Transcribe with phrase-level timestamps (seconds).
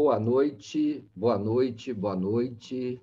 [0.00, 3.02] Boa noite, boa noite, boa noite,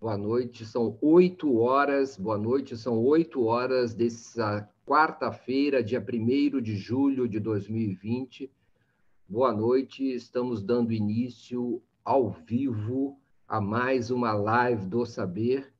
[0.00, 0.66] boa noite.
[0.66, 7.38] São oito horas, boa noite, são oito horas dessa quarta-feira, dia 1 de julho de
[7.38, 8.50] 2020.
[9.28, 13.16] Boa noite, estamos dando início ao vivo
[13.46, 15.72] a mais uma live do Saber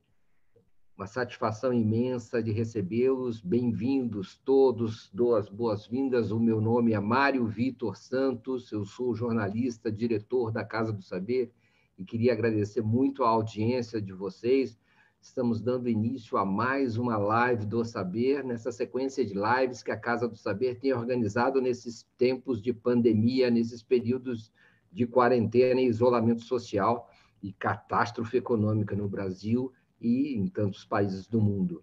[0.97, 3.41] uma satisfação imensa de recebê-los.
[3.41, 6.31] Bem-vindos todos, dou as boas-vindas.
[6.31, 11.53] O meu nome é Mário Vitor Santos, eu sou jornalista, diretor da Casa do Saber
[11.99, 14.79] e queria agradecer muito a audiência de vocês.
[15.21, 19.99] Estamos dando início a mais uma live do Saber, nessa sequência de lives que a
[19.99, 24.53] Casa do Saber tem organizado nesses tempos de pandemia, nesses períodos
[24.93, 27.11] de quarentena e isolamento social
[27.43, 29.73] e catástrofe econômica no Brasil
[30.05, 31.83] e em tantos países do mundo.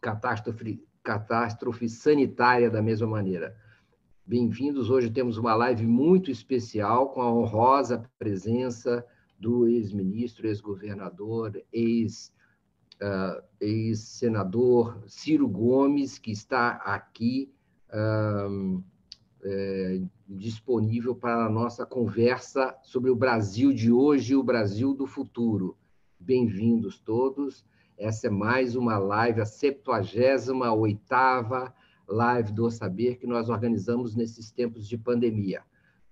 [0.00, 3.56] Catástrofe, catástrofe sanitária da mesma maneira.
[4.24, 4.88] Bem-vindos.
[4.88, 9.04] Hoje temos uma live muito especial com a honrosa presença
[9.36, 12.32] do ex-ministro, ex-governador, ex,
[13.02, 17.52] uh, ex-senador Ciro Gomes, que está aqui
[17.88, 18.82] uh,
[19.44, 25.08] é, disponível para a nossa conversa sobre o Brasil de hoje e o Brasil do
[25.08, 25.76] futuro.
[26.24, 27.66] Bem-vindos todos.
[27.98, 31.72] Essa é mais uma live, a 78ª
[32.06, 35.64] live do Saber que nós organizamos nesses tempos de pandemia.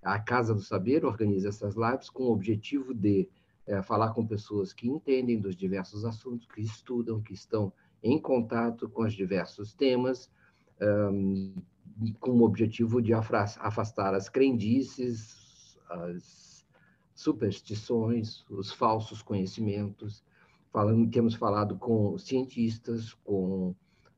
[0.03, 3.29] A Casa do Saber organiza essas lives com o objetivo de
[3.65, 7.71] é, falar com pessoas que entendem dos diversos assuntos, que estudam, que estão
[8.03, 10.29] em contato com os diversos temas,
[10.81, 11.53] um,
[12.19, 16.50] com o objetivo de afastar as crendices, as
[17.21, 20.23] superstições, os falsos conhecimentos.
[20.71, 23.75] Falando, temos falado com cientistas, com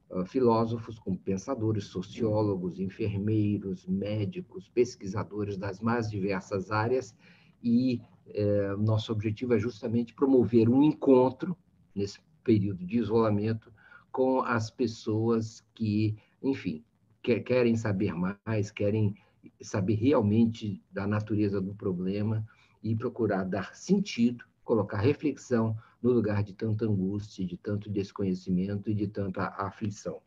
[0.10, 7.16] uh, filósofos, com pensadores, sociólogos, enfermeiros, médicos, pesquisadores das mais diversas áreas
[7.62, 11.58] e eh, nosso objetivo é justamente promover um encontro
[11.96, 13.72] nesse período de isolamento
[14.12, 16.84] com as pessoas que, enfim,
[17.22, 19.16] que, querem saber mais, querem
[19.62, 22.46] saber realmente da natureza do problema
[22.84, 28.94] e procurar dar sentido, colocar reflexão no lugar de tanta angústia, de tanto desconhecimento e
[28.94, 30.22] de tanta aflição.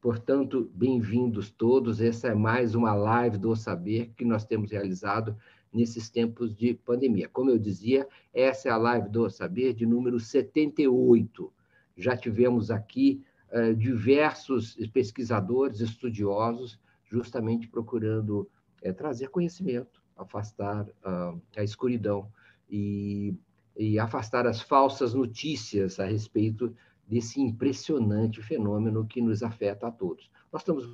[0.00, 2.00] Portanto, bem-vindos todos.
[2.00, 5.36] Essa é mais uma live do Saber que nós temos realizado
[5.72, 7.28] nesses tempos de pandemia.
[7.28, 11.52] Como eu dizia, essa é a live do Saber de número 78.
[11.96, 16.78] Já tivemos aqui uh, diversos pesquisadores, estudiosos,
[17.10, 18.48] justamente procurando
[18.84, 22.30] uh, trazer conhecimento afastar uh, a escuridão
[22.68, 23.34] e,
[23.76, 26.74] e afastar as falsas notícias a respeito
[27.06, 30.30] desse impressionante fenômeno que nos afeta a todos.
[30.52, 30.86] Nós estamos,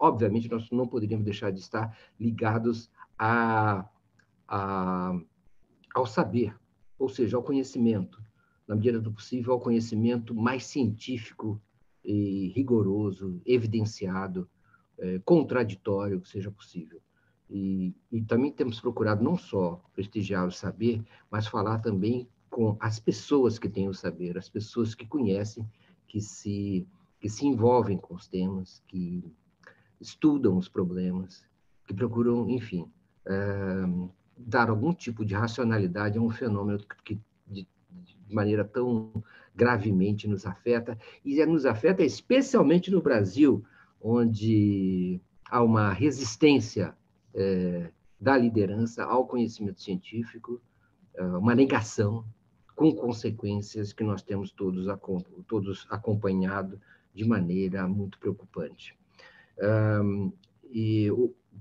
[0.00, 3.88] obviamente, nós não poderíamos deixar de estar ligados a,
[4.48, 5.16] a,
[5.94, 6.56] ao saber,
[6.98, 8.20] ou seja, ao conhecimento,
[8.66, 11.60] na medida do possível, ao conhecimento mais científico
[12.04, 14.48] e rigoroso, evidenciado,
[14.98, 17.00] é, contraditório que seja possível.
[17.54, 22.98] E, e também temos procurado não só prestigiar o saber, mas falar também com as
[22.98, 25.68] pessoas que têm o saber, as pessoas que conhecem,
[26.08, 26.88] que se,
[27.20, 29.22] que se envolvem com os temas, que
[30.00, 31.44] estudam os problemas,
[31.86, 32.90] que procuram, enfim,
[33.26, 33.32] é,
[34.34, 39.22] dar algum tipo de racionalidade a um fenômeno que, de, de maneira tão
[39.54, 43.62] gravemente nos afeta, e nos afeta especialmente no Brasil,
[44.00, 45.20] onde
[45.50, 46.96] há uma resistência
[47.34, 50.60] é, da liderança ao conhecimento científico,
[51.14, 52.24] é, uma negação
[52.74, 54.86] com consequências que nós temos todos,
[55.46, 56.80] todos acompanhado
[57.14, 58.96] de maneira muito preocupante.
[60.02, 60.32] Um,
[60.64, 61.08] e,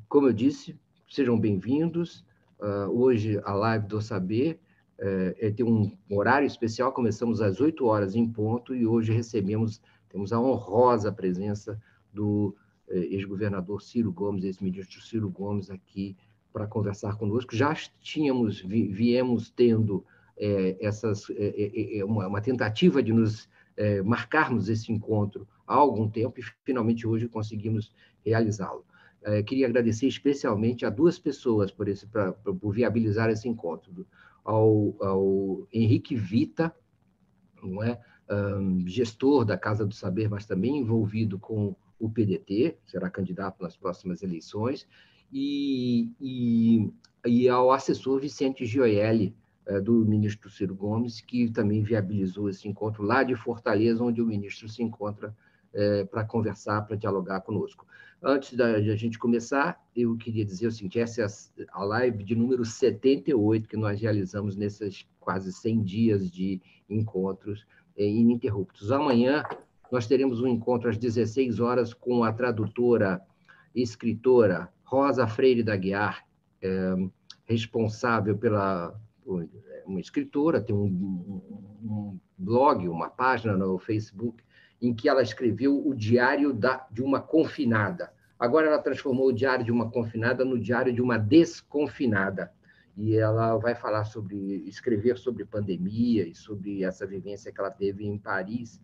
[0.08, 2.26] como eu disse, sejam bem-vindos.
[2.60, 4.60] Uh, hoje, a live do Saber
[4.98, 10.32] é, tem um horário especial, começamos às 8 horas em ponto, e hoje recebemos, temos
[10.32, 11.82] a honrosa presença
[12.14, 12.56] do
[12.94, 16.16] ex-governador Ciro Gomes, ex-ministro Ciro Gomes aqui
[16.52, 17.56] para conversar conosco.
[17.56, 20.06] Já tínhamos, viemos tendo
[20.38, 23.50] é, essas, é, é, uma, uma, tentativa de nos
[24.06, 27.92] marcarmos esse encontro há algum tempo e finalmente hoje conseguimos
[28.24, 28.86] realizá-lo.
[29.48, 34.06] queria agradecer especialmente a duas pessoas por, esse, pra, por viabilizar esse encontro,
[34.44, 36.76] ao, ao Henrique Vita,
[37.64, 38.00] não é?
[38.30, 43.78] Um, gestor da Casa do Saber, mas também envolvido com o PDT, será candidato nas
[43.78, 44.88] próximas eleições,
[45.32, 46.92] e, e,
[47.26, 53.04] e ao assessor Vicente Gioelli, eh, do ministro Ciro Gomes, que também viabilizou esse encontro
[53.04, 55.36] lá de Fortaleza, onde o ministro se encontra
[55.74, 57.86] é, para conversar, para dialogar conosco.
[58.22, 62.36] Antes da, a gente começar, eu queria dizer o seguinte: essa é a live de
[62.36, 67.66] número 78 que nós realizamos nesses quase 100 dias de encontros
[67.96, 68.92] é, ininterruptos.
[68.92, 69.44] Amanhã
[69.92, 73.22] nós teremos um encontro às 16 horas com a tradutora
[73.76, 76.26] e escritora Rosa Freire da Guiar,
[76.62, 76.96] é,
[77.46, 78.98] responsável pela
[79.86, 80.86] uma escritora, tem um,
[81.84, 84.44] um, blog, uma página no Facebook,
[84.82, 88.12] em que ela escreveu o diário da, de uma confinada.
[88.40, 92.52] Agora ela transformou o diário de uma confinada no diário de uma desconfinada.
[92.98, 98.06] E ela vai falar sobre, escrever sobre pandemia e sobre essa vivência que ela teve
[98.06, 98.82] em Paris,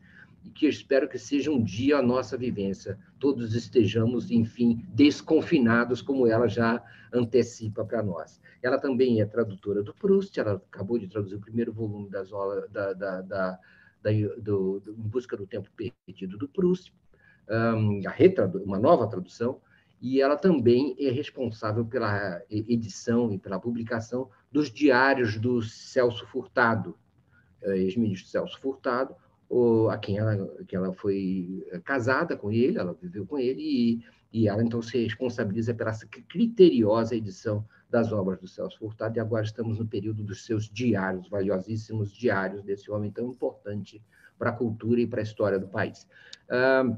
[0.48, 6.26] e que espero que seja um dia a nossa vivência, todos estejamos, enfim, desconfinados, como
[6.26, 6.82] ela já
[7.14, 8.40] antecipa para nós.
[8.64, 12.70] Ela também é tradutora do Proust, ela acabou de traduzir o primeiro volume das aulas
[12.70, 13.60] da, da, da,
[14.02, 16.94] da do, do, Em Busca do Tempo Perdido do Proust,
[17.76, 18.02] um,
[18.64, 19.60] uma nova tradução,
[20.02, 26.96] e ela também é responsável pela edição e pela publicação dos diários do Celso Furtado,
[27.64, 29.16] eh, ex-ministro Celso Furtado,
[29.90, 34.48] a quem ela, que ela foi casada com ele, ela viveu com ele, e, e
[34.48, 35.94] ela então se responsabiliza pela
[36.28, 41.30] criteriosa edição das obras do Celso Furtado, e agora estamos no período dos seus diários,
[41.30, 44.04] valiosíssimos diários desse homem tão importante
[44.38, 46.08] para a cultura e para a história do país.
[46.50, 46.98] Uh,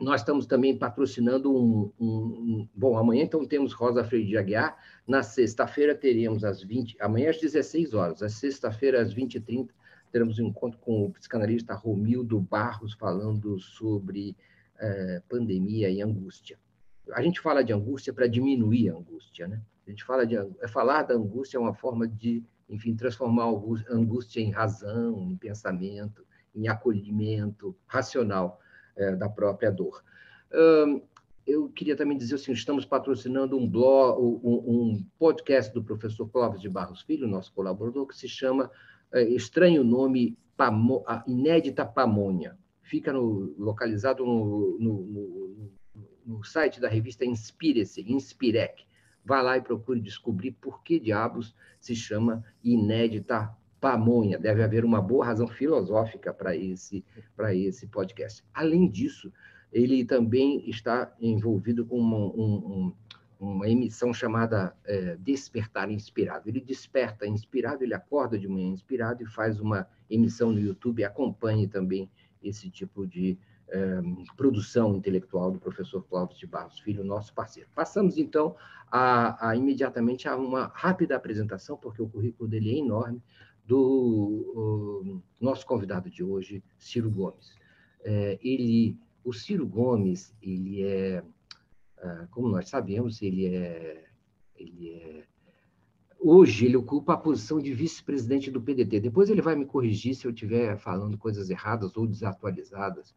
[0.00, 4.78] nós estamos também patrocinando um, um, um, Bom, amanhã então temos Rosa Freire de Aguiar,
[5.06, 6.96] na sexta-feira teremos às 20...
[7.00, 9.68] Amanhã às 16 horas, às sexta-feira às 20h30,
[10.10, 14.36] teremos um encontro com o psicanalista Romildo Barros, falando sobre
[14.78, 16.58] eh, pandemia e angústia.
[17.12, 19.60] A gente fala de angústia para diminuir a angústia, né?
[19.86, 23.94] A gente fala de é falar da angústia é uma forma de, enfim, transformar a
[23.94, 26.24] angústia em razão, em pensamento,
[26.54, 28.60] em acolhimento racional
[28.96, 30.02] eh, da própria dor.
[31.46, 36.60] eu queria também dizer assim, estamos patrocinando um blog, um, um podcast do professor Clóvis
[36.60, 42.56] de Barros Filho, nosso colaborador, que se chama é, estranho nome, Pamo, a inédita Pamônia.
[42.82, 45.72] Fica no, localizado no, no,
[46.26, 48.84] no, site da revista Inspire-se, Inspirec.
[49.24, 54.38] Vá lá e procure descobrir por que diabos se chama inédita pamonha.
[54.38, 57.04] Deve haver uma boa razão filosófica para esse,
[57.54, 58.44] esse podcast.
[58.52, 59.32] Além disso,
[59.72, 62.94] ele também está envolvido com um, um,
[63.40, 66.48] uma emissão chamada é, Despertar Inspirado.
[66.48, 71.02] Ele desperta inspirado, ele acorda de manhã inspirado e faz uma emissão no YouTube.
[71.02, 72.10] Acompanhe também
[72.42, 73.38] esse tipo de
[73.68, 74.00] é,
[74.36, 77.68] produção intelectual do professor Cláudio de Barros Filho, nosso parceiro.
[77.74, 78.54] Passamos, então,
[78.90, 83.22] a, a, imediatamente a uma rápida apresentação, porque o currículo dele é enorme,
[83.66, 87.54] do nosso convidado de hoje, Ciro Gomes.
[88.02, 91.22] É, ele, o Ciro Gomes, ele é
[92.30, 94.04] como nós sabemos, ele é,
[94.56, 95.24] ele é
[96.20, 99.00] hoje ele ocupa a posição de vice-presidente do PDT.
[99.00, 103.14] Depois ele vai me corrigir se eu estiver falando coisas erradas ou desatualizadas.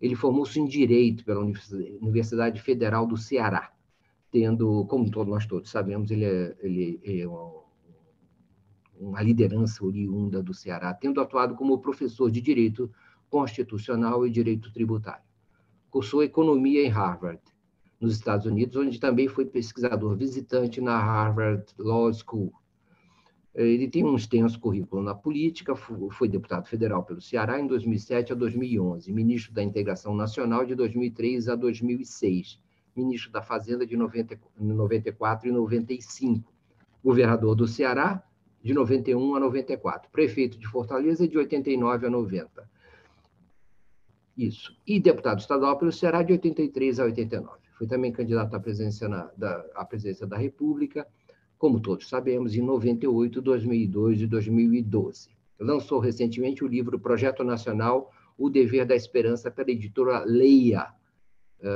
[0.00, 3.72] Ele formou-se em Direito pela Universidade Federal do Ceará,
[4.30, 7.28] tendo, como todos, nós todos sabemos, ele é, ele é
[8.98, 12.90] uma liderança oriunda do Ceará, tendo atuado como professor de Direito
[13.28, 15.24] Constitucional e Direito Tributário.
[15.90, 17.40] Cursou Economia em Harvard
[18.00, 22.52] nos Estados Unidos, onde também foi pesquisador visitante na Harvard Law School.
[23.54, 28.36] Ele tem um extenso currículo na política, foi deputado federal pelo Ceará em 2007 a
[28.36, 32.60] 2011, ministro da Integração Nacional de 2003 a 2006,
[32.94, 36.52] ministro da Fazenda de 94 e 95,
[37.02, 38.22] governador do Ceará
[38.62, 42.70] de 91 a 94, prefeito de Fortaleza de 89 a 90.
[44.36, 44.76] Isso.
[44.86, 47.67] E deputado estadual pelo Ceará de 83 a 89.
[47.78, 51.06] Foi também candidato à presidência, na, da, à presidência da República,
[51.56, 55.30] como todos sabemos, em 98, 2002 e 2012.
[55.58, 60.92] Lançou recentemente o livro Projeto Nacional O Dever da Esperança pela editora Leia,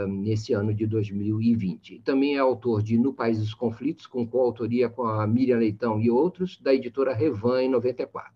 [0.08, 2.00] nesse ano de 2020.
[2.04, 6.10] Também é autor de No País dos Conflitos, com coautoria com a Miriam Leitão e
[6.10, 8.32] outros, da editora Revan, em 94.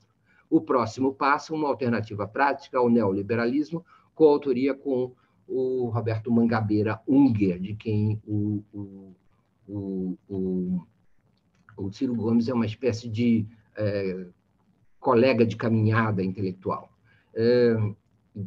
[0.50, 5.12] O próximo passo, uma alternativa prática ao neoliberalismo, coautoria com
[5.49, 9.15] o Roberto Mangabeira Unger, de quem o, o,
[9.69, 10.87] o, o,
[11.76, 14.26] o Ciro Gomes é uma espécie de é,
[14.99, 16.91] colega de caminhada intelectual.
[17.35, 17.76] É,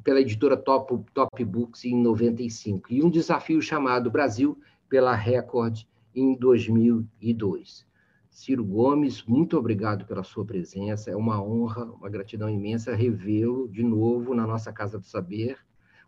[0.04, 6.36] pela editora Top, Top Books em 95, e um desafio chamado Brasil pela Record em
[6.36, 7.88] 2002.
[8.30, 11.10] Ciro Gomes, muito obrigado pela sua presença.
[11.10, 15.58] É uma honra, uma gratidão imensa revê-lo de novo na nossa Casa do Saber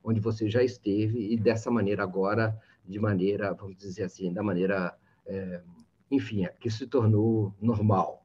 [0.04, 4.98] onde você já esteve, e dessa maneira agora, de maneira, vamos dizer assim, da maneira,
[5.26, 5.62] é,
[6.10, 8.22] enfim, que se tornou normal,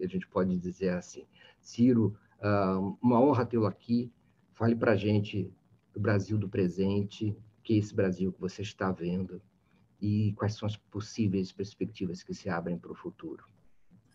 [0.00, 1.26] a gente pode dizer assim.
[1.60, 4.10] Ciro, ah, uma honra tê-lo aqui.
[4.54, 5.52] Fale para a gente
[5.92, 9.40] do Brasil do presente, que é esse Brasil que você está vendo
[10.00, 13.44] e quais são as possíveis perspectivas que se abrem para o futuro.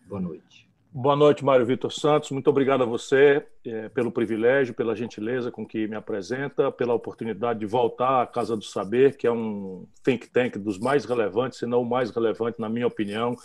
[0.08, 0.68] Boa noite.
[0.98, 2.30] Boa noite, Mário Vitor Santos.
[2.30, 7.58] Muito obrigado a você é, pelo privilégio, pela gentileza com que me apresenta, pela oportunidade
[7.58, 11.66] de voltar à Casa do Saber, que é um think tank dos mais relevantes, se
[11.66, 13.36] não o mais relevante, na minha opinião,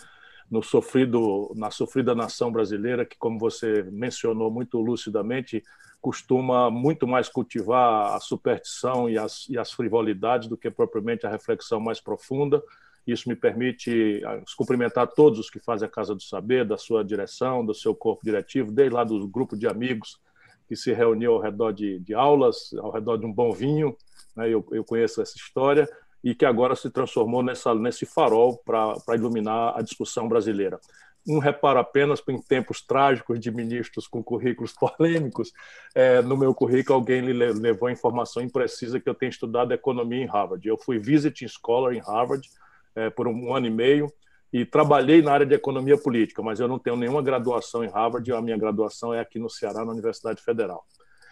[0.50, 5.62] no sofrido, na sofrida nação brasileira, que, como você mencionou muito lucidamente,
[6.00, 11.30] costuma muito mais cultivar a superstição e as, e as frivolidades do que propriamente a
[11.30, 12.62] reflexão mais profunda.
[13.06, 17.04] Isso me permite ah, cumprimentar todos os que fazem a Casa do Saber, da sua
[17.04, 20.20] direção, do seu corpo diretivo, desde lá do grupo de amigos
[20.68, 23.96] que se reuniu ao redor de, de aulas, ao redor de um bom vinho.
[24.36, 24.48] Né?
[24.48, 25.88] Eu, eu conheço essa história
[26.22, 30.78] e que agora se transformou nessa, nesse farol para iluminar a discussão brasileira
[31.26, 35.52] um reparo apenas em tempos trágicos de ministros com currículos polêmicos.
[35.94, 40.66] É, no meu currículo, alguém levou informação imprecisa que eu tenho estudado economia em Harvard.
[40.66, 42.48] Eu fui visiting scholar em Harvard
[42.94, 44.12] é, por um ano e meio
[44.52, 48.30] e trabalhei na área de economia política, mas eu não tenho nenhuma graduação em Harvard.
[48.32, 50.84] A minha graduação é aqui no Ceará, na Universidade Federal.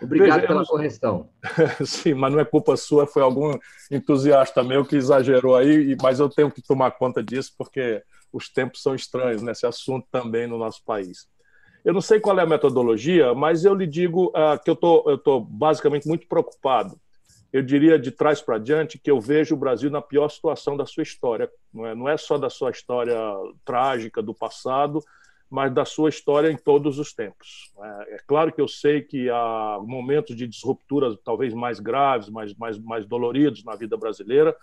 [0.03, 1.29] Obrigado pela correção.
[1.85, 3.59] Sim, mas não é culpa sua, foi algum
[3.91, 8.03] entusiasta meu que exagerou aí, mas eu tenho que tomar conta disso porque
[8.33, 11.29] os tempos são estranhos nesse assunto também no nosso país.
[11.85, 15.13] Eu não sei qual é a metodologia, mas eu lhe digo uh, que eu tô,
[15.13, 16.99] estou basicamente muito preocupado.
[17.53, 20.87] Eu diria de trás para diante que eu vejo o Brasil na pior situação da
[20.87, 21.51] sua história.
[21.73, 23.17] Não é, não é só da sua história
[23.65, 25.03] trágica do passado,
[25.51, 27.73] mas da sua história em todos os tempos.
[27.83, 32.55] É, é claro que eu sei que há momentos de disrupturas talvez mais graves, mais,
[32.55, 34.57] mais, mais doloridos na vida brasileira,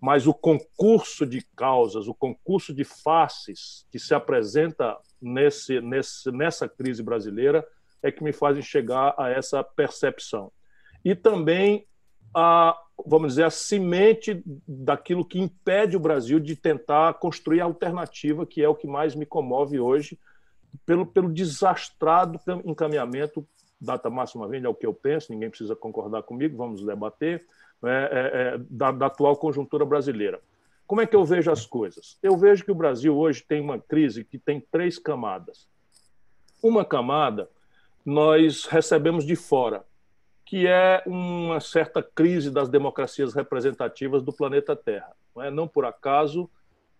[0.00, 6.68] mas o concurso de causas, o concurso de faces que se apresenta nesse, nesse, nessa
[6.68, 7.64] crise brasileira
[8.02, 10.50] é que me fazem chegar a essa percepção.
[11.04, 11.86] E também
[12.34, 18.46] a, vamos dizer, a semente daquilo que impede o Brasil de tentar construir a alternativa,
[18.46, 20.18] que é o que mais me comove hoje,
[20.86, 23.46] pelo, pelo desastrado encaminhamento,
[23.80, 27.44] data máxima vende, é o que eu penso, ninguém precisa concordar comigo, vamos debater,
[27.82, 30.40] né, é, é, da, da atual conjuntura brasileira.
[30.86, 32.18] Como é que eu vejo as coisas?
[32.22, 35.66] Eu vejo que o Brasil hoje tem uma crise que tem três camadas.
[36.62, 37.48] Uma camada
[38.04, 39.84] nós recebemos de fora,
[40.52, 45.16] que é uma certa crise das democracias representativas do planeta Terra.
[45.34, 45.50] Não, é?
[45.50, 46.42] não por acaso,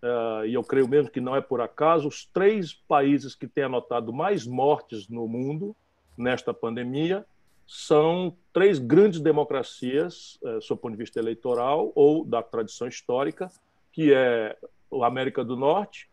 [0.02, 3.64] uh, e eu creio mesmo que não é por acaso, os três países que têm
[3.64, 5.76] anotado mais mortes no mundo
[6.16, 7.26] nesta pandemia
[7.66, 13.50] são três grandes democracias, uh, sob o ponto de vista eleitoral ou da tradição histórica,
[13.92, 14.56] que é
[14.90, 16.08] a América do Norte,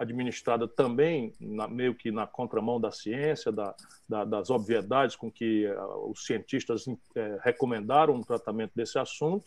[0.00, 3.74] administrada também na, meio que na contramão da ciência, da,
[4.08, 6.98] da, das obviedades com que uh, os cientistas uh,
[7.42, 9.46] recomendaram um tratamento desse assunto.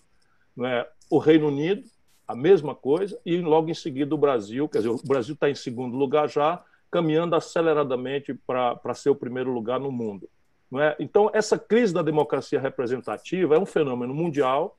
[0.56, 0.88] Não é?
[1.10, 1.84] O Reino Unido,
[2.28, 5.56] a mesma coisa, e logo em seguida o Brasil, quer dizer, o Brasil está em
[5.56, 10.30] segundo lugar já, caminhando aceleradamente para ser o primeiro lugar no mundo.
[10.70, 10.96] Não é?
[11.00, 14.78] Então, essa crise da democracia representativa é um fenômeno mundial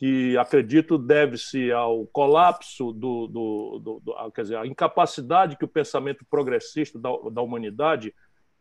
[0.00, 5.68] que acredito deve-se ao colapso do, do, do, do, quer dizer, a incapacidade que o
[5.68, 8.14] pensamento progressista da, da humanidade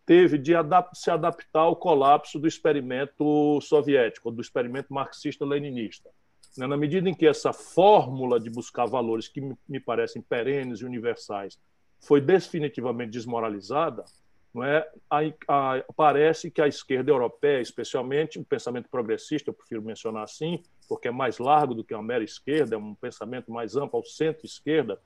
[0.06, 6.10] teve de adap se adaptar ao colapso do experimento soviético, do experimento marxista-leninista.
[6.58, 10.86] Né, na medida em que essa fórmula de buscar valores que me parecem perenes e
[10.86, 11.58] universais
[12.02, 14.04] foi definitivamente desmoralizada,
[14.54, 14.86] não é?
[15.10, 20.62] A, a, parece que a esquerda europeia, especialmente o pensamento progressista, eu prefiro mencionar assim,
[20.90, 24.04] porque é mais largo do que a mera esquerda, é um pensamento mais amplo ao
[24.04, 25.00] centro-esquerda,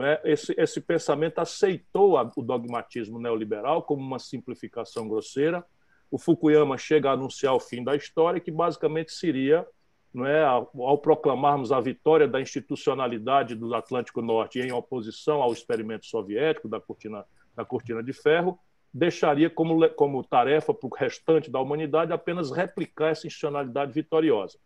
[0.00, 0.20] é?
[0.24, 5.64] esse, esse pensamento aceitou a, o dogmatismo neoliberal como uma simplificação grosseira.
[6.10, 9.66] O Fukuyama chega a anunciar o fim da história, que basicamente seria
[10.12, 15.52] não é, ao, ao proclamarmos a vitória da institucionalidade do Atlântico Norte em oposição ao
[15.52, 18.58] experimento soviético da cortina, da cortina de ferro,
[18.92, 24.58] deixaria como, como tarefa para o restante da humanidade apenas replicar essa institucionalidade vitoriosa.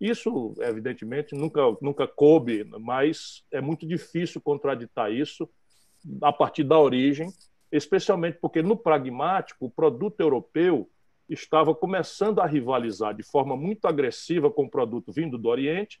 [0.00, 5.48] Isso, evidentemente, nunca, nunca coube, mas é muito difícil contraditar isso
[6.22, 7.28] a partir da origem,
[7.70, 10.88] especialmente porque, no pragmático, o produto europeu
[11.28, 16.00] estava começando a rivalizar de forma muito agressiva com o produto vindo do Oriente,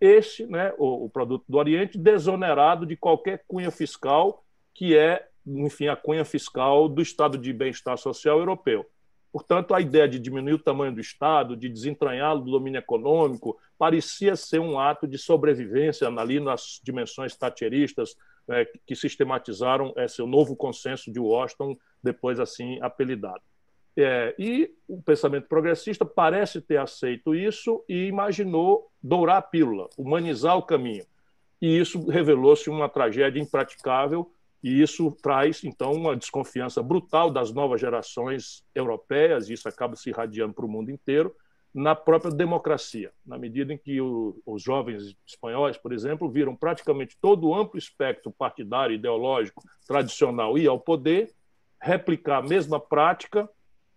[0.00, 5.26] esse, né, o, o produto do Oriente, desonerado de qualquer cunha fiscal que é
[5.56, 8.86] enfim, a cunha fiscal do Estado de Bem-Estar Social Europeu.
[9.32, 14.34] Portanto, a ideia de diminuir o tamanho do Estado, de desentranhá-lo do domínio econômico, parecia
[14.34, 18.16] ser um ato de sobrevivência ali nas dimensões thatcheristas
[18.46, 23.42] né, que sistematizaram esse novo consenso de Washington, depois assim apelidado.
[24.00, 30.56] É, e o pensamento progressista parece ter aceito isso e imaginou dourar a pílula, humanizar
[30.56, 31.04] o caminho.
[31.60, 34.30] E isso revelou-se uma tragédia impraticável,
[34.62, 40.10] e isso traz, então, uma desconfiança brutal das novas gerações europeias, e isso acaba se
[40.10, 41.34] irradiando para o mundo inteiro,
[41.72, 47.16] na própria democracia, na medida em que o, os jovens espanhóis, por exemplo, viram praticamente
[47.20, 51.32] todo o amplo espectro partidário, ideológico, tradicional ir ao poder,
[51.80, 53.48] replicar a mesma prática,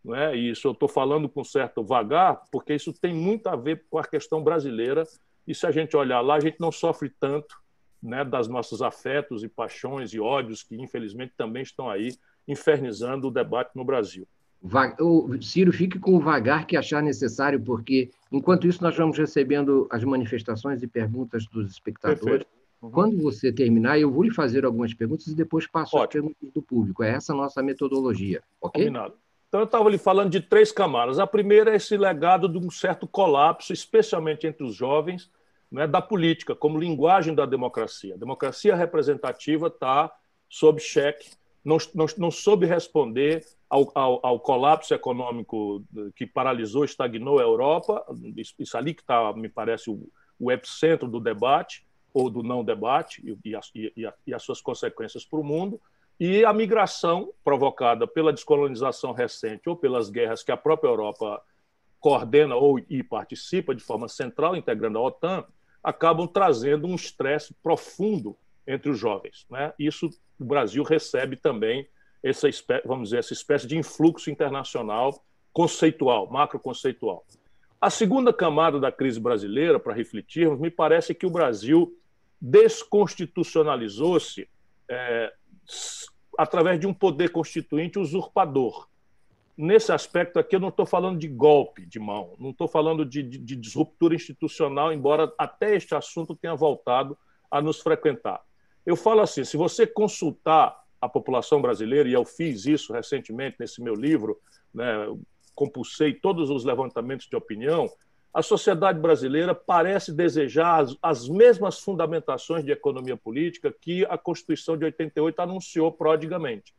[0.03, 0.35] né?
[0.35, 3.97] e isso eu estou falando com certo vagar, porque isso tem muito a ver com
[3.97, 5.03] a questão brasileira,
[5.47, 7.60] e se a gente olhar lá, a gente não sofre tanto
[8.01, 12.09] né, das nossos afetos e paixões e ódios que, infelizmente, também estão aí
[12.47, 14.27] infernizando o debate no Brasil.
[14.99, 19.87] O Ciro, fique com o vagar que achar necessário, porque, enquanto isso, nós vamos recebendo
[19.89, 22.45] as manifestações e perguntas dos espectadores.
[22.79, 22.91] Uhum.
[22.91, 26.03] Quando você terminar, eu vou lhe fazer algumas perguntas e depois passo Ótimo.
[26.03, 27.03] as perguntas do público.
[27.03, 28.83] É essa a nossa metodologia, ok?
[28.85, 29.15] Combinado.
[29.47, 31.19] Então, eu estava lhe falando de três camadas.
[31.19, 35.29] A primeira é esse legado de um certo colapso, especialmente entre os jovens,
[35.71, 38.15] né, da política, como linguagem da democracia.
[38.15, 40.11] A democracia representativa está
[40.49, 41.31] sob cheque,
[41.63, 45.83] não, não, não soube responder ao, ao, ao, colapso econômico
[46.15, 48.03] que paralisou, estagnou a Europa.
[48.59, 53.21] Isso ali que está, me parece, o, o, epicentro do debate, ou do não debate,
[53.23, 55.79] e, e, e, e as suas consequências para o mundo.
[56.19, 61.41] E a migração provocada pela descolonização recente ou pelas guerras que a própria Europa
[61.99, 65.45] coordena ou e participa de forma central, integrando a OTAN,
[65.83, 69.45] acabam trazendo um estresse profundo entre os jovens.
[69.49, 69.73] Né?
[69.79, 70.09] Isso
[70.39, 71.87] o Brasil recebe também
[72.23, 75.23] essa espécie, vamos dizer, essa espécie de influxo internacional
[75.53, 77.25] conceitual, macroconceitual.
[77.79, 81.97] A segunda camada da crise brasileira, para refletirmos, me parece que o Brasil
[82.39, 84.47] desconstitucionalizou-se
[84.87, 85.33] é,
[86.37, 88.87] através de um poder constituinte usurpador.
[89.57, 93.21] Nesse aspecto aqui, eu não estou falando de golpe de mão, não estou falando de,
[93.21, 97.17] de, de disruptura institucional, embora até este assunto tenha voltado
[97.49, 98.41] a nos frequentar.
[98.85, 103.81] Eu falo assim: se você consultar a população brasileira, e eu fiz isso recentemente nesse
[103.81, 104.39] meu livro,
[104.73, 105.07] né,
[105.53, 107.89] compulsei todos os levantamentos de opinião,
[108.33, 114.77] a sociedade brasileira parece desejar as, as, mesmas fundamentações de economia política que a Constituição
[114.77, 116.73] de 88 anunciou prodigamente.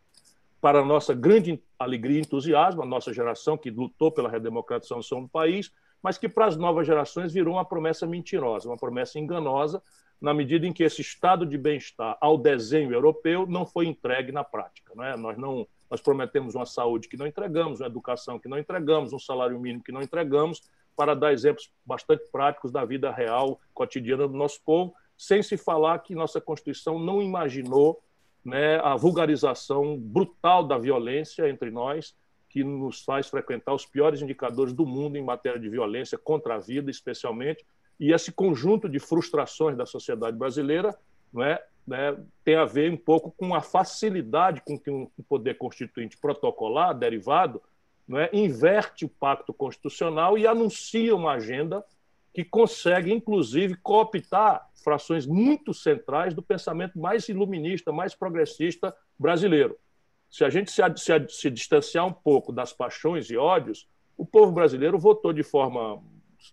[0.62, 5.72] Para nossa grande alegria e entusiasmo, a nossa geração que lutou pela redemocratização do país,
[6.01, 9.83] mas que para as novas gerações virou uma promessa mentirosa, uma promessa enganosa,
[10.20, 14.44] na medida em que esse estado de bem-estar ao desenho europeu não foi entregue na
[14.44, 14.92] prática.
[14.94, 15.16] Não é?
[15.16, 19.18] Nós não nós prometemos uma saúde que não entregamos, uma educação que não entregamos, um
[19.18, 20.62] salário mínimo que não entregamos,
[20.96, 25.98] para dar exemplos bastante práticos da vida real, cotidiana do nosso povo, sem se falar
[25.98, 28.01] que nossa Constituição não imaginou
[28.44, 32.14] né, a vulgarização brutal da violência entre nós,
[32.48, 36.59] que nos faz frequentar os piores indicadores do mundo em matéria de violência contra a
[36.59, 37.64] vida, especialmente,
[37.98, 40.94] e esse conjunto de frustrações da sociedade brasileira
[41.33, 45.57] não é, né, tem a ver um pouco com a facilidade com que um poder
[45.57, 47.62] constituinte protocolar, derivado,
[48.07, 51.85] não é, inverte o pacto constitucional e anuncia uma agenda
[52.32, 59.76] que consegue, inclusive, cooptar frações muito centrais do pensamento mais iluminista, mais progressista brasileiro.
[60.30, 64.50] Se a gente se, se, se distanciar um pouco das paixões e ódios, o povo
[64.50, 66.02] brasileiro votou de forma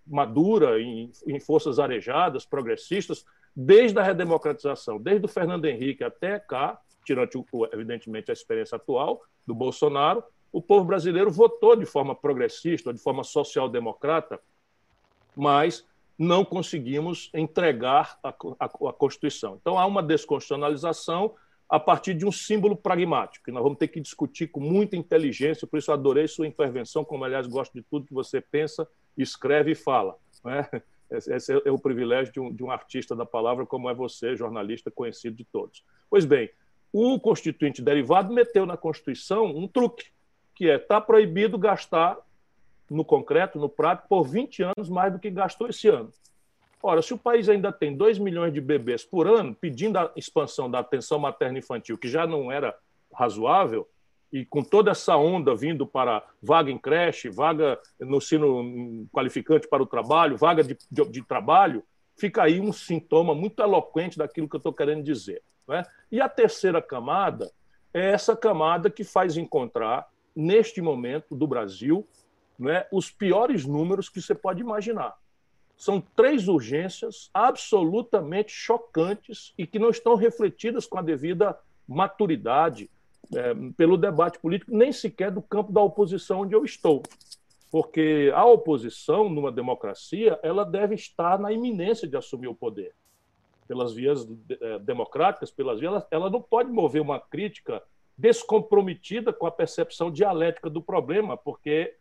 [0.05, 6.79] madura, em, em forças arejadas, progressistas, desde a redemocratização, desde o Fernando Henrique até cá,
[7.05, 7.29] tirando,
[7.71, 13.23] evidentemente, a experiência atual do Bolsonaro, o povo brasileiro votou de forma progressista, de forma
[13.23, 14.39] social-democrata,
[15.39, 19.57] mas não conseguimos entregar a, a, a, Constituição.
[19.61, 21.33] Então, há uma desconstitucionalização
[21.69, 25.65] a partir de um símbolo pragmático, que nós vamos ter que discutir com muita inteligência,
[25.65, 28.85] por isso adorei sua intervenção, como, aliás, gosto de tudo que você pensa
[29.17, 30.17] escreve e fala.
[30.43, 30.67] Né?
[31.09, 34.91] Esse é o privilégio de um, de um artista da palavra, como é você, jornalista
[34.91, 35.85] conhecido de todos.
[36.09, 36.49] Pois bem,
[36.91, 40.07] o constituinte derivado meteu na Constituição um truque,
[40.53, 42.17] que é está proibido gastar
[42.89, 46.11] no concreto, no prato, por 20 anos mais do que gastou esse ano.
[46.81, 50.71] Ora, se o país ainda tem 2 milhões de bebês por ano pedindo a expansão
[50.71, 52.75] da atenção materna infantil, que já não era
[53.13, 53.87] razoável,
[54.31, 59.83] e com toda essa onda vindo para vaga em creche, vaga no ensino qualificante para
[59.83, 61.83] o trabalho, vaga de, de, de trabalho,
[62.15, 65.41] fica aí um sintoma muito eloquente daquilo que eu estou querendo dizer.
[65.67, 65.83] Né?
[66.11, 67.51] E a terceira camada
[67.93, 72.07] é essa camada que faz encontrar neste momento, do Brasil,
[72.59, 75.15] né, os piores números que você pode imaginar.
[75.77, 82.89] São três urgências absolutamente chocantes e que não estão refletidas com a devida maturidade
[83.33, 87.01] é, pelo debate político, nem sequer do campo da oposição onde eu estou.
[87.71, 92.93] Porque a oposição, numa democracia, ela deve estar na iminência de assumir o poder.
[93.67, 97.81] Pelas vias é, democráticas, pelas vias, ela, ela não pode mover uma crítica
[98.17, 101.95] descomprometida com a percepção dialética do problema, porque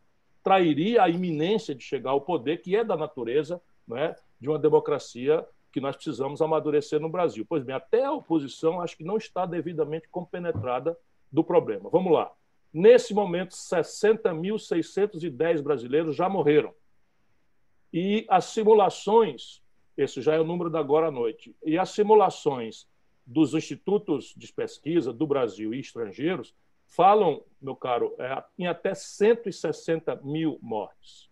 [0.49, 5.47] trairia a iminência de chegar ao poder, que é da natureza né, de uma democracia
[5.71, 7.45] que nós precisamos amadurecer no Brasil.
[7.47, 10.97] Pois bem, até a oposição acho que não está devidamente compenetrada
[11.31, 11.91] do problema.
[11.91, 12.33] Vamos lá.
[12.73, 16.73] Nesse momento, 60.610 brasileiros já morreram.
[17.93, 19.63] E as simulações,
[19.99, 22.87] esse já é o número da agora à noite, e as simulações
[23.27, 26.55] dos institutos de pesquisa do Brasil e estrangeiros
[26.89, 31.29] falam, meu caro, é, em até 160 mil mortes.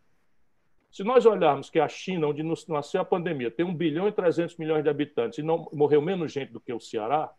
[0.90, 4.57] Se nós olharmos que a China, onde nasceu a pandemia, tem 1 bilhão e 300
[4.57, 7.31] milhões de habitantes e não morreu menos gente do que o Ceará,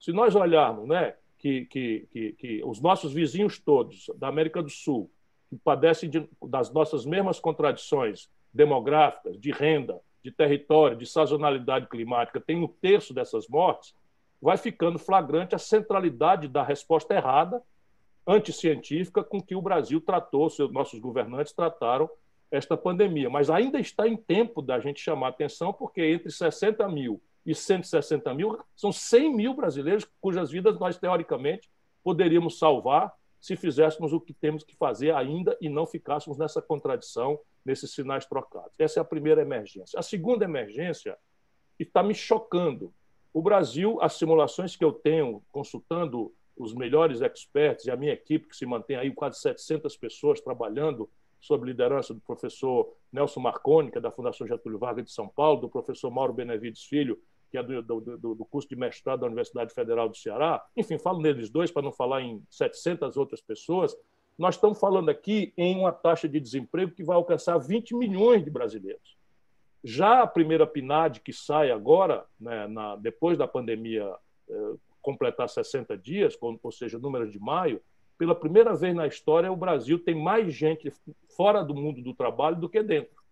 [0.00, 4.70] se nós olharmos né, que, que, que, que os nossos vizinhos todos da América do
[4.70, 5.10] Sul,
[5.48, 12.40] que padecem de, das nossas mesmas contradições demográficas, de renda, de território, de sazonalidade climática,
[12.40, 13.94] tem um terço dessas mortes,
[14.44, 17.62] vai ficando flagrante a centralidade da resposta errada,
[18.26, 22.10] anticientífica, com que o Brasil tratou, seus, nossos governantes trataram
[22.50, 23.30] esta pandemia.
[23.30, 28.34] Mas ainda está em tempo da gente chamar atenção, porque entre 60 mil e 160
[28.34, 31.70] mil são 100 mil brasileiros cujas vidas nós, teoricamente,
[32.02, 37.40] poderíamos salvar se fizéssemos o que temos que fazer ainda e não ficássemos nessa contradição,
[37.64, 38.78] nesses sinais trocados.
[38.78, 39.98] Essa é a primeira emergência.
[39.98, 41.16] A segunda emergência
[41.78, 42.92] está me chocando,
[43.34, 48.46] o Brasil, as simulações que eu tenho consultando os melhores experts e a minha equipe,
[48.46, 53.98] que se mantém aí quase 700 pessoas trabalhando sob liderança do professor Nelson Marconi, que
[53.98, 57.20] é da Fundação Getúlio Vargas de São Paulo, do professor Mauro Benevides Filho,
[57.50, 60.64] que é do, do, do, curso de mestrado da Universidade Federal do Ceará.
[60.76, 63.96] Enfim, falo neles dois para não falar em 700 outras pessoas.
[64.38, 68.50] Nós estamos falando aqui em uma taxa de desemprego que vai alcançar 20 milhões de
[68.50, 69.13] brasileiros.
[69.84, 74.10] Já a primeira PNAD, que sai agora, né, na, depois da pandemia
[74.48, 77.82] eh, completar 60 dias, ou seja, números de maio,
[78.16, 80.90] pela primeira vez na história, o Brasil tem mais gente
[81.36, 83.22] fora do mundo do trabalho do que dentro.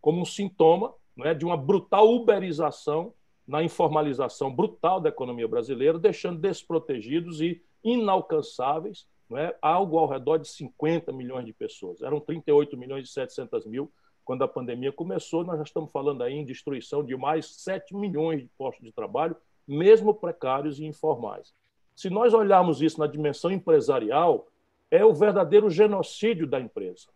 [0.00, 3.12] Como um sintoma né, de uma brutal uberização
[3.44, 10.46] na informalização brutal da economia brasileira, deixando desprotegidos e inalcançáveis né, algo ao redor de
[10.48, 12.00] 50 milhões de pessoas.
[12.00, 13.90] Eram 38 milhões e 700 mil
[14.32, 18.40] quando a pandemia começou, nós já estamos falando aí em destruição de mais 7 milhões
[18.40, 19.36] de postos de trabalho,
[19.68, 21.52] mesmo precários e informais.
[21.94, 24.48] Se nós olharmos isso na dimensão empresarial,
[24.90, 27.08] é o verdadeiro genocídio da empresa.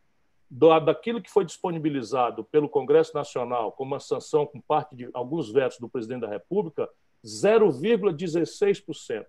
[0.85, 5.79] daquilo que foi disponibilizado pelo Congresso Nacional como uma sanção com parte de alguns vetos
[5.79, 6.87] do presidente da República,
[7.24, 9.24] 0,16%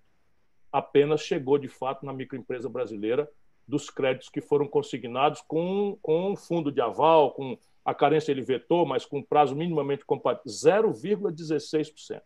[0.74, 3.32] apenas chegou de fato na microempresa brasileira
[3.68, 8.42] dos créditos que foram consignados com, com um fundo de aval, com a carência ele
[8.42, 12.22] vetou, mas com prazo minimamente compatível, 0,16%.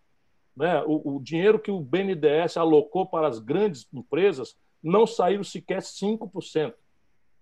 [0.58, 0.82] Né?
[0.88, 6.74] O, o dinheiro que o BNDES alocou para as grandes empresas não saiu sequer 5%,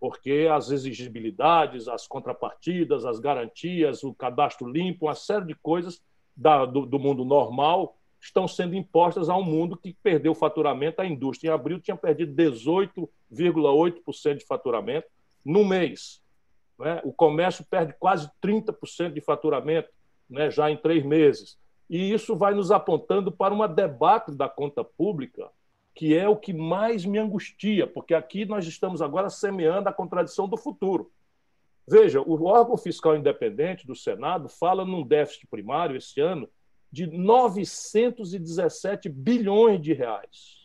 [0.02, 6.02] porque as exigibilidades, as contrapartidas, as garantias, o cadastro limpo, uma série de coisas
[6.36, 11.02] da, do, do mundo normal estão sendo impostas a um mundo que perdeu faturamento.
[11.02, 15.08] A indústria, em abril, tinha perdido 18,8% de faturamento
[15.46, 16.22] no mês.
[16.80, 17.02] Né?
[17.04, 19.90] O comércio perde quase 30% de faturamento
[20.30, 21.58] né, já em três meses.
[21.90, 25.50] E isso vai nos apontando para uma debate da conta pública,
[25.94, 30.48] que é o que mais me angustia, porque aqui nós estamos agora semeando a contradição
[30.48, 31.12] do futuro.
[31.88, 36.48] Veja, o órgão fiscal independente do Senado fala num déficit primário esse ano
[36.92, 40.60] de 917 bilhões de reais.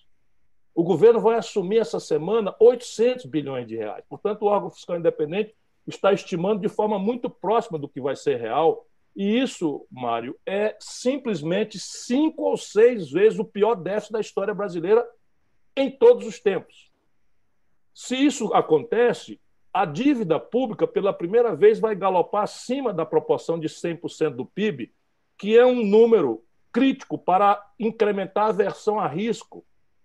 [0.74, 4.04] O governo vai assumir essa semana 800 bilhões de reais.
[4.08, 5.54] Portanto, o órgão fiscal independente
[5.86, 8.86] está estimando de forma muito próxima do que vai ser real.
[9.14, 15.06] E isso, Mário, é simplesmente cinco ou seis vezes o pior déficit da história brasileira
[15.76, 16.90] em todos os tempos.
[17.94, 19.40] Se isso acontece,
[19.72, 24.92] a dívida pública, pela primeira vez, vai galopar acima da proporção de 100% do PIB,
[25.36, 29.64] que é um número crítico para incrementar a versão a risco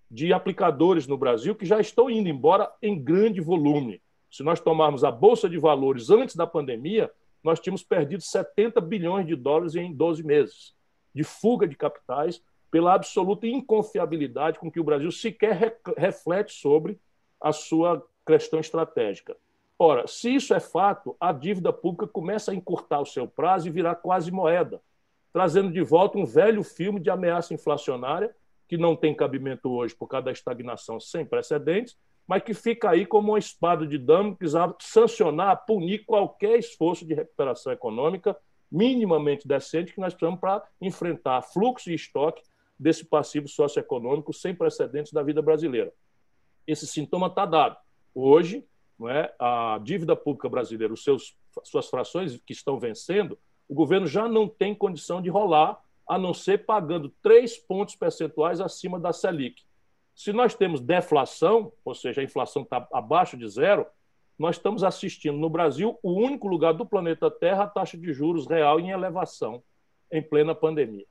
[0.10, 4.02] de aplicadores no Brasil que já estão indo embora em grande volume.
[4.30, 7.12] Se nós tomarmos a Bolsa de Valores antes da pandemia,
[7.44, 10.74] nós tínhamos perdido 70 bilhões de dólares em 12 meses
[11.14, 17.00] de fuga de capitais pela absoluta inconfiabilidade com que o Brasil sequer reflete sobre
[17.42, 19.36] a sua questão estratégica.
[19.78, 23.72] Ora, se isso é fato, a dívida pública começa a encurtar o seu prazo e
[23.72, 24.82] virar quase moeda,
[25.32, 28.36] trazendo de volta um velho filme de ameaça inflacionária,
[28.68, 31.98] que não tem cabimento hoje por causa da estagnação sem precedentes,
[32.30, 37.16] mas que fica aí como uma espada de Damocles a sancionar, punir qualquer esforço de
[37.16, 38.38] recuperação econômica
[38.72, 42.44] minimamente decente que nós precisamos para enfrentar fluxo e estoque
[42.78, 45.92] desse passivo socioeconômico sem precedentes da vida brasileira.
[46.68, 47.78] Esse sintoma está dado.
[48.14, 48.64] Hoje,
[49.00, 54.06] não é, a dívida pública brasileira, os seus, suas frações que estão vencendo, o governo
[54.06, 59.12] já não tem condição de rolar, a não ser pagando três pontos percentuais acima da
[59.12, 59.64] Selic.
[60.20, 63.86] Se nós temos deflação, ou seja, a inflação está abaixo de zero,
[64.38, 68.46] nós estamos assistindo no Brasil o único lugar do planeta Terra a taxa de juros
[68.46, 69.64] real em elevação
[70.12, 71.06] em plena pandemia.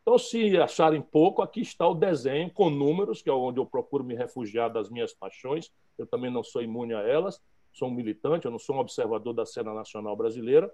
[0.00, 4.02] Então, se acharem pouco, aqui está o desenho com números, que é onde eu procuro
[4.02, 5.70] me refugiar das minhas paixões.
[5.98, 9.34] Eu também não sou imune a elas, sou um militante, eu não sou um observador
[9.34, 10.72] da cena nacional brasileira.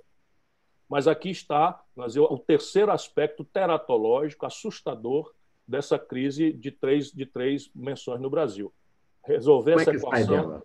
[0.89, 5.35] Mas aqui está o terceiro aspecto teratológico assustador
[5.71, 8.73] dessa crise de três, de três menções no Brasil.
[9.25, 10.63] Resolver Como é essa é equação.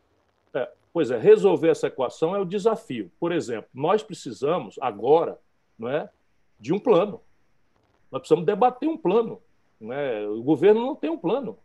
[0.56, 3.12] É, pois é, resolver essa equação é o desafio.
[3.20, 5.38] Por exemplo, nós precisamos agora
[5.78, 6.10] não é,
[6.60, 7.22] de um plano.
[8.12, 9.40] Nós precisamos debater um plano.
[9.92, 10.28] é?
[10.28, 11.60] O governo não tem um plano.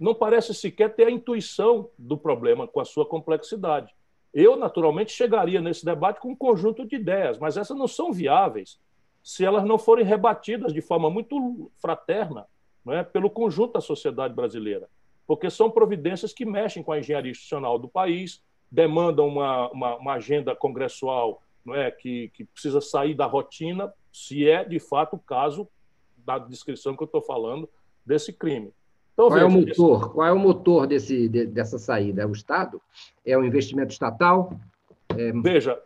[0.00, 3.94] Não parece sequer ter a intuição do problema com a sua complexidade.
[4.32, 8.78] Eu, naturalmente, chegaria nesse debate com um conjunto de ideias, mas essas não são viáveis
[9.22, 12.46] se elas não forem rebatidas de forma muito fraterna
[12.88, 14.88] é, pelo conjunto da sociedade brasileira.
[15.26, 20.12] Porque são providências que mexem com a engenharia institucional do país, demandam uma, uma, uma
[20.14, 25.18] agenda congressual não é, que, que precisa sair da rotina, se é de fato o
[25.18, 25.68] caso
[26.16, 27.68] da descrição que eu estou falando
[28.04, 28.72] desse crime.
[29.12, 30.12] Então, Qual é o motor?
[30.12, 32.22] Qual é o motor desse, de, dessa saída?
[32.22, 32.80] É o Estado?
[33.26, 34.52] É o investimento estatal?
[35.08, 35.32] É...
[35.32, 35.78] Veja,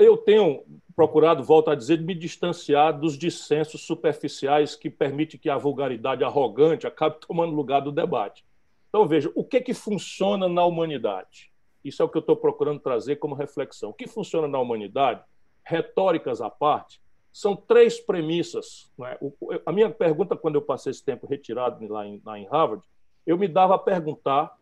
[0.00, 5.56] eu tenho procurado, volto a dizer, me distanciar dos dissensos superficiais que permitem que a
[5.56, 8.44] vulgaridade arrogante acabe tomando lugar do debate.
[8.88, 11.50] Então, veja, o que, que funciona na humanidade?
[11.84, 13.90] Isso é o que eu estou procurando trazer como reflexão.
[13.90, 15.22] O que funciona na humanidade,
[15.64, 17.00] retóricas à parte,
[17.32, 18.90] são três premissas.
[19.06, 19.18] É?
[19.64, 22.84] A minha pergunta, quando eu passei esse tempo retirado lá em, lá em Harvard,
[23.26, 24.54] eu me dava a perguntar,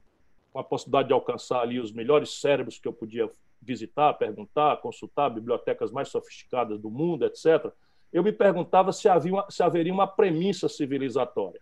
[0.53, 5.31] com a possibilidade de alcançar ali os melhores cérebros que eu podia visitar, perguntar, consultar
[5.31, 7.73] bibliotecas mais sofisticadas do mundo, etc.,
[8.12, 11.61] eu me perguntava se, havia uma, se haveria uma premissa civilizatória,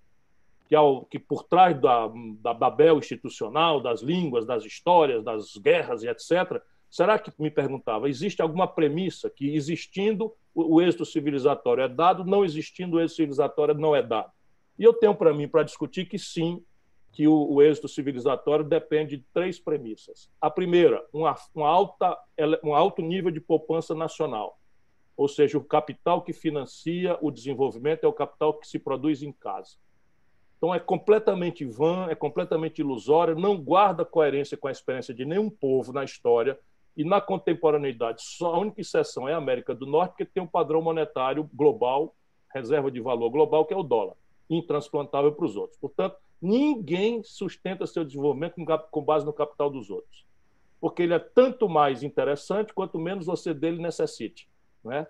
[0.68, 2.08] que, ao, que por trás da,
[2.40, 8.08] da Babel institucional, das línguas, das histórias, das guerras e etc., será que, me perguntava,
[8.08, 13.16] existe alguma premissa que, existindo, o, o êxito civilizatório é dado, não existindo o êxito
[13.16, 14.30] civilizatório não é dado?
[14.78, 16.62] E eu tenho para mim para discutir que sim,
[17.16, 20.30] que o, o, êxito civilizatório depende de três premissas.
[20.38, 22.14] A primeira, uma, uma alta,
[22.62, 24.60] um alto nível de poupança nacional,
[25.16, 29.32] ou seja, o capital que financia o desenvolvimento é o capital que se produz em
[29.32, 29.78] casa.
[30.58, 35.48] Então é completamente vã, é completamente ilusório, não guarda coerência com a experiência de nenhum
[35.48, 36.58] povo na história
[36.94, 38.20] e na contemporaneidade.
[38.24, 42.14] Só a única exceção é a América do Norte, porque tem um padrão monetário global,
[42.52, 44.16] reserva de valor global, que é o dólar,
[44.50, 45.80] intransplantável para os outros.
[45.80, 48.54] Portanto, Ninguém sustenta seu desenvolvimento
[48.90, 50.26] com base no capital dos outros.
[50.80, 54.48] Porque ele é tanto mais interessante quanto menos você dele necessite.
[54.84, 55.06] Não é?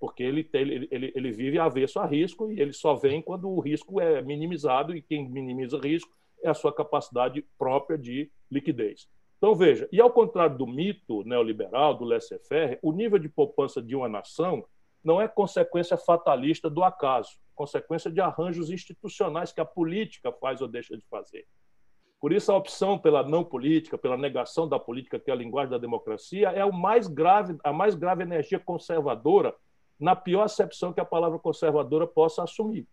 [0.00, 3.60] Porque ele, ele, ele, ele vive avesso a risco e ele só vem quando o
[3.60, 6.10] risco é minimizado e quem minimiza risco
[6.42, 9.06] é a sua capacidade própria de liquidez.
[9.36, 13.94] Então, veja, e ao contrário do mito neoliberal, do laissez-faire, o nível de poupança de
[13.94, 14.64] uma nação
[15.04, 20.68] não é consequência fatalista do acaso consequência de arranjos institucionais que a política faz ou
[20.68, 21.44] deixa de fazer.
[22.20, 25.70] Por isso, a opção pela não política, pela negação da política, que é a linguagem
[25.70, 29.54] da democracia, é o mais grave, a mais grave energia conservadora,
[29.98, 32.86] na pior acepção que a palavra conservadora possa assumir.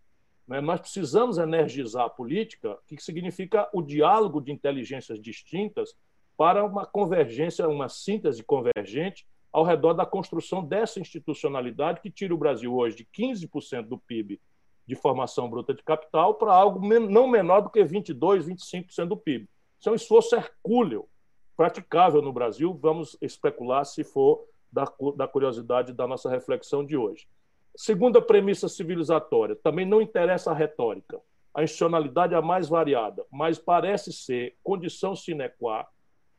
[0.48, 0.62] Né?
[0.62, 5.96] Nós precisamos energizar a política, que significa o diálogo de inteligências distintas
[6.38, 12.38] para uma convergência, uma síntese convergente ao redor da construção dessa institucionalidade que tira o
[12.38, 14.42] Brasil hoje de 15% do PIB
[14.88, 19.48] de formação bruta de capital para algo não menor do que 22, 25% do PIB.
[19.80, 21.08] Isso é um esforço hercúleo,
[21.56, 22.78] praticável no Brasil.
[22.82, 27.28] Vamos especular se for da, da curiosidade da nossa reflexão de hoje.
[27.76, 31.20] Segunda premissa civilizatória, também não interessa a retórica.
[31.54, 35.88] A institucionalidade é a mais variada, mas parece ser condição sine qua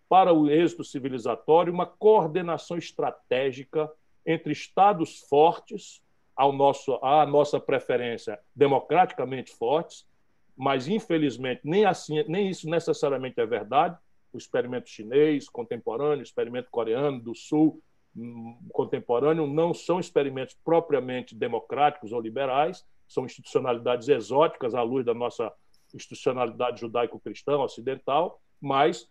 [0.08, 3.90] para o êxito civilizatório uma coordenação estratégica
[4.26, 6.03] entre estados fortes
[6.36, 10.06] ao nosso, à nossa preferência democraticamente fortes,
[10.56, 13.96] mas infelizmente nem assim, nem isso necessariamente é verdade.
[14.32, 17.80] O experimento chinês contemporâneo, o experimento coreano do Sul
[18.16, 25.14] hum, contemporâneo não são experimentos propriamente democráticos ou liberais, são institucionalidades exóticas à luz da
[25.14, 25.52] nossa
[25.94, 29.08] institucionalidade judaico-cristã ocidental, mas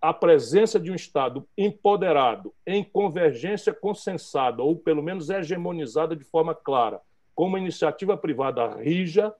[0.00, 6.54] a presença de um Estado empoderado, em convergência consensada, ou pelo menos hegemonizada de forma
[6.54, 7.00] clara,
[7.34, 9.34] com uma iniciativa privada rija,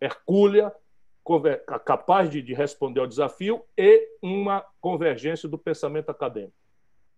[0.00, 0.72] hercúlea,
[1.84, 6.54] capaz de, de responder ao desafio e uma convergência do pensamento acadêmico.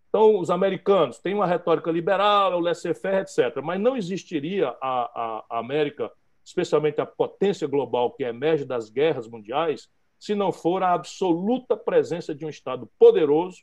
[0.09, 5.44] Então, os americanos têm uma retórica liberal, o laissez-faire, etc., mas não existiria a, a,
[5.51, 6.11] a América,
[6.44, 12.35] especialmente a potência global que emerge das guerras mundiais, se não for a absoluta presença
[12.35, 13.62] de um Estado poderoso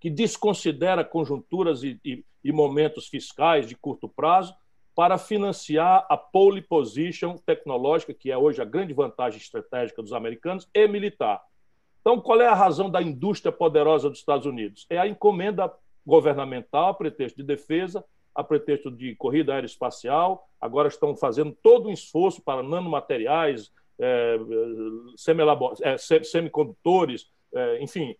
[0.00, 4.54] que desconsidera conjunturas e, e, e momentos fiscais de curto prazo
[4.94, 10.68] para financiar a pole position tecnológica, que é hoje a grande vantagem estratégica dos americanos,
[10.74, 11.40] e militar.
[12.00, 14.86] Então, qual é a razão da indústria poderosa dos Estados Unidos?
[14.90, 15.72] É a encomenda
[16.04, 21.92] governamental a pretexto de defesa, a pretexto de corrida aeroespacial, agora estão fazendo todo um
[21.92, 23.70] esforço para nanomateriais,
[24.02, 24.38] é,
[25.82, 28.16] é, semicondutores, é, enfim,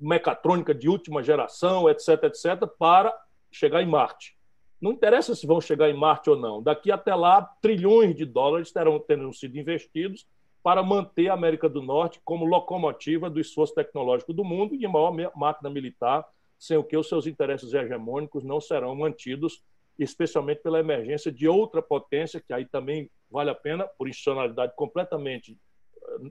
[0.00, 3.16] mecatrônica de última geração, etc., etc., para
[3.50, 4.36] chegar em Marte.
[4.80, 6.62] Não interessa se vão chegar em Marte ou não.
[6.62, 10.26] Daqui até lá, trilhões de dólares terão, terão sido investidos
[10.62, 15.12] para manter a América do Norte como locomotiva do esforço tecnológico do mundo e maior
[15.34, 16.26] máquina militar,
[16.58, 19.62] sem o que os seus interesses hegemônicos não serão mantidos,
[19.98, 25.56] especialmente pela emergência de outra potência, que aí também vale a pena, por institucionalidade completamente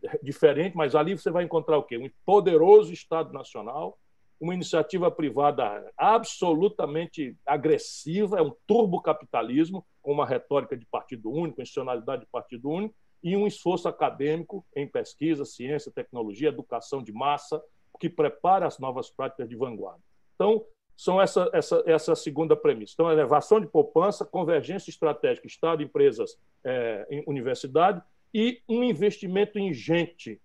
[0.04, 1.98] eh, diferente, mas ali você vai encontrar o quê?
[1.98, 3.98] Um poderoso Estado Nacional,
[4.40, 12.22] uma iniciativa privada absolutamente agressiva, é um turbocapitalismo, com uma retórica de partido único, institucionalidade
[12.24, 17.62] de partido único, e um esforço acadêmico em pesquisa, ciência, tecnologia, educação de massa,
[18.00, 20.02] que prepara as novas práticas de vanguarda.
[20.36, 20.64] Então,
[20.96, 22.94] são essa, essa, essa segunda premissa.
[22.94, 28.02] Então, elevação de poupança, convergência estratégica, Estado, empresas, é, universidade,
[28.34, 30.42] e um investimento ingente,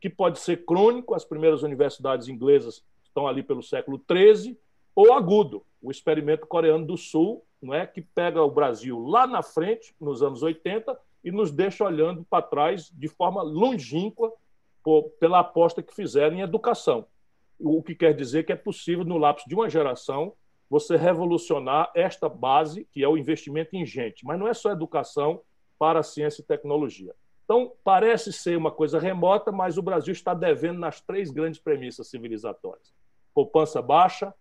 [0.00, 4.58] que pode ser crônico, as primeiras universidades inglesas estão ali pelo século XIII,
[4.94, 9.42] ou agudo, o experimento coreano do Sul, não é, que pega o Brasil lá na
[9.42, 14.32] frente, nos anos 80, e nos deixa olhando para trás de forma longínqua
[14.82, 17.06] por, pela aposta que fizeram em educação.
[17.58, 20.32] O que quer dizer que é possível, no lapso de uma geração,
[20.68, 24.24] você revolucionar esta base, que é o investimento em gente.
[24.24, 25.40] Mas não é só educação
[25.78, 27.14] para ciência e tecnologia.
[27.44, 32.08] Então, parece ser uma coisa remota, mas o Brasil está devendo nas três grandes premissas
[32.08, 32.92] civilizatórias
[33.34, 34.32] poupança baixa,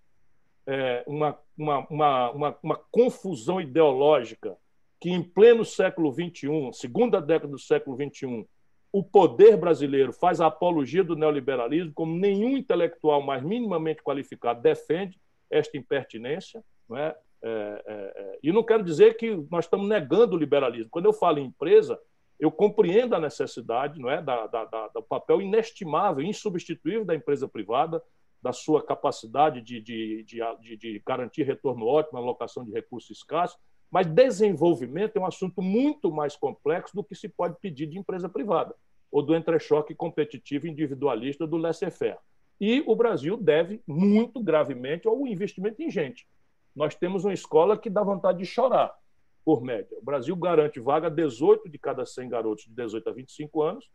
[0.68, 4.56] é, uma, uma, uma, uma confusão ideológica
[5.00, 8.48] que, em pleno século XXI, segunda década do século XXI,
[8.92, 15.20] o poder brasileiro faz a apologia do neoliberalismo, como nenhum intelectual mais minimamente qualificado defende
[15.50, 16.64] esta impertinência.
[16.90, 17.16] Não é?
[17.44, 18.40] É, é, é.
[18.44, 20.92] e não quero dizer que nós estamos negando o liberalismo.
[20.92, 22.00] Quando eu falo em empresa,
[22.40, 27.48] eu compreendo a necessidade não é, da, da, da, do papel inestimável, insubstituível da empresa
[27.48, 28.04] privada,
[28.42, 33.58] da sua capacidade de, de, de, de garantir retorno ótimo, alocação de recursos escassos,
[33.92, 38.30] mas desenvolvimento é um assunto muito mais complexo do que se pode pedir de empresa
[38.30, 38.74] privada,
[39.12, 42.18] ou do entrechoque competitivo individualista do laissez-faire.
[42.60, 46.26] E o Brasil deve muito gravemente ao investimento em gente.
[46.74, 48.96] Nós temos uma escola que dá vontade de chorar,
[49.44, 49.98] por média.
[50.00, 53.90] O Brasil garante vaga a 18 de cada 100 garotos de 18 a 25 anos,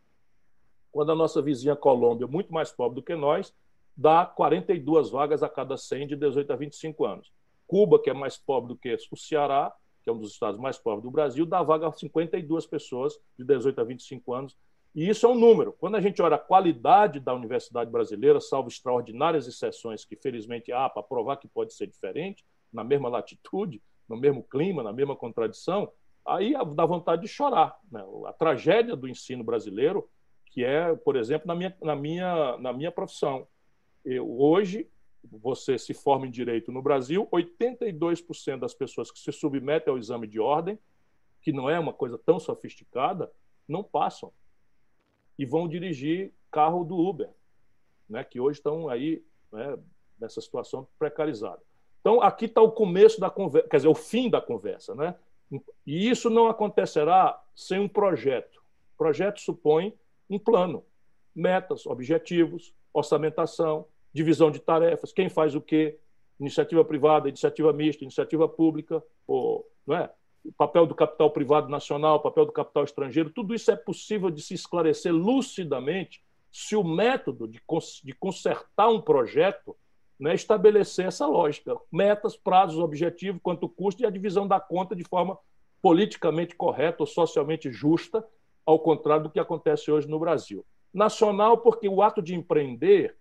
[0.91, 3.53] quando a nossa vizinha Colômbia, muito mais pobre do que nós,
[3.95, 7.31] dá 42 vagas a cada 100 de 18 a 25 anos.
[7.65, 9.73] Cuba, que é mais pobre do que o Ceará,
[10.07, 13.43] que é um dos estados mais pobres do Brasil, dá vaga a 52 pessoas de
[13.43, 14.57] 18 a 25 anos.
[14.95, 15.73] E isso é um número.
[15.73, 20.87] Quando a gente olha a qualidade da universidade brasileira, salvo extraordinárias exceções que, felizmente, há
[20.87, 25.91] para provar que pode ser diferente, na mesma latitude, no mesmo clima, na mesma contradição,
[26.25, 27.77] aí dá vontade de chorar.
[27.91, 28.01] Né?
[28.27, 30.09] A tragédia do ensino brasileiro,
[30.45, 33.45] que é, por exemplo, na minha, na minha, na minha profissão
[34.05, 34.89] eu, hoje,
[35.31, 40.27] você se forma em direito no Brasil, 82% das pessoas que se submetem ao exame
[40.27, 40.77] de ordem,
[41.41, 43.31] que não é uma coisa tão sofisticada,
[43.67, 44.31] não passam
[45.37, 47.29] e vão dirigir carro do Uber,
[48.09, 49.77] né, que hoje estão aí né,
[50.19, 51.61] nessa situação precarizada.
[52.01, 54.95] Então, aqui está o começo da conversa, quer dizer, o fim da conversa.
[54.95, 55.13] Né?
[55.85, 58.57] E isso não acontecerá sem um projeto.
[58.95, 59.93] O projeto supõe
[60.29, 60.85] um plano,
[61.35, 63.85] metas, objetivos, orçamentação,
[64.17, 65.97] divisão de tarefas, quem faz o quê,
[66.39, 70.09] iniciativa privada, iniciativa mista, iniciativa pública, ou, não é?
[70.43, 74.29] o papel do capital privado nacional, o papel do capital estrangeiro, tudo isso é possível
[74.29, 77.61] de se esclarecer lucidamente se o método de,
[78.03, 79.75] de consertar um projeto
[80.19, 85.03] né, estabelecer essa lógica, metas, prazos, objetivos, quanto custa e a divisão da conta de
[85.03, 85.37] forma
[85.81, 88.25] politicamente correta ou socialmente justa,
[88.65, 90.65] ao contrário do que acontece hoje no Brasil.
[90.93, 93.16] Nacional, porque o ato de empreender,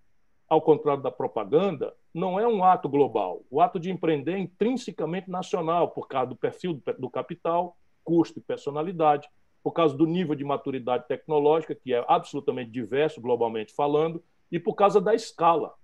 [0.49, 3.43] ao contrário da propaganda, não é um ato global.
[3.51, 8.43] O ato de empreender é intrinsecamente nacional, por causa do perfil do capital, custo e
[8.43, 9.29] personalidade,
[9.63, 14.75] por causa do nível de maturidade tecnológica, que é absolutamente diverso globalmente falando, e por
[14.75, 15.75] causa da escala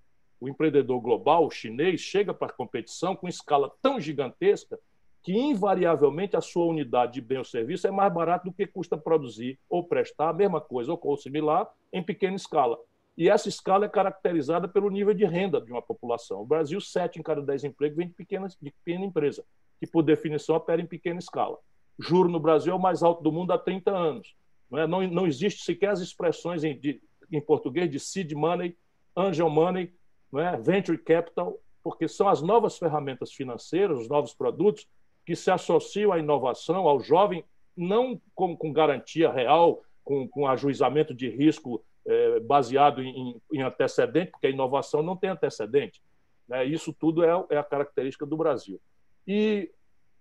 [0.43, 4.77] o empreendedor global, o chinês, chega para a competição com escala tão gigantesca
[5.23, 8.99] que, invariavelmente, a sua unidade de bem ou serviço é mais barato do que custa
[8.99, 12.77] produzir ou prestar a mesma coisa ou similar em pequena escala.
[13.17, 16.41] E essa escala é caracterizada pelo nível de renda de uma população.
[16.41, 19.45] O Brasil, sete em cada dez empregos vem de pequena, de pequena empresa,
[19.79, 21.59] que, por definição, opera em pequena escala.
[21.99, 24.35] Juro no Brasil é o mais alto do mundo há 30 anos.
[24.71, 24.87] Não, é?
[24.87, 28.77] não, não existe sequer as expressões em, de, em português de seed money,
[29.15, 29.93] angel money,
[30.35, 30.57] é?
[30.57, 34.89] venture capital, porque são as novas ferramentas financeiras, os novos produtos
[35.27, 37.45] que se associam à inovação, ao jovem,
[37.77, 44.31] não com, com garantia real, com, com ajuizamento de risco é, baseado em, em, antecedente,
[44.33, 46.03] porque a inovação não tem antecedente.
[46.49, 46.65] Né?
[46.65, 48.81] Isso tudo é, é a característica do Brasil.
[49.27, 49.71] E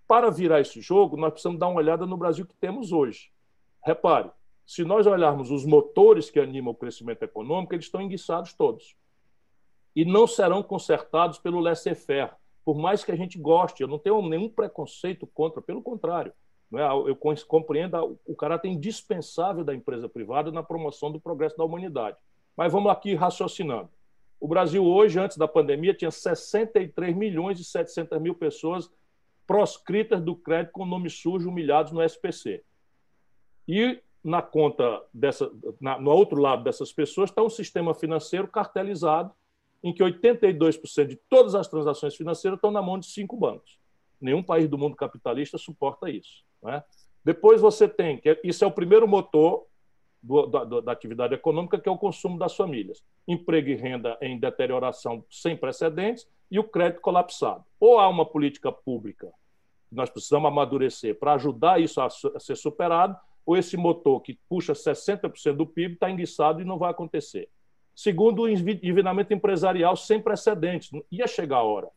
[0.08, 3.32] para virar esse jogo, nós precisamos dar uma olhada no Brasil que temos hoje.
[3.84, 4.30] Repare,
[4.66, 8.96] se nós olharmos os motores que animam o crescimento econômico, eles estão enguiçados todos
[9.96, 12.32] e não serão consertados pelo laissez-faire,
[12.64, 13.82] por mais que a gente goste.
[13.82, 16.32] Eu não tenho nenhum preconceito contra, pelo contrário.
[16.74, 17.10] É?
[17.10, 17.18] Eu
[17.48, 22.18] compreendo o caráter indispensável da empresa privada na promoção do progresso da humanidade.
[22.56, 23.90] Mas vamos aqui raciocinando.
[24.40, 28.90] O Brasil hoje, antes da pandemia, tinha 63 milhões e 700 mil pessoas
[29.46, 32.64] proscritas do crédito com nome sujo, humilhados no SPC.
[33.68, 39.34] E na conta dessa, na, no outro lado dessas pessoas está um sistema financeiro cartelizado
[39.84, 43.80] em que 82% de todas as transações financeiras estão na mão de cinco bancos.
[44.20, 46.44] Nenhum país do mundo capitalista suporta isso.
[46.62, 46.84] Né?
[47.24, 49.66] Depois você tem, que é, isso é o primeiro motor
[50.22, 53.04] do, da, da, atividade econômica, que é o consumo das famílias.
[53.28, 57.64] Emprego e renda em deterioração sem precedentes e o crédito colapsado.
[57.80, 59.32] Ou há uma política pública
[59.92, 65.54] nós precisamos amadurecer para ajudar isso a, ser superado, ou esse motor que puxa 60%
[65.54, 67.50] do PIB está enguiçado e não vai acontecer.
[67.94, 70.90] Segundo, o endividamento empresarial sem precedentes.
[71.12, 71.90] Ia chegar a hora.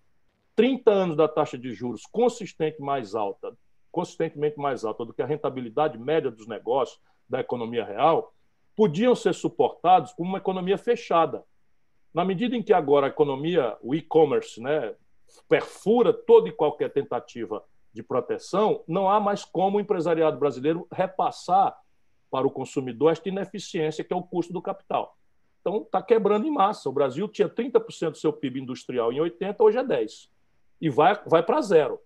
[0.57, 3.57] 30 anos da taxa de juros consistente mais alta,
[3.95, 8.35] consistentemente mais alta do que a rentabilidade média dos negócios da economia real,
[8.75, 11.45] podiam ser suportados por uma economia fechada.
[12.13, 14.95] Na medida em que agora a economia, o e-commerce, né,
[15.49, 21.79] perfura toda e qualquer tentativa de proteção, não há mais como o empresariado brasileiro repassar
[22.29, 25.17] para o consumidor esta ineficiência que é o custo do capital.
[25.61, 26.89] Então, está quebrando em massa.
[26.89, 30.29] O Brasil tinha 30% do seu PIB industrial em 80, hoje é 10%.
[30.81, 32.01] E vai, vai para zero,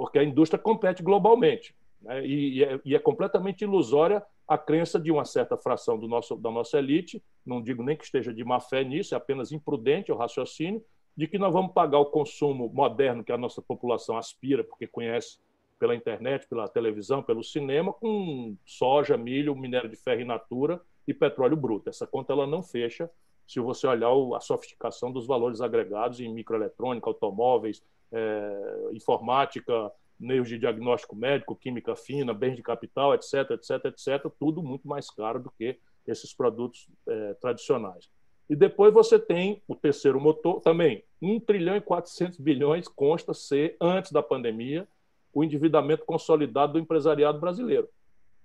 [0.00, 1.74] porque a indústria compete globalmente.
[2.00, 2.26] Né?
[2.26, 6.50] E, é, e, é, completamente ilusória a crença de uma certa fração do nosso, da
[6.50, 10.16] nossa elite, não digo nem que esteja de má fé nisso, é apenas imprudente o
[10.16, 10.82] raciocínio,
[11.14, 15.38] de que nós vamos pagar o consumo moderno que a nossa população aspira, porque conhece
[15.78, 21.12] pela internet, pela televisão, pelo cinema, com soja, milho, minério de ferro in natura e
[21.12, 21.90] petróleo bruto.
[21.90, 23.10] Essa conta ela não fecha
[23.46, 27.82] se você olhar a sofisticação dos valores agregados em microeletrônica, automóveis,
[28.12, 34.62] é, informática, meios de diagnóstico médico, química fina, bens de capital, etc., etc., etc., tudo
[34.62, 38.08] muito mais caro do que esses produtos é, tradicionais.
[38.48, 43.76] E depois você tem o terceiro motor, também 1 trilhão e 400 bilhões consta ser,
[43.80, 44.88] antes da pandemia,
[45.32, 47.88] o endividamento consolidado do empresariado brasileiro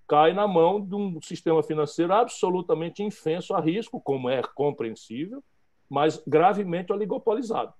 [0.07, 5.43] cai na mão de um sistema financeiro absolutamente infenso a risco, como é compreensível,
[5.89, 7.74] mas gravemente oligopolizado.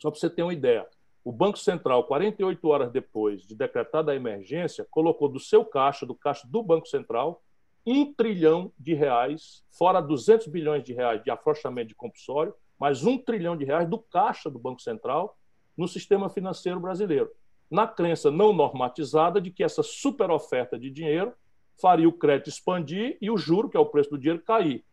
[0.00, 0.86] Só para você ter uma ideia,
[1.24, 6.14] o Banco Central, 48 horas depois de decretada a emergência, colocou do seu caixa, do
[6.14, 7.42] caixa do Banco Central,
[7.86, 13.18] um trilhão de reais, fora 200 bilhões de reais de afrouxamento de compulsório, mais um
[13.18, 15.36] trilhão de reais do caixa do Banco Central
[15.76, 17.30] no sistema financeiro brasileiro
[17.70, 21.32] na crença não normatizada de que essa super oferta de dinheiro
[21.80, 24.84] faria o crédito expandir e o juro, que é o preço do dinheiro, cair.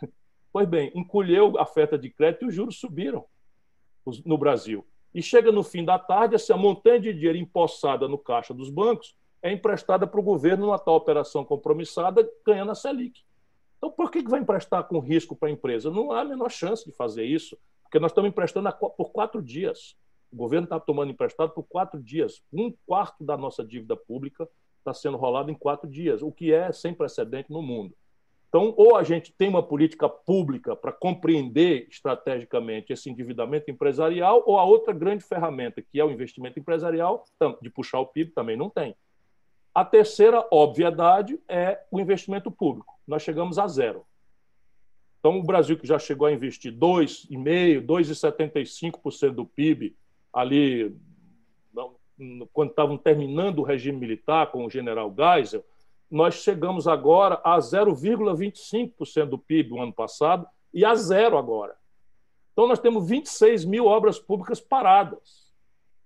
[0.52, 3.24] Pois bem, encolheu a oferta de crédito e os juros subiram
[4.24, 4.86] no Brasil.
[5.14, 9.14] E chega no fim da tarde, essa montanha de dinheiro empossada no caixa dos bancos
[9.42, 13.20] é emprestada para o governo numa tal operação compromissada, ganhando a Selic.
[13.76, 15.90] Então, por que vai emprestar com risco para a empresa?
[15.90, 19.96] Não há a menor chance de fazer isso, porque nós estamos emprestando por quatro dias.
[20.32, 22.40] O governo está tomando emprestado por quatro dias.
[22.52, 24.48] Um quarto da nossa dívida pública
[24.78, 27.94] está sendo rolado em quatro dias, o que é sem precedente no mundo.
[28.52, 34.58] Então, ou a gente tem uma política pública para compreender estrategicamente esse endividamento empresarial, ou
[34.58, 37.24] a outra grande ferramenta, que é o investimento empresarial,
[37.62, 38.94] de puxar o PIB, também não tem.
[39.74, 42.92] A terceira obviedade é o investimento público.
[43.08, 44.04] Nós chegamos a zero.
[45.18, 49.96] Então, o Brasil, que já chegou a investir 2,5%, 2,75% do PIB
[50.30, 50.94] ali,
[52.52, 55.64] quando estavam terminando o regime militar com o general Geisel,
[56.12, 61.74] nós chegamos agora a 0,25% do PIB no ano passado e a zero agora.
[62.52, 65.50] Então, nós temos 26 mil obras públicas paradas.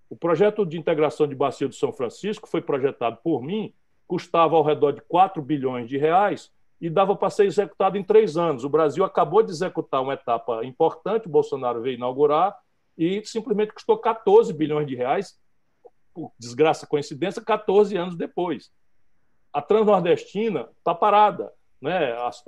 [0.09, 3.73] O projeto de integração de Bacia do São Francisco foi projetado por mim,
[4.07, 6.49] custava ao redor de 4 bilhões de reais
[6.79, 8.63] e dava para ser executado em três anos.
[8.63, 12.57] O Brasil acabou de executar uma etapa importante, o Bolsonaro veio inaugurar,
[12.97, 15.37] e simplesmente custou 14 bilhões de reais,
[16.13, 18.71] por desgraça coincidência, 14 anos depois.
[19.57, 21.51] A Transnordestina está parada.
[21.81, 22.13] Né?
[22.21, 22.43] As,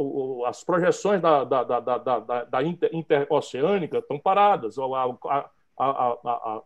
[0.45, 4.77] as projeções da, da, da, da, da inter, interoceânica estão paradas.
[4.77, 4.83] A,
[5.27, 5.49] a,
[5.79, 6.61] a,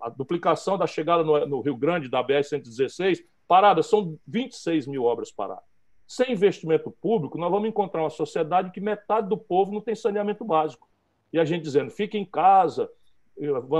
[0.00, 3.82] a, duplicação da chegada no, no Rio Grande da BR-116 parada.
[3.82, 5.64] São 26 mil obras paradas.
[6.06, 10.46] Sem investimento público, nós vamos encontrar uma sociedade que metade do povo não tem saneamento
[10.46, 10.88] básico.
[11.30, 12.90] E a gente dizendo, fique em casa,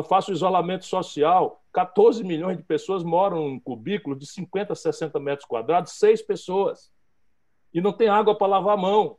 [0.08, 1.62] faça o isolamento social.
[1.72, 6.90] 14 milhões de pessoas moram em cubículos de 50, 60 metros quadrados, seis pessoas.
[7.72, 9.16] E não tem água para lavar a mão.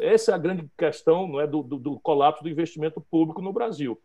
[0.00, 3.52] Essa é a grande questão não é, do, do, do colapso do investimento público no
[3.52, 4.00] Brasil.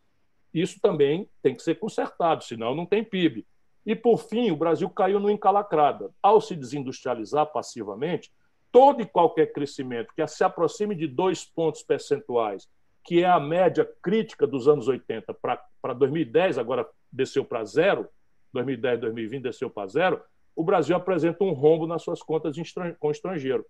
[0.53, 3.45] Isso também tem que ser consertado, senão não tem PIB.
[3.85, 6.09] E, por fim, o Brasil caiu no encalacrada.
[6.21, 8.31] Ao se desindustrializar passivamente,
[8.71, 12.67] todo e qualquer crescimento que se aproxime de dois pontos percentuais,
[13.07, 18.05] que é a média crítica dos anos 80 para 2010, agora desceu para zero,
[18.51, 20.21] 2010, 2020 desceu para zero,
[20.53, 22.57] o Brasil apresenta um rombo nas suas contas
[22.99, 23.65] com estrangeiro.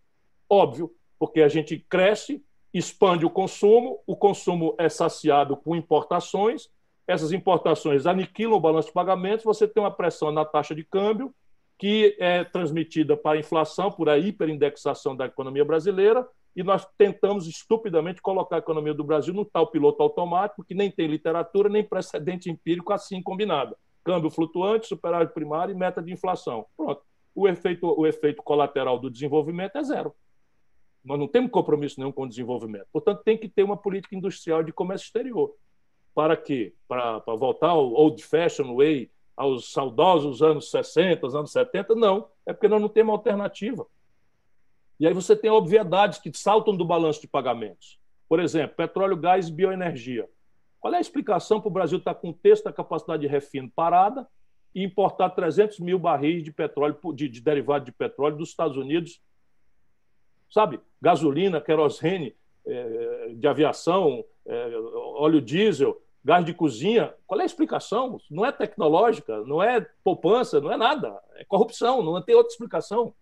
[0.50, 6.72] Óbvio, porque a gente cresce, expande o consumo, o consumo é saciado com importações,
[7.06, 11.32] essas importações aniquilam o balanço de pagamentos, você tem uma pressão na taxa de câmbio,
[11.78, 17.48] que é transmitida para a inflação, por a hiperindexação da economia brasileira, e nós tentamos
[17.48, 21.84] estupidamente colocar a economia do Brasil no tal piloto automático, que nem tem literatura, nem
[21.84, 23.78] precedente empírico assim combinado.
[24.04, 26.66] Câmbio flutuante, superávit primário e meta de inflação.
[26.76, 27.04] Pronto.
[27.36, 30.16] O efeito, o efeito colateral do desenvolvimento é zero.
[31.06, 32.88] Nós não temos compromisso nenhum com o desenvolvimento.
[32.92, 35.54] Portanto, tem que ter uma política industrial de comércio exterior.
[36.16, 36.74] Para quê?
[36.88, 41.94] Para, para voltar ao old fashion way, aos saudosos anos 60, anos 70?
[41.94, 43.86] Não, é porque nós não temos alternativa.
[45.00, 48.00] E aí você tem obviedades que saltam do balanço de pagamentos.
[48.28, 50.28] Por exemplo, petróleo, gás e bioenergia.
[50.80, 53.70] Qual é a explicação para o Brasil estar com o texto da capacidade de refino
[53.70, 54.28] parada
[54.74, 59.22] e importar 300 mil barris de petróleo, de, de derivado de petróleo dos Estados Unidos?
[60.50, 62.36] Sabe, gasolina, querosene
[62.66, 64.78] é, de aviação, é,
[65.16, 67.14] óleo diesel, gás de cozinha.
[67.26, 68.20] Qual é a explicação?
[68.30, 71.18] Não é tecnológica, não é poupança, não é nada.
[71.36, 73.14] É corrupção, não tem outra explicação.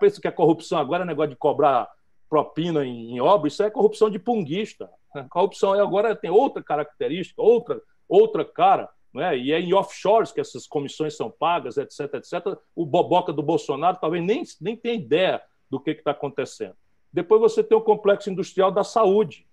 [0.00, 1.88] Pensa que a corrupção agora é negócio de cobrar
[2.28, 4.90] propina em, em obra, isso é corrupção de punguista.
[5.14, 9.38] A corrupção agora tem outra característica, outra, outra cara, não é?
[9.38, 12.58] e é em offshores que essas comissões são pagas, etc, etc.
[12.74, 15.40] O boboca do Bolsonaro talvez nem, nem tenha ideia
[15.70, 16.74] do que está acontecendo.
[17.12, 19.46] Depois você tem o complexo industrial da saúde,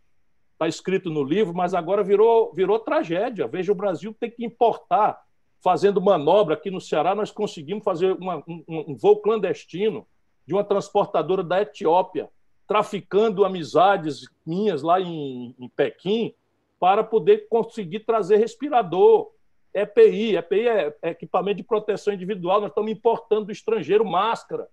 [0.58, 3.48] está escrito no livro, mas agora virou, virou tragédia.
[3.48, 5.22] Veja, o Brasil tem que importar.
[5.60, 10.06] Fazendo manobra aqui no Ceará, nós conseguimos fazer uma, um, um voo clandestino
[10.46, 12.30] de uma transportadora da Etiópia,
[12.68, 16.34] traficando amizades minhas lá em, em Pequim,
[16.80, 19.32] para poder conseguir trazer respirador,
[19.74, 20.38] EPI.
[20.38, 22.62] EPI é, é equipamento de proteção individual.
[22.62, 24.68] Nós estamos importando do estrangeiro máscara,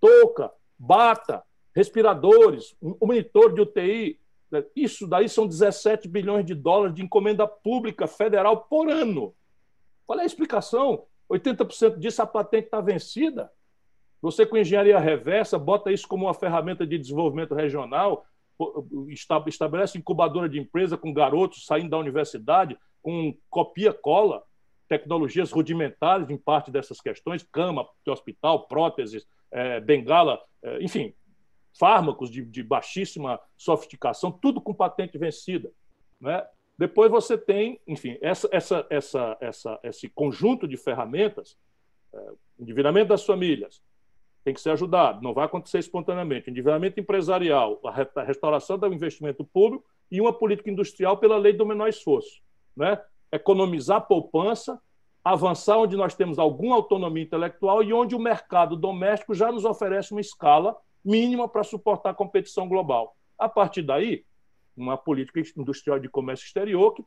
[0.00, 1.42] touca, bata,
[1.74, 4.18] respiradores, monitor de UTI.
[4.74, 9.34] Isso daí são 17 bilhões de dólares de encomenda pública federal por ano.
[10.06, 11.04] Qual é a explicação?
[11.30, 13.50] 80% disso a patente está vencida.
[14.22, 18.24] Você, com engenharia reversa, bota isso como uma ferramenta de desenvolvimento regional,
[19.46, 24.42] estabelece incubadora de empresa com garotos saindo da universidade, com copia-cola,
[24.88, 31.12] tecnologias rudimentares em parte dessas questões, cama de hospital, próteses, é, bengala, é, enfim,
[31.78, 35.70] fármacos de, de, baixíssima sofisticação, tudo com patente vencida.
[36.20, 36.44] Né?
[36.78, 41.56] Depois você tem, enfim, essa, essa, essa, essa, esse conjunto de ferramentas,
[42.14, 43.82] é, endividamento das famílias,
[44.44, 46.50] tem que ser ajudado, não vai acontecer espontaneamente.
[46.50, 51.88] Endividamento empresarial, a restauração do investimento público e uma política industrial pela lei do menor
[51.88, 52.40] esforço.
[52.76, 53.00] Né?
[53.32, 54.80] economizar poupança,
[55.24, 60.12] avançar onde nós temos alguma autonomia intelectual e onde o mercado doméstico já nos oferece
[60.12, 63.16] uma escala mínima para suportar a competição global.
[63.38, 64.24] A partir daí,
[64.76, 67.04] uma política industrial de comércio exterior que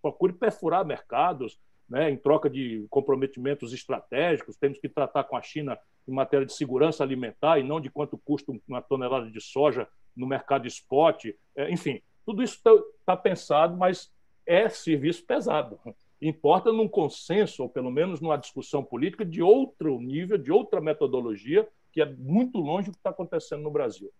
[0.00, 4.56] procure perfurar mercados, né, em troca de comprometimentos estratégicos.
[4.56, 8.16] Temos que tratar com a China em matéria de segurança alimentar e não de quanto
[8.16, 9.86] custa uma tonelada de soja
[10.16, 11.26] no mercado spot.
[11.56, 12.70] É, enfim, tudo isso está
[13.04, 14.10] tá pensado, mas
[14.46, 15.78] é serviço pesado.
[16.20, 21.68] Importa num consenso, ou pelo menos numa discussão política, de outro nível, de outra metodologia,
[21.92, 24.10] que é muito longe do que está acontecendo no Brasil.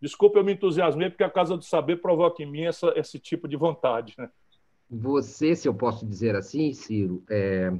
[0.00, 3.46] Desculpa, eu me entusiasmei, porque a Casa do Saber provoca em mim essa, esse tipo
[3.46, 4.14] de vontade.
[4.16, 4.30] Né?
[4.88, 7.72] Você, se eu posso dizer assim, Ciro, é,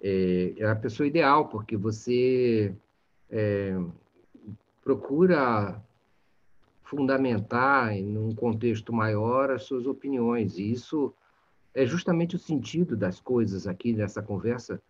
[0.00, 2.74] é, é a pessoa ideal, porque você
[3.30, 3.74] é,
[4.82, 5.82] procura
[6.82, 10.58] fundamentar, em um contexto maior, as suas opiniões.
[10.58, 11.14] E isso
[11.74, 14.80] é justamente o sentido das coisas aqui nessa conversa,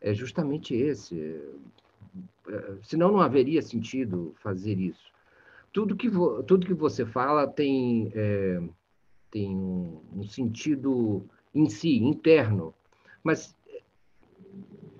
[0.00, 1.40] é justamente esse.
[2.48, 5.10] É, senão não haveria sentido fazer isso.
[5.72, 8.60] Tudo que, vo, tudo que você fala tem, é,
[9.30, 12.74] tem um, um, sentido em si, interno.
[13.24, 13.56] Mas,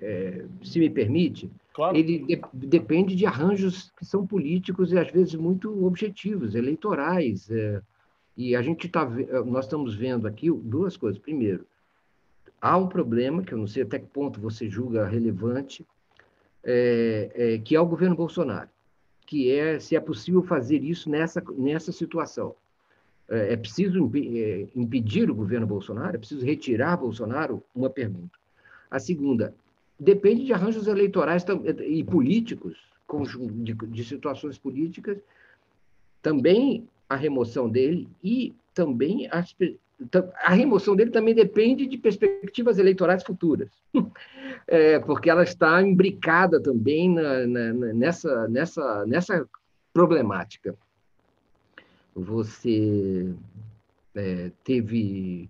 [0.01, 1.97] é, se me permite, Claro.
[1.97, 7.51] Ele de, depende de arranjos que são políticos e às vezes muito objetivos, eleitorais.
[7.51, 7.81] É,
[8.37, 9.09] e a gente tá,
[9.47, 11.21] nós estamos vendo aqui duas coisas.
[11.21, 11.67] Primeiro,
[12.61, 15.87] há um problema que eu não sei até que ponto você julga relevante,
[16.65, 18.69] é, é, que é o governo Bolsonaro,
[19.27, 22.55] que é se é possível fazer isso nessa nessa situação.
[23.29, 26.17] É, é preciso é, impedir o governo Bolsonaro?
[26.17, 27.63] É preciso retirar Bolsonaro?
[27.75, 28.39] Uma pergunta.
[28.91, 29.55] A segunda,
[29.99, 31.45] depende de arranjos eleitorais
[31.87, 32.77] e políticos,
[33.63, 35.19] de, de situações políticas,
[36.21, 39.55] também a remoção dele e também as,
[40.43, 43.71] a remoção dele também depende de perspectivas eleitorais futuras,
[44.67, 49.49] é, porque ela está imbricada também na, na, nessa, nessa, nessa
[49.93, 50.75] problemática.
[52.15, 53.35] Você
[54.15, 55.49] é, teve,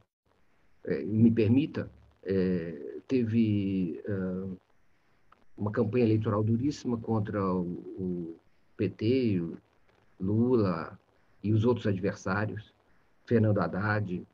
[0.85, 1.91] é, me permita,
[2.25, 4.57] é, teve uh,
[5.57, 7.63] uma campanha eleitoral duríssima contra o,
[7.99, 8.37] o
[8.77, 9.59] PT, o
[10.21, 10.99] Lula
[11.43, 12.73] e os outros adversários,
[13.27, 14.25] Fernando Haddad.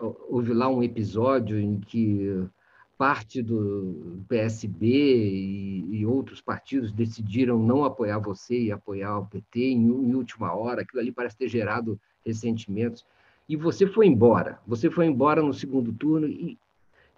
[0.00, 2.46] Houve lá um episódio em que
[2.96, 9.60] parte do PSB e, e, outros partidos decidiram não apoiar você e apoiar o PT
[9.60, 10.80] em, em, última hora.
[10.80, 13.04] Aquilo ali parece ter gerado ressentimentos.
[13.48, 14.58] E você foi embora.
[14.66, 16.58] Você foi embora no segundo turno e,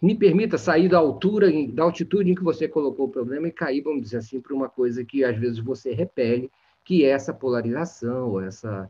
[0.01, 3.83] me permita sair da altura, da altitude em que você colocou o problema e cair,
[3.83, 6.51] vamos dizer assim, para uma coisa que às vezes você repele,
[6.85, 8.89] que é essa polarização, essa,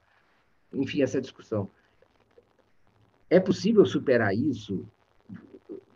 [0.72, 1.70] enfim, essa discussão.
[3.30, 4.84] É possível superar isso?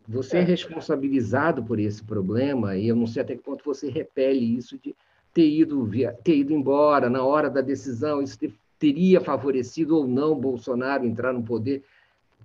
[0.08, 3.88] Você é, é responsabilizado por esse problema e eu não sei até que ponto você
[3.88, 4.94] repele isso de
[5.32, 10.06] ter ido, via, ter ido embora na hora da decisão, isso ter, teria favorecido ou
[10.06, 11.82] não Bolsonaro entrar no poder.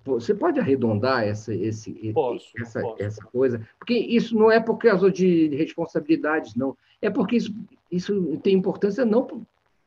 [0.05, 3.03] Você pode arredondar essa, esse, posso, essa, posso.
[3.03, 3.67] essa coisa?
[3.77, 6.77] Porque isso não é por causa de responsabilidades, não.
[7.01, 7.53] É porque isso,
[7.91, 9.25] isso tem importância não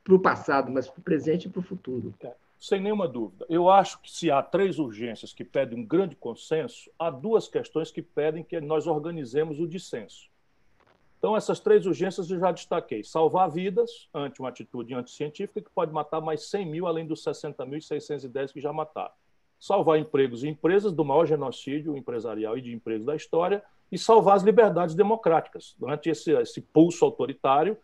[0.05, 2.13] para o passado, mas para o presente e para o futuro.
[2.21, 3.47] É, sem nenhuma dúvida.
[3.49, 7.91] Eu acho que se há três urgências que pedem um grande consenso, há duas questões
[7.91, 10.29] que pedem que nós organizemos o dissenso.
[11.19, 13.03] Então, essas três urgências eu já destaquei.
[13.03, 18.53] Salvar vidas ante uma atitude anticientífica que pode matar mais 100 mil, além dos 60.610
[18.53, 19.13] que já mataram
[19.61, 24.37] salvar empregos e empresas do maior genocídio empresarial e de empregos da história e salvar
[24.37, 25.77] as liberdades democráticas.
[25.79, 27.77] Durante esse, esse pulso autoritário,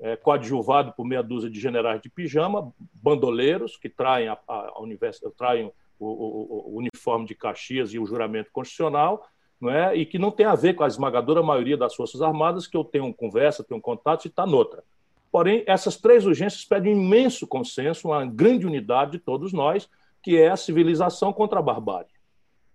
[0.00, 5.30] é, coadjuvado por meia dúzia de generais de pijama, bandoleiros que traem, a, a, a
[5.36, 9.26] traem o, o, o, uniforme de Caxias e o juramento constitucional,
[9.60, 9.96] não é?
[9.96, 12.84] e que não tem a ver com a esmagadora maioria das Forças Armadas, que eu
[12.84, 14.82] tenho conversa, tenho contato e está noutra.
[15.30, 19.88] Porém, essas três urgências pedem um imenso consenso, uma grande unidade de todos nós,
[20.22, 22.14] que é a civilização contra a barbárie.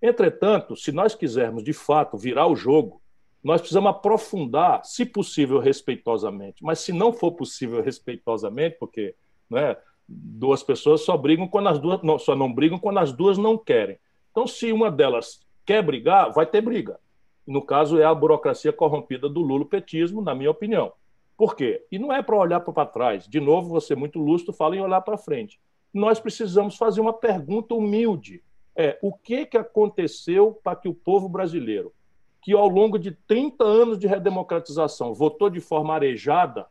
[0.02, 3.02] Entretanto, se nós quisermos de fato virar o jogo,
[3.44, 6.64] nós precisamos aprofundar, se possível, respeitosamente.
[6.64, 9.16] Mas se não for possível respeitosamente, porque
[9.50, 9.78] né,
[10.08, 13.58] duas pessoas só brigam quando as duas não, só não brigam quando as duas não
[13.58, 13.98] querem.
[14.32, 17.00] Então, se uma delas quer brigar, vai ter briga.
[17.48, 20.92] No caso, é a burocracia corrompida do lulopetismo, na minha opinião.
[21.38, 21.86] Por quê?
[21.92, 23.28] E não é para olhar para trás.
[23.28, 25.60] De novo, você muito lustro fala em olhar para frente
[25.94, 28.44] nós precisamos fazer uma pergunta humilde.
[28.76, 31.94] É, o que, que aconteceu para que o povo brasileiro,
[32.42, 36.68] que ao longo de 30 anos de redemocratização votou de forma arejada,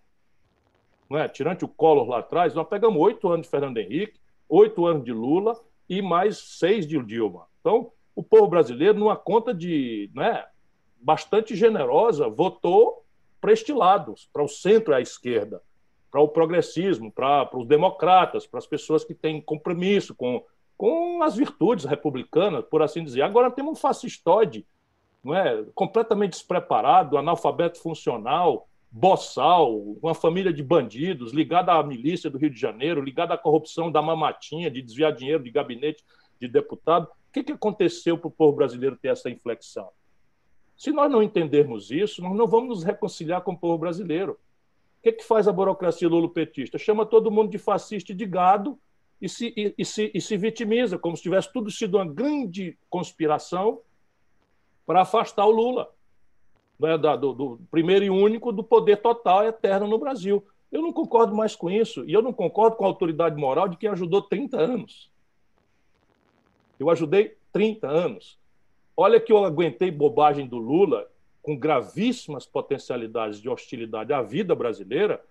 [1.09, 1.29] não é?
[1.29, 5.13] tirante o Collor lá atrás, nós pegamos oito anos de Fernando Henrique, oito anos de
[5.13, 5.59] Lula
[5.89, 7.47] e mais seis de Dilma.
[7.61, 10.45] Então, o povo brasileiro, numa conta de né,
[11.01, 13.05] bastante generosa, votou
[13.41, 15.63] para este lado, para o centro e a esquerda,
[16.11, 20.45] para o progressismo, para, para os democratas, para as pessoas que têm compromisso com,
[20.77, 23.23] com as virtudes republicanas, por assim dizer.
[23.23, 24.67] Agora temos um fascistoide
[25.29, 32.39] não é, completamente despreparado, analfabeto funcional, boçal, uma família de bandidos, ligada à milícia do
[32.39, 36.03] Rio de Janeiro, ligada à corrupção da mamatinha, de desviar dinheiro de gabinete
[36.41, 37.05] de deputado.
[37.05, 39.91] O que, que aconteceu para o povo brasileiro ter essa inflexão?
[40.75, 44.33] Se nós não entendermos isso, nós não vamos nos reconciliar com o povo brasileiro.
[44.33, 46.79] O que, que faz a burocracia lulopetista?
[46.79, 48.79] Chama todo mundo de fascista e de gado
[49.21, 52.79] e se, e, e se, e se vitimiza, como se tivesse tudo sido uma grande
[52.89, 53.83] conspiração
[54.89, 55.91] para afastar o Lula
[56.81, 60.43] né, da, do, do, primeiro e único do poder total e eterno no Brasil.
[60.73, 63.77] Eu não concordo mais com isso, e eu não concordo com a autoridade moral de
[63.77, 65.11] quem ajudou 30 anos.
[66.81, 68.39] Eu ajudei 30 anos.
[68.97, 71.07] Olha que eu aguentei bobagem do Lula,
[71.43, 75.23] com gravíssimas potencialidades de hostilidade à vida brasileira,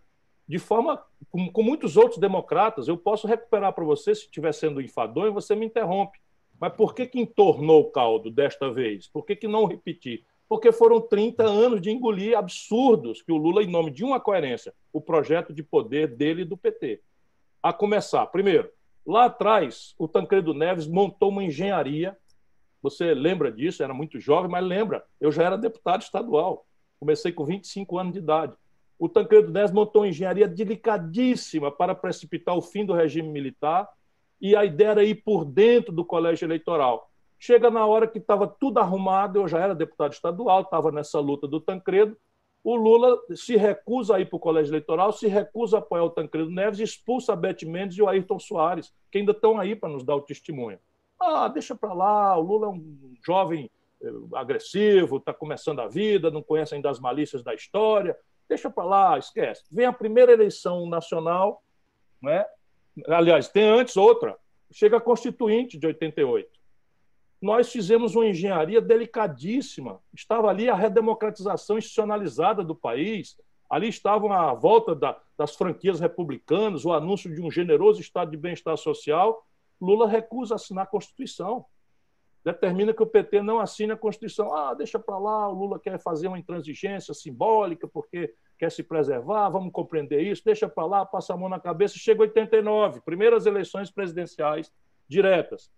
[0.47, 2.88] de forma com, com muitos outros democratas.
[2.88, 6.20] Eu posso recuperar para você se estiver sendo enfadonho, você me interrompe.
[6.60, 9.08] Mas por que, que entornou o caldo desta vez?
[9.08, 10.26] Por que, que não repetir?
[10.47, 14.74] porque foram 30 anos de engolir absurdos que o Lula, em nome de uma coerência,
[14.93, 17.01] o projeto de poder dele e do PT.
[17.62, 18.70] A começar, primeiro,
[19.05, 22.18] lá atrás, o Tancredo Neves montou uma engenharia.
[22.82, 23.84] Você lembra disso?
[23.84, 26.66] Era muito jovem, mas lembra, eu já era deputado estadual.
[26.99, 28.53] Comecei com 25 anos de idade.
[28.97, 33.88] O Tancredo Neves montou uma engenharia delicadíssima para precipitar o fim do regime militar
[34.40, 37.10] e a ideia era ir por dentro do colégio eleitoral.
[37.40, 41.48] Chega na hora que estava tudo arrumado, eu já era deputado estadual, estava nessa luta
[41.48, 42.18] do Tancredo.
[42.64, 46.10] O Lula se recusa a ir para o colégio eleitoral, se recusa a apoiar o
[46.10, 49.90] Tancredo Neves, expulsa a Beth Mendes e o Ayrton Soares, que ainda estão aí para
[49.90, 50.80] nos dar o testemunho.
[51.20, 53.70] Ah, deixa para lá, o Lula é um jovem
[54.02, 58.18] eh, agressivo, está começando a vida, não conhece ainda as malícias da história,
[58.50, 59.64] deixa para lá, esquece.
[59.72, 61.64] Vem a primeira eleição nacional,
[62.22, 62.46] né?
[63.08, 64.38] Aliás, tem antes outra,
[64.72, 66.58] chega a Constituinte de 88
[67.41, 70.02] nós fizemos uma engenharia delicadíssima.
[70.14, 73.38] Estava ali a redemocratização institucionalizada do país,
[73.70, 78.38] ali estavam a volta da, das franquias republicanas, o anúncio de um generoso estado de
[78.38, 79.45] bem-estar social.
[79.80, 81.66] Lula recusa assinar a Constituição.
[82.48, 84.56] Determina que o PT não assine a Constituição.
[84.56, 89.50] Ah, deixa para lá, o Lula quer fazer uma intransigência simbólica porque quer se preservar,
[89.50, 91.98] vamos compreender isso, deixa para lá, passa a mão na cabeça.
[91.98, 94.72] Chega 89, primeiras eleições presidenciais
[95.10, 95.70] diretas.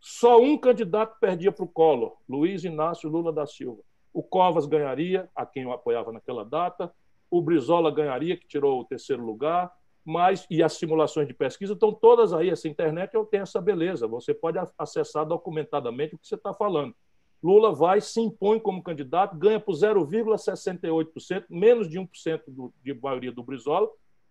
[0.00, 3.82] Só um candidato perdia para o Collor, Luiz Inácio Lula da Silva.
[4.10, 6.90] O Covas ganharia, a quem eu apoiava naquela data,
[7.30, 9.70] o Brizola ganharia, que tirou o terceiro lugar,
[10.08, 12.48] mas e as simulações de pesquisa estão todas aí.
[12.48, 14.08] Essa internet tenho essa beleza.
[14.08, 16.94] Você pode acessar documentadamente o que você está falando.
[17.42, 23.30] Lula vai, se impõe como candidato, ganha por 0,68%, menos de 1% do, de maioria
[23.30, 23.86] do Brizola,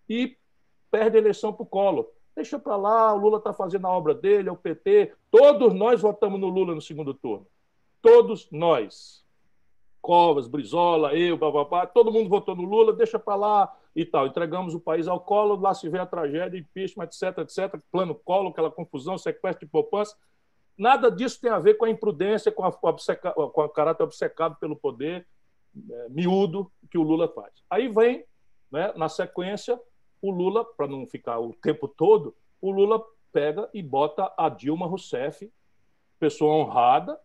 [0.09, 0.35] e
[0.89, 2.09] perde a eleição para o Collor.
[2.35, 5.13] Deixa para lá, o Lula está fazendo a obra dele, é o PT.
[5.29, 7.45] Todos nós votamos no Lula no segundo turno.
[8.01, 9.23] Todos nós.
[10.01, 14.27] Covas, Brizola, eu, bababá, todo mundo votou no Lula, deixa para lá e tal.
[14.27, 17.81] Entregamos o país ao colo, lá se vê a tragédia, impeachment, etc, etc.
[17.91, 20.15] Plano colo, aquela confusão, sequestro de poupança.
[20.77, 24.55] Nada disso tem a ver com a imprudência, com, a, obceca, com o caráter obcecado
[24.59, 25.25] pelo poder
[25.89, 27.51] é, miúdo que o Lula faz.
[27.67, 28.23] Aí vem,
[28.71, 29.81] né, na sequência,
[30.21, 34.85] o Lula, para não ficar o tempo todo, o Lula pega e bota a Dilma
[34.85, 35.51] Rousseff,
[36.19, 37.19] pessoa honrada,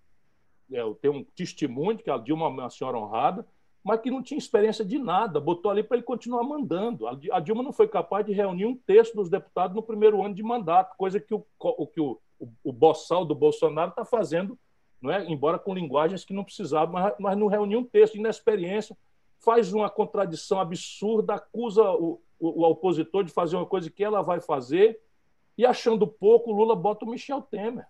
[0.72, 3.46] é, eu tenho um testemunho que a Dilma é uma senhora honrada,
[3.84, 7.06] mas que não tinha experiência de nada, botou ali para ele continuar mandando.
[7.08, 10.42] A Dilma não foi capaz de reunir um terço dos deputados no primeiro ano de
[10.42, 11.44] mandato, coisa que o,
[11.86, 12.18] que o,
[12.62, 14.56] o, boçal do Bolsonaro está fazendo,
[15.00, 15.24] não é?
[15.28, 18.96] embora com linguagens que não precisava, mas, mas não reuniu um terço, inexperiência,
[19.40, 24.22] faz uma contradição absurda, acusa o, o, o opositor de fazer uma coisa que ela
[24.22, 25.00] vai fazer,
[25.58, 27.86] e achando pouco, Lula bota o Michel Temer.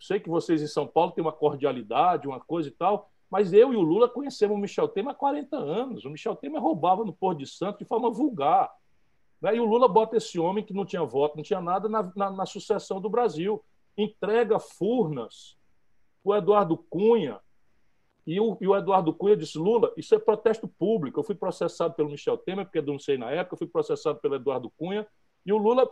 [0.00, 3.70] Sei que vocês em São Paulo têm uma cordialidade, uma coisa e tal, mas eu
[3.70, 6.06] e o Lula conhecemos o Michel Temer há 40 anos.
[6.06, 8.72] O Michel Temer roubava no Porto de Santo de forma vulgar.
[9.42, 9.56] Né?
[9.56, 12.30] E o Lula bota esse homem que não tinha voto, não tinha nada na, na,
[12.30, 13.62] na sucessão do Brasil.
[13.94, 15.54] Entrega Furnas,
[16.24, 17.38] o Eduardo Cunha,
[18.26, 21.20] e o, e o, Eduardo Cunha disse: Lula, isso é protesto público.
[21.20, 24.70] Eu fui processado pelo Michel Temer, porque denunciei na época, eu fui processado pelo Eduardo
[24.78, 25.06] Cunha,
[25.44, 25.86] e o Lula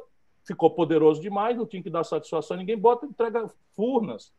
[0.47, 4.32] ficou poderoso demais, não tinha que dar satisfação a ninguém, bota entrega furnas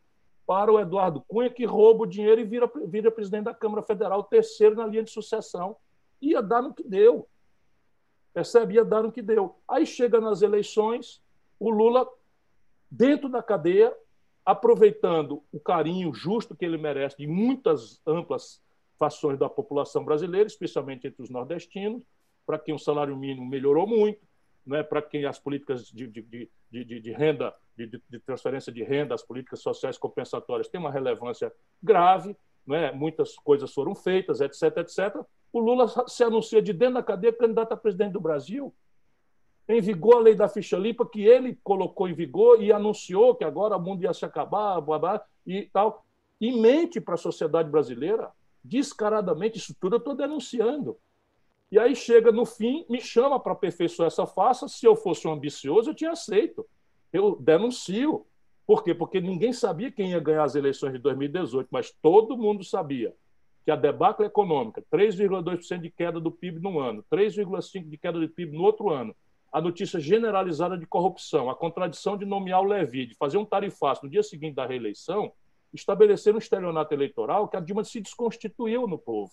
[0.46, 4.22] para o Eduardo Cunha, que rouba o dinheiro e vira, vira presidente da Câmara Federal,
[4.22, 5.76] terceiro na linha de sucessão.
[6.22, 7.28] Ia dar no que deu.
[8.32, 8.74] Percebe?
[8.74, 9.56] Ia dar no que deu.
[9.68, 11.20] Aí chega nas eleições,
[11.58, 12.08] o Lula,
[12.90, 13.92] dentro da cadeia,
[14.44, 18.62] aproveitando o carinho justo que ele merece de muitas amplas
[18.96, 22.02] fações da população brasileira, especialmente entre os nordestinos,
[22.46, 24.20] para quem o salário mínimo melhorou muito,
[24.64, 29.14] né, para quem as políticas de, de, de, de renda, de, de, transferência de renda,
[29.14, 31.52] as políticas sociais compensatórias têm uma relevância
[31.82, 35.16] grave, né, muitas coisas foram feitas, etc, etc.
[35.52, 38.74] O Lula se anuncia de dentro da cadeia candidato a presidente do Brasil.
[39.68, 43.44] Em vigor a lei da ficha limpa, que ele colocou em vigor e anunciou que
[43.44, 46.04] agora o mundo ia se acabar, blá, blá, e tal.
[46.40, 48.30] E mente para a sociedade brasileira
[48.62, 50.98] descaradamente, isso tudo eu estou denunciando.
[51.70, 54.68] E aí chega no fim, me chama para aperfeiçoar essa farsa.
[54.68, 56.66] Se eu fosse um ambicioso, eu tinha aceito.
[57.12, 58.26] Eu denuncio.
[58.66, 58.94] Por quê?
[58.94, 63.14] Porque ninguém sabia quem ia ganhar as eleições de 2018, mas todo mundo sabia
[63.64, 68.28] que a debacle econômica, 3,2% de queda do PIB no ano, 3,5% de queda do
[68.28, 69.14] PIB no outro ano,
[69.52, 74.04] a notícia generalizada de corrupção, a contradição de nomear o Levi, de fazer um tarifaço
[74.04, 75.32] no dia seguinte da reeleição,
[75.72, 79.32] estabelecer um estelionato eleitoral que a Dilma se desconstituiu no povo.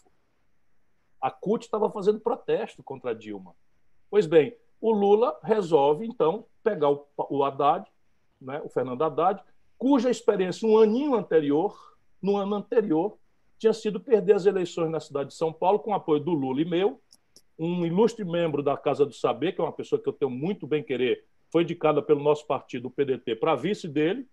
[1.21, 3.55] A CUT estava fazendo protesto contra a Dilma.
[4.09, 7.85] Pois bem, o Lula resolve, então, pegar o, o Haddad,
[8.41, 9.41] né, o Fernando Haddad,
[9.77, 11.77] cuja experiência um aninho anterior,
[12.21, 13.17] no ano anterior,
[13.59, 16.65] tinha sido perder as eleições na cidade de São Paulo com apoio do Lula e
[16.65, 17.01] meu,
[17.57, 20.65] um ilustre membro da Casa do Saber, que é uma pessoa que eu tenho muito
[20.65, 24.27] bem querer, foi indicada pelo nosso partido, o PDT, para vice dele,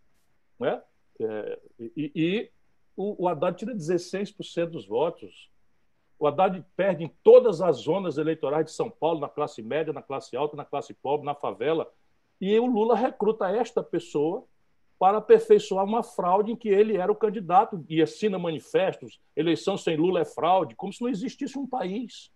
[0.59, 0.83] né?
[1.21, 2.51] É, e, e
[2.97, 5.51] o, o Haddad tira 16% dos votos.
[6.19, 10.03] O Haddad perde em todas as zonas eleitorais de São Paulo, na classe média, na
[10.03, 11.91] classe alta, na classe pobre, na favela.
[12.41, 14.47] E o Lula recruta esta pessoa
[14.99, 19.97] para aperfeiçoar uma fraude em que ele era o candidato e assina manifestos, eleição sem
[19.97, 22.31] Lula é fraude, como se não existisse um país.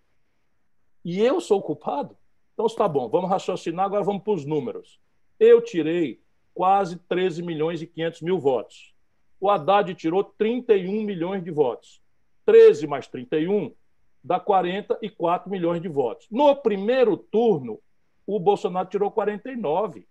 [1.05, 2.17] E eu sou o culpado?
[2.55, 4.99] Então está bom, vamos raciocinar, agora vamos para os números.
[5.39, 6.23] Eu tirei
[6.55, 8.95] quase 13 milhões e 500 mil votos.
[9.39, 12.01] O Haddad tirou 31 milhões de votos.
[12.47, 13.75] 13 mais 31
[14.23, 16.27] dá 44 milhões de votos.
[16.31, 17.79] No primeiro turno,
[18.27, 20.07] o Bolsonaro tirou 49.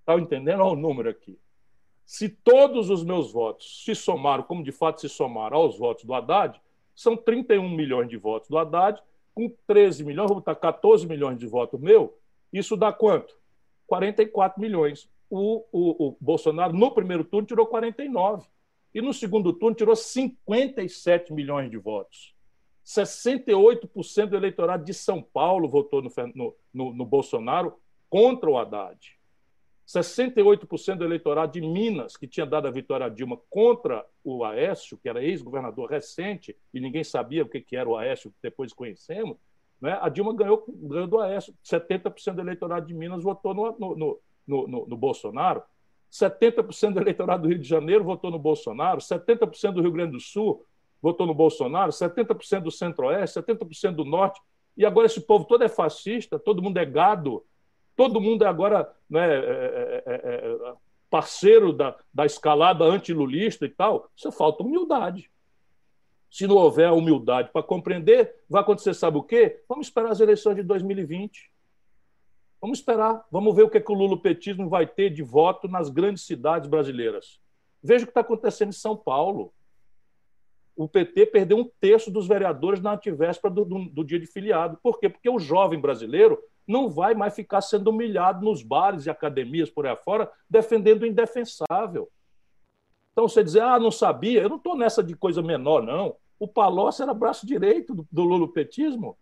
[0.00, 0.60] Está entendendo?
[0.60, 1.38] Olha o número aqui.
[2.04, 6.14] Se todos os meus votos se somaram, como de fato se somaram aos votos do
[6.14, 6.60] Haddad,
[6.94, 9.02] são 31 milhões de votos do Haddad,
[9.34, 12.16] com 13 milhões, vou botar 14 milhões de votos meu,
[12.52, 13.36] isso dá quanto?
[13.86, 15.10] 44 milhões.
[15.28, 18.46] O, o, o Bolsonaro, no primeiro turno, tirou 49.
[18.94, 22.35] E no segundo turno, tirou 57 milhões de votos.
[22.86, 27.74] 68% do eleitorado de São Paulo votou no, no, no Bolsonaro
[28.08, 29.16] contra o Haddad.
[29.86, 34.98] 68% do eleitorado de Minas, que tinha dado a vitória a Dilma contra o Aécio,
[34.98, 39.36] que era ex-governador recente, e ninguém sabia o que era o Aécio, depois conhecemos,
[39.80, 39.98] né?
[40.00, 41.54] A Dilma ganhou, ganhou do Aécio.
[41.64, 45.62] 70% do eleitorado de Minas votou no, no, no, no, no Bolsonaro.
[46.10, 49.00] 70% do eleitorado do Rio de Janeiro votou no Bolsonaro.
[49.00, 50.64] 70% do Rio Grande do Sul
[51.06, 51.92] votou no Bolsonaro.
[51.92, 53.40] 70% do Centro-Oeste.
[53.40, 54.40] 70% do Norte.
[54.76, 57.42] E agora esse povo todo é fascista, todo mundo é gado,
[57.96, 60.72] todo mundo é agora né, é, é, é,
[61.08, 64.10] parceiro da, da escalada antilulista e tal.
[64.14, 65.30] Isso falta humildade.
[66.30, 69.62] Se não houver humildade para compreender, vai acontecer, sabe o quê?
[69.68, 71.50] Vamos esperar as eleições de 2020.
[72.60, 75.88] Vamos esperar, vamos ver o que, é que o lulopetismo vai ter de voto nas
[75.88, 77.40] grandes cidades brasileiras.
[77.82, 79.54] Veja o que está acontecendo em São Paulo.
[80.76, 84.78] O PT perdeu um terço dos vereadores na antivéspera do, do, do dia de filiado.
[84.82, 85.08] Por quê?
[85.08, 89.86] Porque o jovem brasileiro não vai mais ficar sendo humilhado nos bares e academias por
[89.86, 92.10] aí afora, defendendo o indefensável.
[93.12, 96.16] Então, você dizer, ah, não sabia, eu não estou nessa de coisa menor, não.
[96.38, 99.16] O Palocci era braço direito do, do lulopetismo.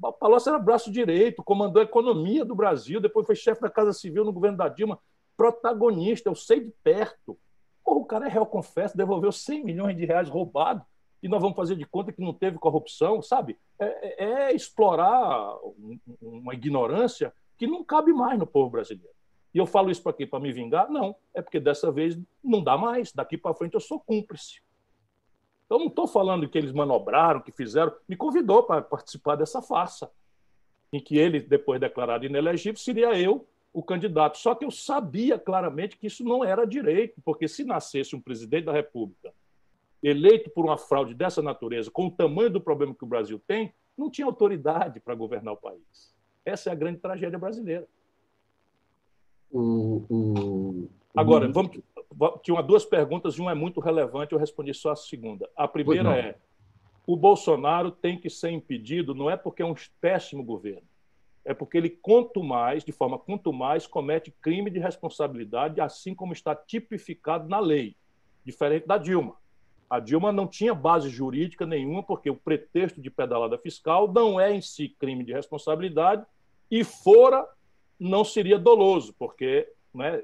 [0.00, 3.92] O Palocci era braço direito, comandou a economia do Brasil, depois foi chefe da Casa
[3.92, 5.00] Civil no governo da Dilma,
[5.36, 7.36] protagonista, eu sei de perto.
[7.84, 10.84] Porra, o cara é réu confesso, devolveu 100 milhões de reais roubados
[11.22, 13.56] e nós vamos fazer de conta que não teve corrupção, sabe?
[13.78, 15.56] É, é, é explorar
[16.20, 19.14] uma ignorância que não cabe mais no povo brasileiro.
[19.54, 20.26] E eu falo isso para quê?
[20.26, 20.90] Para me vingar?
[20.90, 21.14] Não.
[21.32, 23.12] É porque dessa vez não dá mais.
[23.12, 24.60] Daqui para frente eu sou cúmplice.
[25.66, 27.94] Então não estou falando que eles manobraram, que fizeram.
[28.08, 30.10] Me convidou para participar dessa farsa,
[30.92, 34.38] em que ele, depois declarado inelegível, seria eu o candidato.
[34.38, 38.64] Só que eu sabia claramente que isso não era direito, porque se nascesse um presidente
[38.64, 39.32] da República
[40.02, 43.72] eleito por uma fraude dessa natureza, com o tamanho do problema que o Brasil tem,
[43.96, 46.14] não tinha autoridade para governar o país.
[46.44, 47.86] Essa é a grande tragédia brasileira.
[49.50, 51.78] O, o, Agora, vamos,
[52.42, 55.48] tinha duas perguntas e uma é muito relevante, eu respondi só a segunda.
[55.54, 56.36] A primeira é:
[57.06, 60.86] o Bolsonaro tem que ser impedido, não é porque é um péssimo governo,
[61.44, 66.32] é porque ele, quanto mais, de forma quanto mais, comete crime de responsabilidade, assim como
[66.32, 67.94] está tipificado na lei,
[68.44, 69.36] diferente da Dilma.
[69.92, 74.50] A Dilma não tinha base jurídica nenhuma, porque o pretexto de pedalada fiscal não é
[74.50, 76.24] em si crime de responsabilidade,
[76.70, 77.46] e fora,
[78.00, 80.22] não seria doloso, porque né,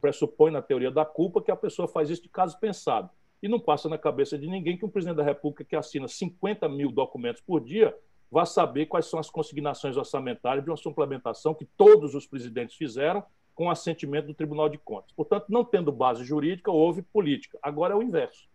[0.00, 3.10] pressupõe na teoria da culpa que a pessoa faz isso de caso pensado.
[3.42, 6.68] E não passa na cabeça de ninguém que um presidente da República que assina 50
[6.68, 7.92] mil documentos por dia
[8.30, 13.24] vá saber quais são as consignações orçamentárias de uma suplementação que todos os presidentes fizeram
[13.52, 15.10] com assentimento do Tribunal de Contas.
[15.10, 17.58] Portanto, não tendo base jurídica, houve política.
[17.60, 18.46] Agora é o inverso.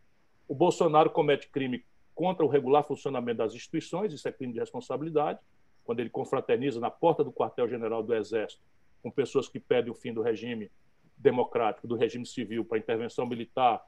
[0.48, 5.40] O Bolsonaro comete crime contra o regular funcionamento das instituições, isso é crime de responsabilidade,
[5.84, 8.62] quando ele confraterniza na porta do quartel-general do Exército
[9.02, 10.72] com pessoas que pedem o fim do regime
[11.18, 13.84] democrático, do regime civil, para intervenção militar,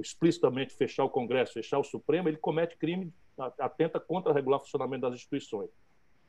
[0.00, 3.12] explicitamente fechar o Congresso, fechar o Supremo, ele comete crime,
[3.58, 5.70] atenta contra o regular funcionamento das instituições.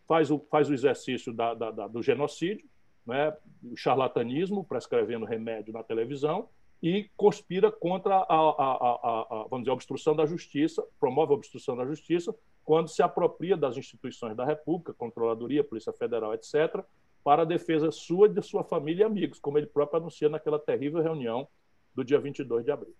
[0.07, 2.67] Faz o, faz o exercício da, da, da, do genocídio,
[3.05, 6.49] né, o charlatanismo, prescrevendo remédio na televisão,
[6.83, 11.77] e conspira contra a, a, a, vamos dizer, a obstrução da justiça, promove a obstrução
[11.77, 16.83] da justiça, quando se apropria das instituições da República, Controladoria, Polícia Federal, etc.,
[17.23, 21.01] para a defesa sua, de sua família e amigos, como ele próprio anuncia naquela terrível
[21.01, 21.47] reunião
[21.95, 22.93] do dia 22 de abril.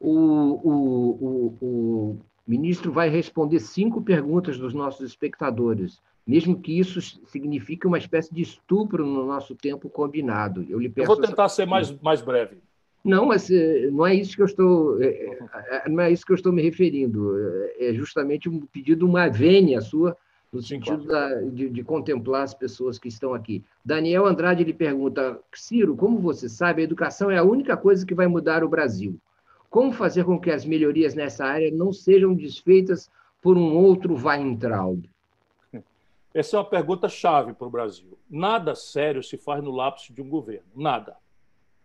[0.00, 7.00] O, o, o, o ministro vai responder cinco perguntas dos nossos espectadores, mesmo que isso
[7.28, 10.66] signifique uma espécie de estupro no nosso tempo combinado.
[10.68, 11.56] Eu, lhe peço Eu vou tentar essa...
[11.56, 12.56] ser mais, mais breve.
[13.04, 15.38] Não, mas eh, não é isso que eu estou, eh,
[15.70, 17.32] eh, não é isso que eu estou me referindo.
[17.78, 20.16] É justamente um pedido, uma vênia sua
[20.52, 23.62] no sentido da, de, de, contemplar as pessoas que estão aqui.
[23.84, 28.14] Daniel Andrade lhe pergunta, Ciro, como você sabe, a educação é a única coisa que
[28.14, 29.20] vai mudar o Brasil.
[29.68, 33.10] Como fazer com que as melhorias nessa área não sejam desfeitas
[33.40, 35.04] por um outro Weintraub?
[36.36, 38.18] Essa é uma pergunta chave para o Brasil.
[38.28, 41.16] Nada sério se faz no lapso de um governo, nada.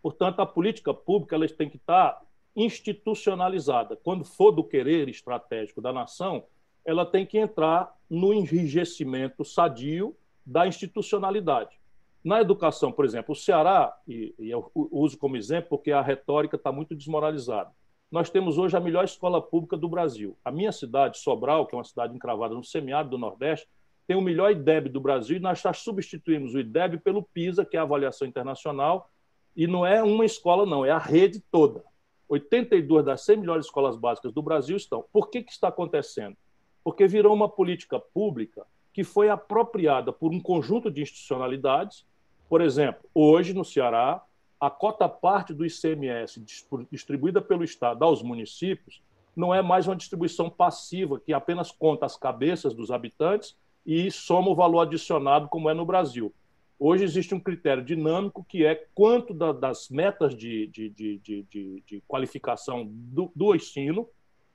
[0.02, 2.22] Portanto, a política pública ela tem que estar
[2.54, 3.96] institucionalizada.
[3.96, 6.44] Quando for do querer estratégico da nação,
[6.84, 10.14] ela tem que entrar no enrijecimento sadio
[10.46, 11.80] da institucionalidade.
[12.22, 16.74] Na educação, por exemplo, o Ceará, e, eu uso como exemplo porque a retórica está
[16.74, 17.72] muito desmoralizada.
[18.12, 20.38] Nós temos hoje a melhor escola pública do Brasil.
[20.44, 23.66] A minha cidade, Sobral, que é uma cidade encravada no semiárido do Nordeste,
[24.12, 27.78] tem o melhor IDEB do Brasil e nós já substituímos o IDEB pelo PISA, que
[27.78, 29.10] é a avaliação internacional,
[29.56, 31.82] e não é uma escola, não, é a rede toda.
[32.28, 35.06] 82 das 100 melhores escolas básicas do Brasil estão.
[35.14, 36.36] Por que, que está acontecendo?
[36.84, 42.06] porque virou uma política pública que foi apropriada por um conjunto de institucionalidades.
[42.50, 44.22] Por exemplo, hoje no Ceará,
[44.60, 46.44] a cota parte do ICMS
[46.92, 49.02] distribuída pelo Estado aos municípios
[49.36, 53.56] não é mais uma distribuição passiva que apenas conta as cabeças dos habitantes
[53.86, 56.34] e soma o valor adicionado, como é no Brasil.
[56.80, 62.04] Hoje existe um critério dinâmico que é quanto da, das metas de, de, de, de
[62.08, 64.08] qualificação do, do ensino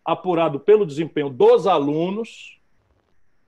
[0.04, 2.60] apurado pelo desempenho dos alunos,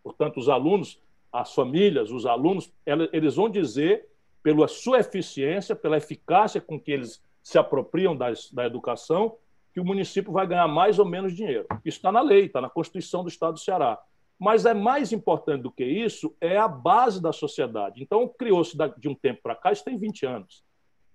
[0.02, 1.00] portanto, os alunos,
[1.32, 2.72] as famílias, os alunos,
[3.12, 4.08] eles vão dizer,
[4.42, 9.36] pela sua eficiência, pela eficácia com que eles se apropriam das, da educação,
[9.72, 11.66] que o município vai ganhar mais ou menos dinheiro.
[11.84, 13.98] Isso está na lei, está na Constituição do Estado do Ceará.
[14.38, 18.02] Mas é mais importante do que isso, é a base da sociedade.
[18.02, 20.64] Então, criou-se de um tempo para cá, isso tem 20 anos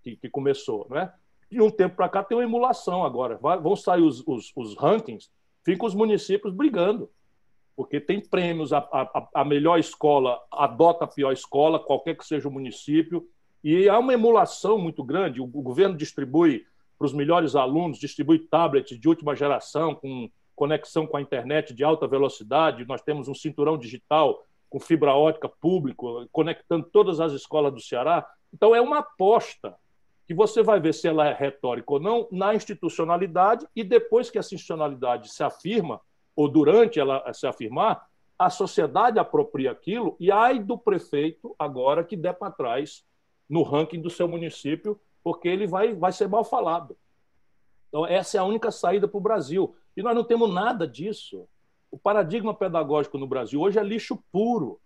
[0.04, 1.14] que, que começou, não é?
[1.54, 3.38] de um tempo para cá tem uma emulação agora.
[3.38, 5.30] Vai, vão sair os, os, os, rankings,
[5.64, 7.10] ficam os municípios brigando,
[7.76, 12.50] porque tem prêmios, a, a, a, melhor escola adota a pior escola, qualquer que seja
[12.50, 13.28] o município,
[13.64, 15.40] e há uma emulação muito grande.
[15.40, 16.66] O, o governo distribui
[16.98, 21.84] para os melhores alunos, distribui tablets de última geração, com conexão com a internet de
[21.84, 22.86] alta velocidade.
[22.86, 28.28] Nós temos um cinturão digital com fibra ótica público, conectando todas as escolas do Ceará.
[28.52, 29.76] Então, é uma aposta
[30.26, 34.38] que você vai ver se ela é retórica ou não na institucionalidade e depois que
[34.38, 36.02] essa institucionalidade se afirma,
[36.36, 42.16] ou durante ela se afirmar, a sociedade apropria aquilo e ai do prefeito agora que
[42.16, 43.06] der para trás
[43.48, 46.98] no ranking do seu município, porque ele vai, vai ser mal falado.
[47.90, 49.76] Então, essa é a única saída para o Brasil.
[49.96, 51.48] E nós não temos nada disso.
[51.92, 54.80] O paradigma pedagógico no Brasil hoje é lixo puro.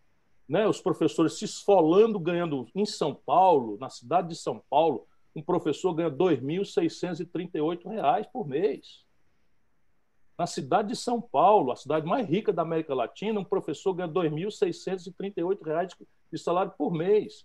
[0.47, 0.67] Né?
[0.67, 5.93] Os professores se esfolando, ganhando em São Paulo, na cidade de São Paulo, um professor
[5.93, 9.05] ganha R$ 2.638 por mês.
[10.37, 14.07] Na cidade de São Paulo, a cidade mais rica da América Latina, um professor ganha
[14.07, 17.43] R$ 2.638 de salário por mês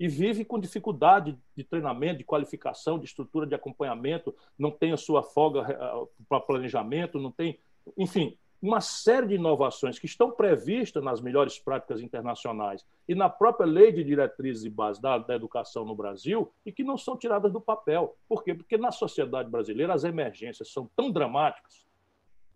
[0.00, 4.96] e vive com dificuldade de treinamento, de qualificação, de estrutura de acompanhamento, não tem a
[4.96, 7.60] sua folga eh, para planejamento, não tem.
[7.98, 13.66] Enfim, uma série de inovações que estão previstas nas melhores práticas internacionais e na própria
[13.66, 17.52] lei de diretrizes e bases da, da, educação no Brasil e que não são tiradas
[17.52, 18.16] do papel.
[18.26, 18.54] Por quê?
[18.54, 21.86] Porque na sociedade brasileira as emergências são tão dramáticas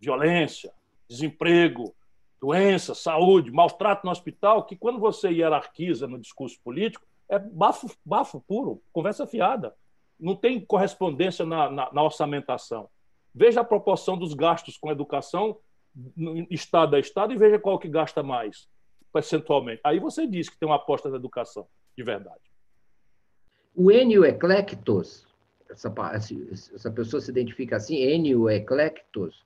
[0.01, 0.73] violência,
[1.09, 1.95] desemprego,
[2.41, 8.41] doença, saúde, maltrato no hospital que quando você hierarquiza no discurso político é bafo, bafo
[8.41, 9.75] puro, conversa fiada.
[10.19, 12.89] Não tem correspondência na, na, na orçamentação.
[13.35, 15.59] Veja a proporção dos gastos com educação
[16.51, 18.69] estado a estado e veja qual que gasta mais
[19.13, 19.81] percentualmente.
[19.85, 21.67] Aí você diz que tem uma aposta na educação,
[21.97, 22.41] de verdade.
[23.75, 25.27] O Enio Eclectos,
[25.71, 25.93] essa,
[26.75, 29.45] essa pessoa se identifica assim, Enio Eclectos,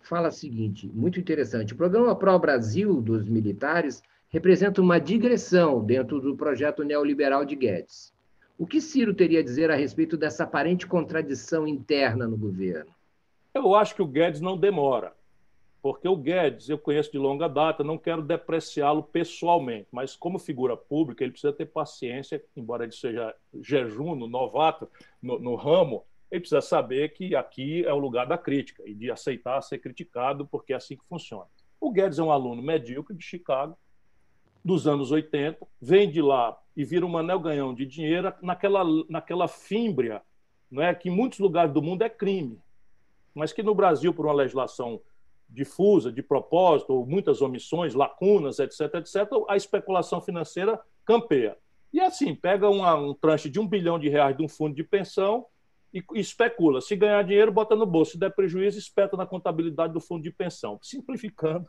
[0.00, 6.20] fala o seguinte, muito interessante, o programa Pro Brasil dos militares representa uma digressão dentro
[6.20, 8.14] do projeto neoliberal de Guedes.
[8.56, 12.90] O que Ciro teria a dizer a respeito dessa aparente contradição interna no governo?
[13.52, 15.12] Eu acho que o Guedes não demora
[15.82, 20.76] porque o Guedes eu conheço de longa data, não quero depreciá-lo pessoalmente, mas como figura
[20.76, 24.88] pública, ele precisa ter paciência, embora ele seja jejuno, novato
[25.22, 29.10] no, no ramo, ele precisa saber que aqui é o lugar da crítica e de
[29.10, 31.46] aceitar ser criticado, porque é assim que funciona.
[31.80, 33.76] O Guedes é um aluno medíocre de Chicago,
[34.64, 39.48] dos anos 80, vem de lá e vira um manel ganhão de dinheiro naquela, naquela
[39.48, 40.22] fímbria
[40.70, 42.58] não é, que em muitos lugares do mundo é crime,
[43.34, 45.00] mas que no Brasil, por uma legislação
[45.48, 51.56] difusa, de propósito, ou muitas omissões, lacunas, etc., etc., a especulação financeira campeia.
[51.92, 54.84] E assim, pega uma, um tranche de um bilhão de reais de um fundo de
[54.84, 55.44] pensão
[55.92, 56.80] e, e especula.
[56.80, 58.12] Se ganhar dinheiro, bota no bolso.
[58.12, 60.78] Se der prejuízo, espeta na contabilidade do fundo de pensão.
[60.80, 61.68] Simplificando,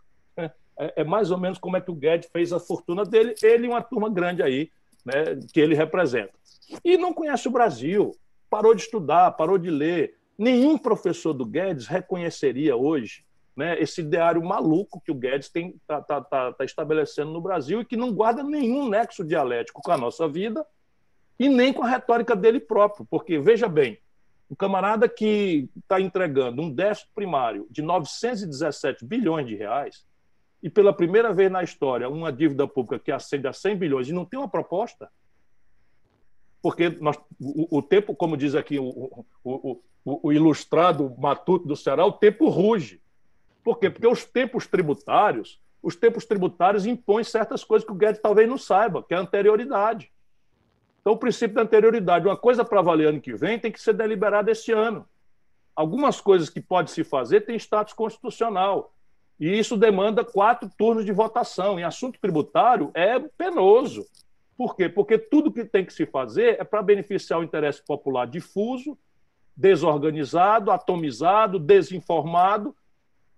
[0.77, 3.65] é, é, mais ou menos como é que o Guedes fez a fortuna dele, ele
[3.65, 4.71] e uma turma grande aí,
[5.05, 6.33] né, que ele representa.
[6.83, 8.15] E não conhece o Brasil,
[8.49, 10.15] parou de estudar, parou de ler.
[10.37, 13.23] Nenhum professor do Guedes reconheceria hoje
[13.55, 17.85] né, esse ideário maluco que o Guedes está tá, tá, tá estabelecendo no Brasil e
[17.85, 20.65] que não guarda nenhum nexo dialético com a nossa vida
[21.37, 23.05] e nem com a retórica dele próprio.
[23.09, 23.99] Porque, veja bem,
[24.49, 30.05] um camarada que está entregando um déficit primário de 917 bilhões de reais
[30.61, 34.13] e pela primeira vez na história uma dívida pública que ascende a 100 bilhões e
[34.13, 35.09] não tem uma proposta,
[36.61, 42.05] porque nós, o, o tempo, como diz aqui o, o, o, ilustrado matuto do Ceará,
[42.05, 43.01] o tempo ruge.
[43.63, 43.89] Por quê?
[43.89, 48.57] Porque os tempos tributários, os tempos tributários impõem certas coisas que o Guedes talvez não
[48.57, 50.11] saiba, que é a anterioridade.
[51.01, 53.93] Então, o princípio da anterioridade, uma coisa para valer ano que vem, tem que ser
[53.93, 55.07] deliberada esse ano.
[55.75, 58.93] Algumas coisas que pode se fazer têm status constitucional.
[59.41, 61.79] E isso demanda quatro turnos de votação.
[61.79, 64.05] Em assunto tributário, é penoso.
[64.55, 64.87] Por quê?
[64.87, 68.95] Porque tudo que tem que se fazer é para beneficiar o interesse popular difuso,
[69.57, 72.75] desorganizado, atomizado, desinformado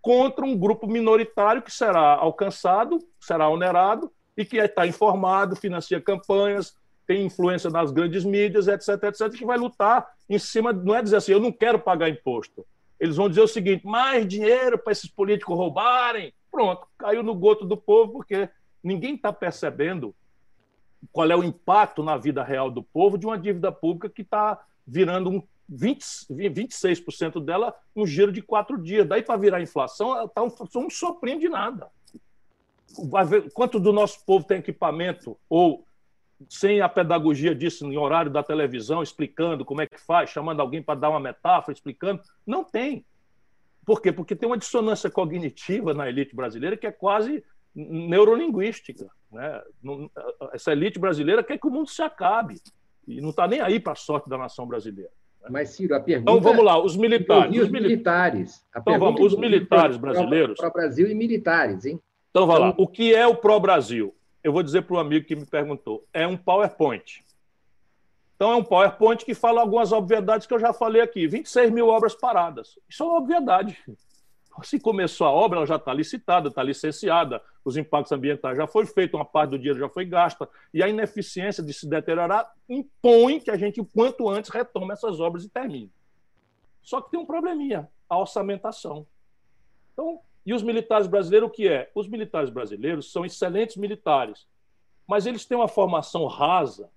[0.01, 6.75] contra um grupo minoritário que será alcançado, será onerado e que está informado, financia campanhas,
[7.07, 11.15] tem influência nas grandes mídias, etc, etc, que vai lutar em cima, não é dizer
[11.15, 12.65] assim, eu não quero pagar imposto.
[12.99, 16.33] Eles vão dizer o seguinte: mais dinheiro para esses políticos roubarem.
[16.51, 18.49] Pronto, caiu no goto do povo, porque
[18.83, 20.15] ninguém está percebendo
[21.11, 24.63] qual é o impacto na vida real do povo de uma dívida pública que está
[24.85, 29.07] virando um 20, 26% dela um giro de quatro dias.
[29.07, 31.89] Daí para virar inflação, está um, um soprinho de nada.
[33.53, 35.85] Quanto do nosso povo tem equipamento ou
[36.49, 40.81] sem a pedagogia disso em horário da televisão, explicando como é que faz, chamando alguém
[40.81, 42.21] para dar uma metáfora, explicando.
[42.45, 43.05] Não tem.
[43.85, 44.11] Por quê?
[44.11, 47.43] Porque tem uma dissonância cognitiva na elite brasileira que é quase
[47.75, 49.07] neurolinguística.
[49.31, 49.61] Né?
[50.53, 52.61] Essa elite brasileira quer que o mundo se acabe
[53.07, 55.11] e não está nem aí para a sorte da nação brasileira.
[55.49, 56.31] Mas, Ciro, a pergunta.
[56.31, 57.59] Então vamos lá, os militares.
[57.59, 58.65] Os militares.
[58.73, 60.57] A então vamos, os militares brasileiros.
[60.57, 61.99] Para Brasil e militares, hein?
[62.29, 62.75] Então vamos então, lá.
[62.77, 64.15] O que é o pró-Brasil?
[64.43, 66.05] Eu vou dizer para o amigo que me perguntou.
[66.13, 67.23] É um PowerPoint.
[68.35, 71.27] Então é um PowerPoint que fala algumas obviedades que eu já falei aqui.
[71.27, 72.77] 26 mil obras paradas.
[72.89, 73.77] Isso é uma obviedade.
[74.61, 78.85] Se começou a obra, ela já está licitada, está licenciada, os impactos ambientais já foi
[78.85, 83.39] feito, uma parte do dinheiro já foi gasta, e a ineficiência de se deteriorar impõe
[83.39, 85.91] que a gente, o quanto antes, retome essas obras e termine.
[86.83, 89.07] Só que tem um probleminha, a orçamentação.
[89.93, 91.89] Então, e os militares brasileiros, o que é?
[91.95, 94.45] Os militares brasileiros são excelentes militares,
[95.07, 96.89] mas eles têm uma formação rasa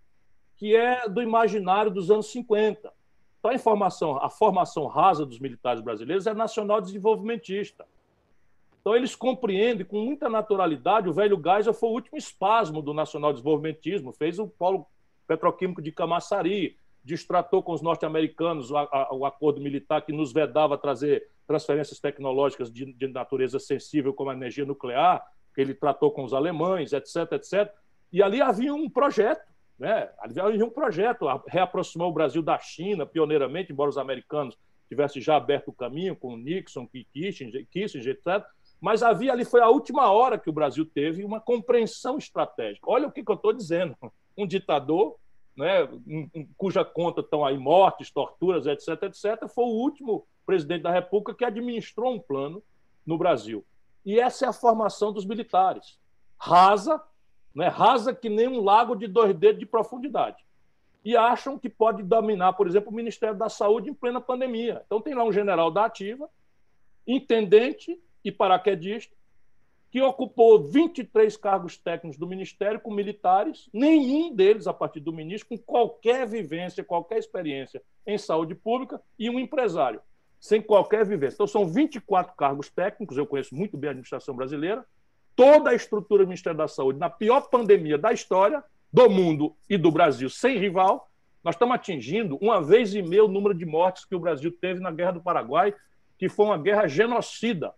[0.56, 2.92] que é do imaginário dos anos 50.
[3.38, 7.86] Então, a, informação, a formação rasa dos militares brasileiros é nacional desenvolvimentista.
[8.80, 11.08] Então, eles compreendem com muita naturalidade.
[11.08, 14.86] O velho Geisel foi o último espasmo do nacional desenvolvimentismo, fez o polo
[15.26, 18.74] petroquímico de Camaçari, distratou com os norte-americanos o,
[19.12, 24.34] o, acordo militar que nos vedava trazer transferências tecnológicas de, de natureza sensível, como a
[24.34, 25.24] energia nuclear,
[25.54, 27.72] que ele tratou com os alemães, etc., etc.
[28.12, 29.40] E ali havia um projeto,
[29.78, 30.10] né?
[30.18, 34.58] havia um projeto, reaproximou o Brasil da China, pioneiramente, embora os americanos
[34.88, 38.44] tivessem já aberto o caminho com Nixon, Kissinger, Kissinger etc.,
[38.80, 42.90] mas havia ali, foi a última hora que o Brasil teve uma compreensão estratégica.
[42.90, 43.96] Olha o que, que eu estou dizendo.
[44.36, 45.16] Um ditador,
[45.56, 45.88] né,
[46.56, 51.44] cuja conta estão aí mortes, torturas, etc., etc., foi o último presidente da República que
[51.44, 52.62] administrou um plano
[53.04, 53.64] no Brasil.
[54.04, 55.98] E essa é a formação dos militares.
[56.38, 57.02] Rasa,
[57.54, 60.44] né, rasa que nem um lago de dois dedos de profundidade.
[61.04, 64.82] E acham que pode dominar, por exemplo, o Ministério da Saúde em plena pandemia.
[64.86, 66.28] Então tem lá um general da ativa,
[67.06, 69.14] intendente e paraquedista,
[69.96, 75.48] que ocupou 23 cargos técnicos do Ministério com militares, nenhum deles, a partir do ministro,
[75.48, 80.02] com qualquer vivência, qualquer experiência em saúde pública, e um empresário,
[80.38, 81.36] sem qualquer vivência.
[81.36, 84.84] Então, são 24 cargos técnicos, eu conheço muito bem a administração brasileira,
[85.34, 88.62] toda a estrutura do Ministério da Saúde, na pior pandemia da história,
[88.92, 91.08] do mundo e do Brasil, sem rival,
[91.42, 94.78] nós estamos atingindo uma vez e meia o número de mortes que o Brasil teve
[94.78, 95.74] na Guerra do Paraguai,
[96.18, 97.72] que foi uma guerra genocida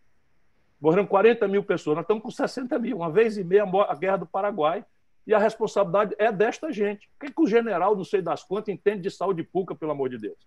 [0.80, 4.18] Morreram 40 mil pessoas, nós estamos com 60 mil, uma vez e meia a guerra
[4.18, 4.84] do Paraguai,
[5.26, 7.06] e a responsabilidade é desta gente.
[7.06, 10.08] O que, que o general, não sei das quantas, entende de saúde pública, pelo amor
[10.08, 10.38] de Deus?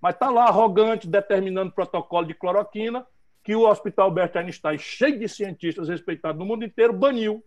[0.00, 3.04] Mas está lá, arrogante, determinando protocolo de cloroquina,
[3.42, 7.42] que o Hospital Albert Einstein, cheio de cientistas respeitados no mundo inteiro, baniu.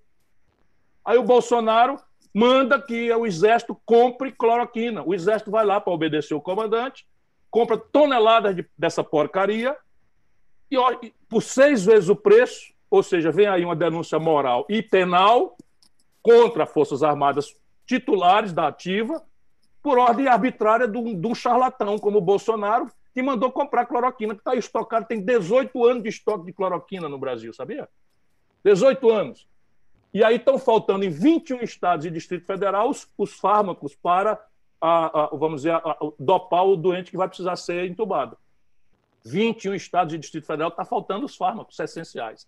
[1.05, 1.97] Aí o Bolsonaro
[2.33, 5.03] manda que o Exército compre cloroquina.
[5.03, 7.07] O Exército vai lá para obedecer o comandante,
[7.49, 9.77] compra toneladas de, dessa porcaria
[10.71, 15.57] e por seis vezes o preço, ou seja, vem aí uma denúncia moral e penal
[16.21, 17.53] contra Forças Armadas
[17.85, 19.21] titulares da ativa,
[19.81, 24.55] por ordem arbitrária de um, charlatão como o Bolsonaro, que mandou comprar cloroquina, que está
[24.55, 27.89] estocado, tem 18 anos de estoque de cloroquina no Brasil, sabia?
[28.63, 29.47] 18 anos.
[30.13, 34.39] E aí estão faltando em 21 estados e Distrito Federal os, os fármacos para,
[34.79, 38.37] a, a, vamos dizer, a, dopar o doente que vai precisar ser entubado.
[39.23, 42.47] 21 estados e Distrito Federal está faltando os fármacos essenciais.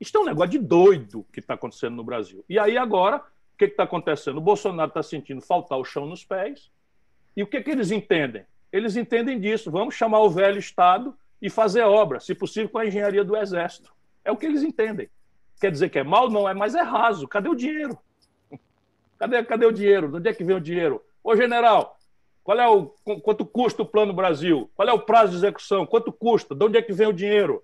[0.00, 2.44] Isso é um negócio de doido que está acontecendo no Brasil.
[2.48, 4.38] E aí agora, o que está acontecendo?
[4.38, 6.70] O Bolsonaro está sentindo faltar o chão nos pés.
[7.36, 8.44] E o que, que eles entendem?
[8.72, 9.70] Eles entendem disso.
[9.70, 13.92] Vamos chamar o velho Estado e fazer obra, se possível com a engenharia do Exército.
[14.24, 15.08] É o que eles entendem.
[15.60, 16.30] Quer dizer que é mal?
[16.30, 17.28] Não é, mas é raso.
[17.28, 17.98] Cadê o dinheiro?
[19.18, 20.08] Cadê, cadê o dinheiro?
[20.08, 21.00] De onde é que vem o dinheiro?
[21.22, 21.96] Ô, general,
[22.44, 22.86] qual é o
[23.22, 24.70] quanto custa o Plano Brasil?
[24.74, 25.86] Qual é o prazo de execução?
[25.86, 26.54] Quanto custa?
[26.54, 27.62] De onde é que vem o dinheiro?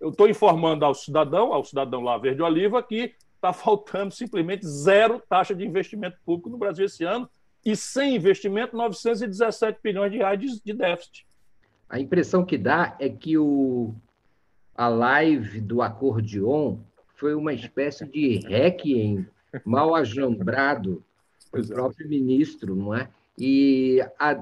[0.00, 5.20] Eu estou informando ao cidadão, ao cidadão lá verde oliva, que está faltando simplesmente zero
[5.28, 7.28] taxa de investimento público no Brasil esse ano
[7.64, 11.26] e sem investimento 917 bilhões de reais de, de déficit.
[11.88, 13.92] A impressão que dá é que o,
[14.74, 16.78] a live do acordeon
[17.14, 19.26] foi uma espécie de requiem
[19.64, 21.02] mal ajambrado
[21.52, 21.66] do é.
[21.66, 23.08] próprio ministro, não é?
[23.38, 24.32] E a,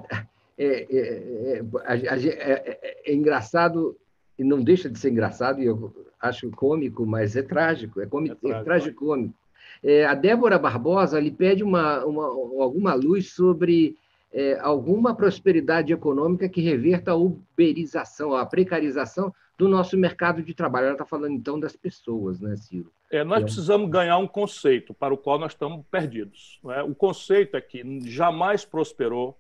[0.57, 3.97] é, é, é, é, engraçado,
[4.39, 8.49] e não deixa de ser engraçado, e eu acho cômico, mas é trágico, é, cômico,
[8.49, 9.35] é, é tragicômico.
[10.09, 12.27] a Débora Barbosa lhe pede uma, uma,
[12.63, 13.97] alguma luz sobre
[14.61, 20.87] alguma prosperidade econômica que reverta a uberização, a precarização do nosso mercado de trabalho.
[20.87, 22.91] Ela está falando, então, das pessoas, né, Ciro?
[23.11, 23.45] É, nós então...
[23.45, 26.61] precisamos ganhar um conceito para o qual nós estamos perdidos.
[26.71, 26.83] É?
[26.83, 29.39] O conceito é que jamais prosperou.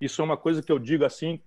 [0.00, 1.40] Isso é uma coisa que eu digo assim,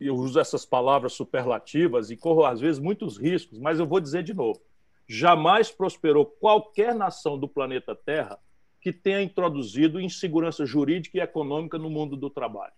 [0.00, 4.22] eu uso essas palavras superlativas e corro, às vezes, muitos riscos, mas eu vou dizer
[4.22, 4.60] de novo.
[5.06, 8.38] Jamais prosperou qualquer nação do planeta Terra
[8.86, 12.72] que tenha introduzido insegurança jurídica e econômica no mundo do trabalho.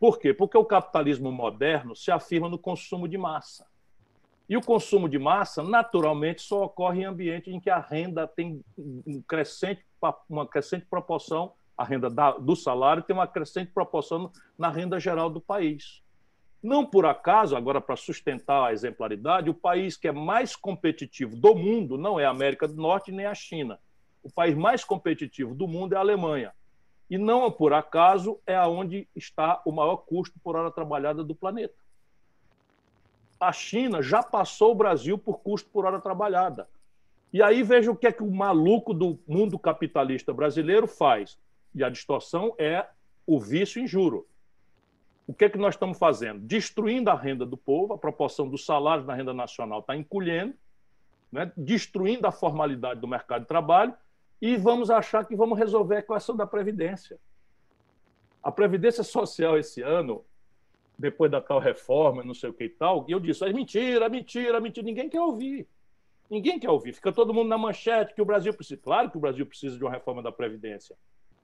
[0.00, 0.32] Por quê?
[0.32, 3.66] Porque o capitalismo moderno se afirma no consumo de massa.
[4.48, 8.64] E o consumo de massa, naturalmente, só ocorre em ambiente em que a renda tem
[8.78, 9.84] um crescente,
[10.26, 12.08] uma crescente proporção, a renda
[12.40, 16.02] do salário tem uma crescente proporção na renda geral do país.
[16.62, 21.54] Não por acaso, agora para sustentar a exemplaridade, o país que é mais competitivo do
[21.54, 23.78] mundo não é a América do Norte nem a China.
[24.24, 26.52] O país mais competitivo do mundo é a Alemanha.
[27.08, 31.84] E não por acaso é aonde está o maior custo por hora trabalhada do planeta
[33.46, 36.68] a China já passou o Brasil por custo por hora trabalhada.
[37.32, 41.38] E aí veja o que é que o maluco do mundo capitalista brasileiro faz.
[41.74, 42.86] E a distorção é
[43.26, 44.26] o vício em juro.
[45.26, 46.40] O que é que nós estamos fazendo?
[46.40, 50.54] Destruindo a renda do povo, a proporção dos salários na renda nacional está encolhendo,
[51.32, 51.50] né?
[51.56, 53.94] destruindo a formalidade do mercado de trabalho
[54.46, 57.18] e vamos achar que vamos resolver a equação da Previdência.
[58.42, 60.22] A Previdência Social esse ano
[60.98, 63.06] depois da tal reforma, não sei o que e tal.
[63.08, 64.84] E eu disse: é mentira, mentira, mentira.
[64.84, 65.66] Ninguém quer ouvir.
[66.28, 66.92] Ninguém quer ouvir.
[66.92, 68.78] Fica todo mundo na manchete que o Brasil precisa.
[68.82, 70.94] Claro que o Brasil precisa de uma reforma da Previdência.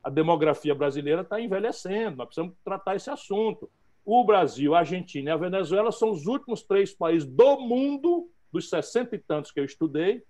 [0.04, 3.70] A demografia brasileira está envelhecendo, nós precisamos tratar esse assunto.
[4.04, 8.68] O Brasil, a Argentina e a Venezuela são os últimos três países do mundo, dos
[8.68, 10.22] sessenta e tantos que eu estudei,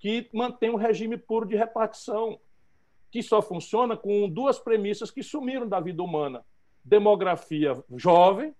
[0.00, 2.40] que mantém um regime puro de repartição,
[3.10, 6.44] que só funciona com duas premissas que sumiram da vida humana:
[6.82, 8.54] demografia jovem,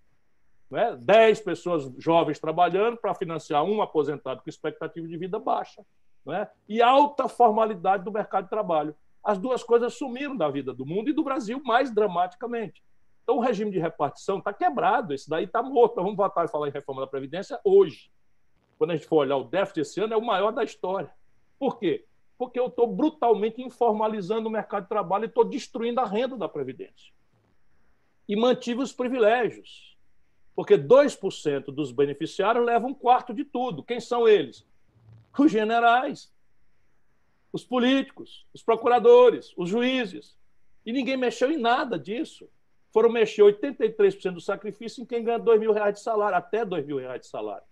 [0.71, 0.97] né?
[1.01, 5.85] 10 pessoas jovens trabalhando para financiar um aposentado com expectativa de vida baixa,
[6.25, 6.49] né?
[6.69, 8.95] e alta formalidade do mercado de trabalho.
[9.25, 12.83] As duas coisas sumiram da vida do mundo e do Brasil mais dramaticamente.
[13.23, 15.97] Então, o regime de repartição está quebrado, esse daí está morto.
[15.97, 18.11] Vamos voltar a falar em reforma da Previdência hoje.
[18.79, 21.13] Quando a gente for olhar o déficit esse ano, é o maior da história.
[21.61, 22.07] Por quê?
[22.39, 26.49] Porque eu estou brutalmente informalizando o mercado de trabalho e estou destruindo a renda da
[26.49, 27.13] Previdência.
[28.27, 29.95] E mantive os privilégios.
[30.57, 33.83] Porque 2% dos beneficiários levam um quarto de tudo.
[33.83, 34.67] Quem são eles?
[35.39, 36.33] Os generais,
[37.53, 40.35] os políticos, os procuradores, os juízes.
[40.87, 42.49] E ninguém mexeu em nada disso.
[42.91, 46.87] Foram mexer 83% do sacrifício em quem ganha 2 mil reais de salário, até 2
[46.87, 47.67] mil reais de salário.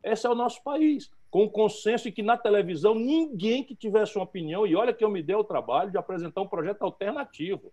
[0.00, 4.24] Esse é o nosso país, com consenso de que na televisão ninguém que tivesse uma
[4.24, 7.72] opinião, e olha que eu me dei o trabalho de apresentar um projeto alternativo,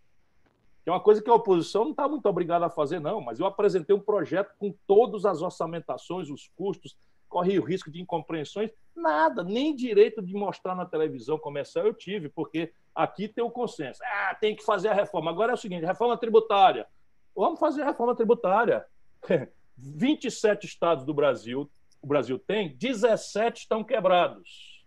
[0.82, 3.38] que é uma coisa que a oposição não está muito obrigada a fazer, não, mas
[3.38, 8.72] eu apresentei um projeto com todas as orçamentações, os custos, corre o risco de incompreensões,
[8.96, 14.00] nada, nem direito de mostrar na televisão comercial eu tive, porque aqui tem o consenso.
[14.06, 15.32] Ah, tem que fazer a reforma.
[15.32, 16.88] Agora é o seguinte, reforma tributária.
[17.36, 18.86] Vamos fazer a reforma tributária.
[19.78, 21.70] 27 estados do Brasil,
[22.02, 24.86] o Brasil tem, 17 estão quebrados.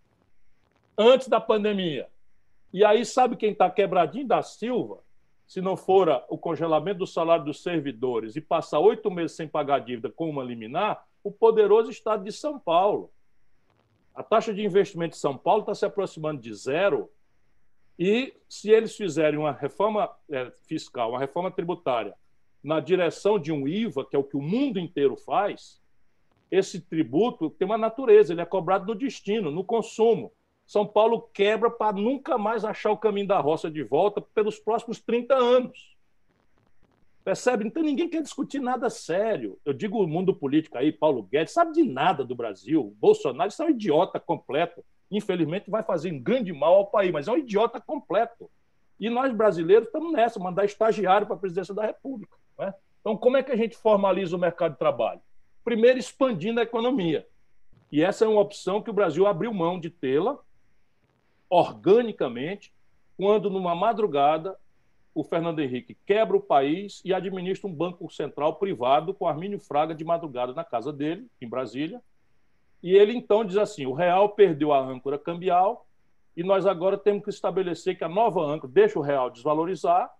[0.97, 2.09] Antes da pandemia.
[2.72, 5.02] E aí, sabe quem está quebradinho da Silva?
[5.47, 9.80] Se não for o congelamento do salário dos servidores e passar oito meses sem pagar
[9.80, 13.12] dívida com uma liminar, o poderoso estado de São Paulo.
[14.14, 17.10] A taxa de investimento de São Paulo está se aproximando de zero.
[17.98, 22.14] E se eles fizerem uma reforma é, fiscal, uma reforma tributária,
[22.62, 25.81] na direção de um IVA, que é o que o mundo inteiro faz,
[26.52, 30.30] esse tributo tem uma natureza, ele é cobrado no destino, no consumo.
[30.66, 35.00] São Paulo quebra para nunca mais achar o caminho da roça de volta pelos próximos
[35.00, 35.96] 30 anos.
[37.24, 37.66] Percebe?
[37.66, 39.58] Então ninguém quer discutir nada sério.
[39.64, 42.94] Eu digo o mundo político aí, Paulo Guedes, sabe de nada do Brasil.
[43.00, 44.84] Bolsonaro, isso é um idiota completo.
[45.10, 48.50] Infelizmente vai fazer um grande mal ao país, mas é um idiota completo.
[49.00, 52.36] E nós brasileiros estamos nessa, mandar estagiário para a presidência da República.
[52.58, 52.74] Né?
[53.00, 55.20] Então, como é que a gente formaliza o mercado de trabalho?
[55.64, 57.26] Primeiro, expandindo a economia.
[57.90, 60.39] E essa é uma opção que o Brasil abriu mão de tê-la
[61.48, 62.72] organicamente,
[63.16, 64.59] quando, numa madrugada,
[65.14, 69.94] o Fernando Henrique quebra o país e administra um banco central privado com Armínio Fraga
[69.94, 72.02] de madrugada na casa dele, em Brasília.
[72.82, 75.86] E ele então diz assim: o real perdeu a âncora cambial
[76.34, 80.10] e nós agora temos que estabelecer que a nova âncora deixa o real desvalorizar.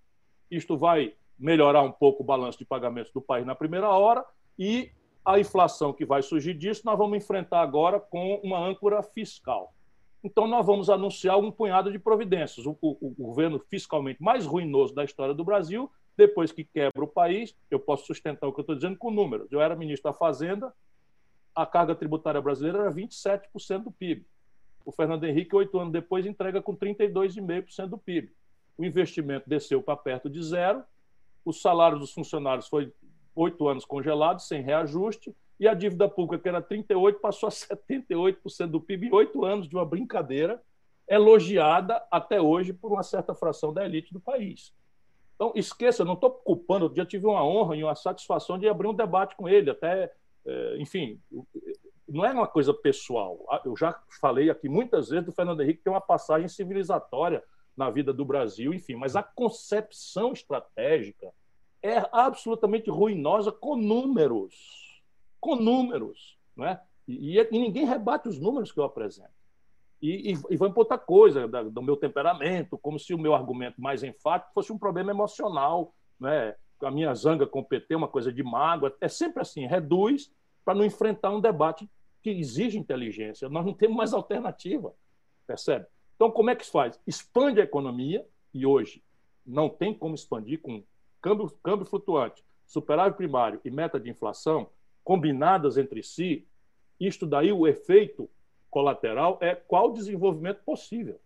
[0.51, 4.23] Isto vai melhorar um pouco o balanço de pagamentos do país na primeira hora
[4.59, 4.93] e
[5.25, 9.73] a inflação que vai surgir disso nós vamos enfrentar agora com uma âncora fiscal.
[10.25, 12.65] Então, nós vamos anunciar um punhado de providências.
[12.65, 17.09] O, o, o, governo fiscalmente mais ruinoso da história do Brasil, depois que quebra o
[17.09, 19.51] país, eu posso sustentar o que eu estou dizendo com números.
[19.51, 20.73] Eu era ministro da Fazenda,
[21.55, 24.25] a carga tributária brasileira era 27% do PIB.
[24.85, 28.33] O Fernando Henrique, oito anos depois, entrega com 32,5% do PIB.
[28.79, 30.85] O investimento desceu para perto de zero,
[31.45, 32.93] o salário dos funcionários foi
[33.35, 38.67] oito anos congelado, sem reajuste, e a dívida pública, que era 38%, passou a 78%
[38.67, 40.63] do PIB em oito anos de uma brincadeira,
[41.09, 44.73] elogiada até hoje por uma certa fração da elite do país.
[45.35, 48.87] Então, esqueça, não estou culpando, eu já tive uma honra e uma satisfação de abrir
[48.87, 50.13] um debate com ele, até,
[50.47, 51.21] é, enfim,
[52.09, 53.39] não é uma coisa pessoal.
[53.65, 57.43] Eu já falei aqui muitas vezes do Fernando Henrique que tem uma passagem civilizatória
[57.77, 61.33] na vida do Brasil, enfim, mas a concepção estratégica
[61.83, 64.83] é absolutamente ruinosa com números
[65.43, 66.81] com números, não é?
[67.07, 69.33] E, e, ninguém rebate os números que eu apresento.
[70.01, 73.35] E, e, e vamos para outra coisa, da, do meu temperamento, como se o meu
[73.35, 76.55] argumento mais enfático fosse um problema emocional, né?
[76.81, 78.97] a minha zanga com o PT, uma coisa de mágoa.
[79.01, 80.33] É sempre assim, reduz
[80.65, 81.91] para não enfrentar um debate
[82.23, 83.49] que exige inteligência.
[83.49, 84.95] Nós não temos mais alternativa,
[85.45, 85.87] percebe?
[86.15, 87.01] Então, como é que se faz?
[87.05, 89.03] Expande a economia, e hoje
[89.45, 90.85] não tem como expandir com
[91.23, 94.69] câmbio, câmbio flutuante, superávit primário e meta de inflação,
[95.03, 96.47] combinadas entre si,
[97.01, 98.29] isto daí, o efeito
[98.71, 101.19] colateral é qual desenvolvimento possível.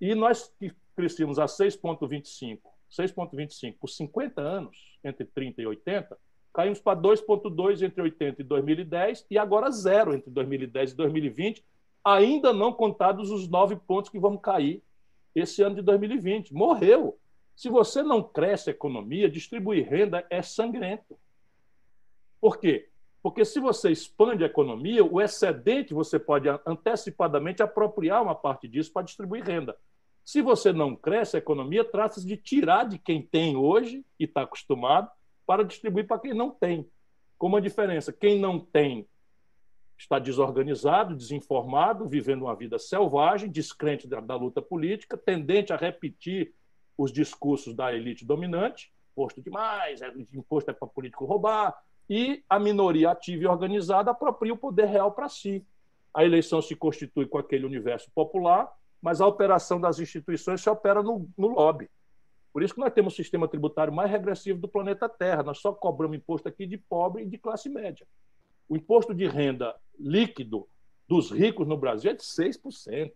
[0.00, 6.18] E nós que crescemos a 6,25, 6,25 por 50 anos, entre 30 e 80,
[6.58, 11.64] Caímos para 2,2 entre 80 e 2010 e agora zero entre 2010 e 2020,
[12.04, 14.82] ainda não contados os nove pontos que vão cair
[15.34, 16.52] esse ano de 2020.
[16.52, 17.16] Morreu.
[17.58, 21.18] Se você não cresce a economia, distribuir renda é sangrento.
[22.40, 22.88] Por quê?
[23.20, 28.92] Porque se você expande a economia, o excedente você pode antecipadamente apropriar uma parte disso
[28.92, 29.76] para distribuir renda.
[30.24, 34.42] Se você não cresce a economia, trata-se de tirar de quem tem hoje e está
[34.42, 35.10] acostumado
[35.44, 36.88] para distribuir para quem não tem.
[37.36, 39.04] Com uma diferença: quem não tem
[39.96, 46.54] está desorganizado, desinformado, vivendo uma vida selvagem, descrente da, da luta política, tendente a repetir
[46.98, 51.80] os discursos da elite dominante, imposto demais, é, imposto é para político roubar,
[52.10, 55.64] e a minoria ativa e organizada apropria o poder real para si.
[56.12, 58.68] A eleição se constitui com aquele universo popular,
[59.00, 61.88] mas a operação das instituições se opera no, no lobby.
[62.52, 65.44] Por isso que nós temos o sistema tributário mais regressivo do planeta Terra.
[65.44, 68.06] Nós só cobramos imposto aqui de pobre e de classe média.
[68.68, 70.66] O imposto de renda líquido
[71.06, 73.12] dos ricos no Brasil é de 6%.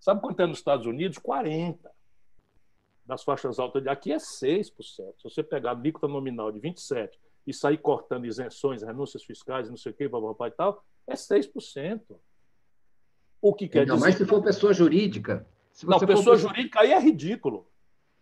[0.00, 1.18] Sabe quanto é nos Estados Unidos?
[1.18, 1.78] 40%.
[3.06, 4.72] Das faixas altas de aqui é 6%.
[4.82, 7.10] Se você pegar a alíquota nominal de 27%
[7.46, 12.00] e sair cortando isenções, renúncias fiscais, não sei o quê, papai e tal, é 6%.
[13.40, 14.06] O que quer não, dizer.
[14.06, 15.46] Mas se for pessoa jurídica.
[15.84, 16.48] não, pessoa for...
[16.48, 17.68] jurídica aí é ridículo.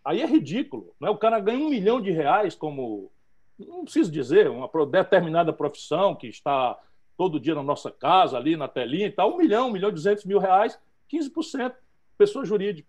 [0.04, 0.94] Aí é ridículo.
[1.00, 1.08] Né?
[1.08, 3.10] O cara ganha um milhão de reais como.
[3.58, 6.78] Não preciso dizer, uma determinada profissão que está
[7.16, 9.92] todo dia na nossa casa, ali na telinha e tal, um milhão, um milhão e
[9.92, 10.78] duzentos mil reais,
[11.10, 11.72] 15%,
[12.18, 12.88] pessoa jurídica.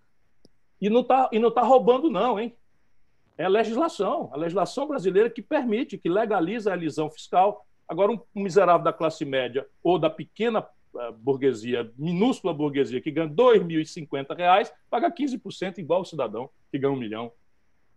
[0.82, 2.56] E não está tá roubando, não, hein?
[3.38, 7.66] É a legislação, a legislação brasileira que permite, que legaliza a elisão fiscal.
[7.88, 10.66] Agora, um miserável da classe média ou da pequena
[11.18, 16.98] burguesia, minúscula burguesia, que ganha R$ 2.050, paga 15% igual o cidadão que ganha um
[16.98, 17.32] milhão.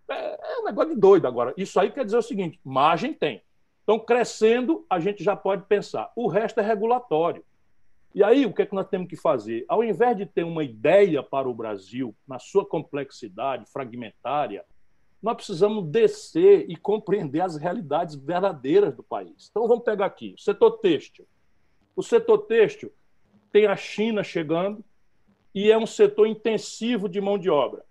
[0.09, 1.55] É, é um negócio de doido agora.
[1.57, 3.43] Isso aí quer dizer o seguinte: margem tem.
[3.83, 6.11] Então, crescendo, a gente já pode pensar.
[6.15, 7.45] O resto é regulatório.
[8.15, 9.65] E aí, o que é que nós temos que fazer?
[9.69, 14.65] Ao invés de ter uma ideia para o Brasil, na sua complexidade fragmentária,
[15.23, 19.49] nós precisamos descer e compreender as realidades verdadeiras do país.
[19.51, 21.27] Então, vamos pegar aqui: o setor têxtil.
[21.95, 22.93] O setor têxtil
[23.53, 24.85] tem a China chegando
[25.55, 27.85] e é um setor intensivo de mão de obra.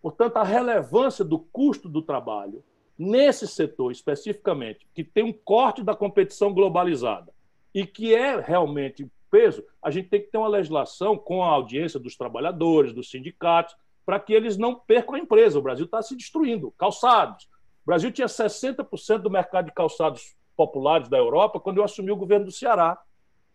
[0.00, 2.64] Portanto, a relevância do custo do trabalho
[2.98, 7.32] nesse setor especificamente, que tem um corte da competição globalizada
[7.74, 11.98] e que é realmente peso, a gente tem que ter uma legislação com a audiência
[11.98, 15.58] dos trabalhadores, dos sindicatos, para que eles não percam a empresa.
[15.58, 16.70] O Brasil está se destruindo.
[16.72, 17.44] Calçados.
[17.82, 22.16] O Brasil tinha 60% do mercado de calçados populares da Europa quando eu assumi o
[22.16, 23.00] governo do Ceará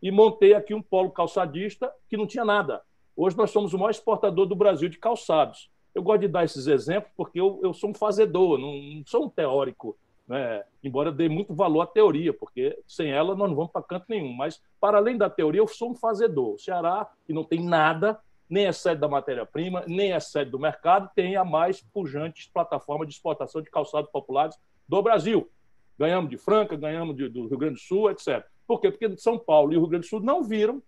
[0.01, 2.81] e montei aqui um polo calçadista que não tinha nada.
[3.15, 5.69] Hoje nós somos o maior exportador do Brasil de calçados.
[5.93, 9.25] Eu gosto de dar esses exemplos porque eu, eu sou um fazedor, não, não sou
[9.25, 9.97] um teórico,
[10.27, 10.63] né?
[10.83, 14.33] embora dê muito valor à teoria, porque sem ela nós não vamos para canto nenhum.
[14.33, 16.55] Mas, para além da teoria, eu sou um fazedor.
[16.55, 20.59] O Ceará, que não tem nada, nem é sede da matéria-prima, nem é sede do
[20.59, 25.49] mercado, tem a mais pujante plataforma de exportação de calçados populares do Brasil.
[25.97, 28.45] Ganhamos de Franca, ganhamos de, do Rio Grande do Sul, etc.
[28.67, 28.91] Por quê?
[28.91, 30.81] Porque São Paulo e o Rio Grande do Sul não viram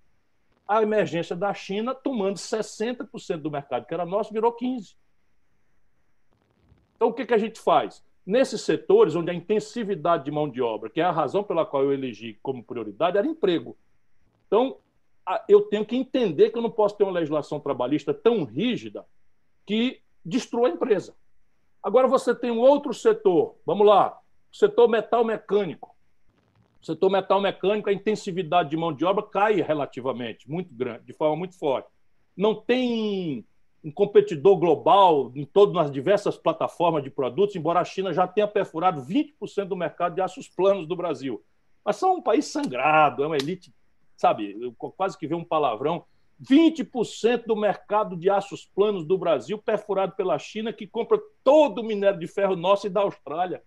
[0.68, 4.96] a emergência da China tomando 60% do mercado, que era nosso, virou 15%.
[6.96, 8.04] Então, o que, que a gente faz?
[8.30, 11.82] Nesses setores onde a intensividade de mão de obra, que é a razão pela qual
[11.82, 13.76] eu elegi como prioridade, era emprego.
[14.46, 14.78] Então,
[15.48, 19.04] eu tenho que entender que eu não posso ter uma legislação trabalhista tão rígida
[19.66, 21.16] que destrua a empresa.
[21.82, 24.20] Agora você tem um outro setor, vamos lá,
[24.52, 25.96] setor metal mecânico.
[26.84, 31.36] Setor metal mecânico, a intensividade de mão de obra cai relativamente, muito grande, de forma
[31.36, 31.90] muito forte.
[32.38, 33.44] Não tem
[33.84, 38.48] um competidor global em todas as diversas plataformas de produtos, embora a China já tenha
[38.48, 41.44] perfurado 20% do mercado de aços planos do Brasil.
[41.84, 43.74] Mas são um país sangrado, é uma elite,
[44.18, 46.06] sabe, quase que vê um palavrão.
[46.42, 51.84] 20% do mercado de aços planos do Brasil perfurado pela China, que compra todo o
[51.84, 53.62] minério de ferro nosso e da Austrália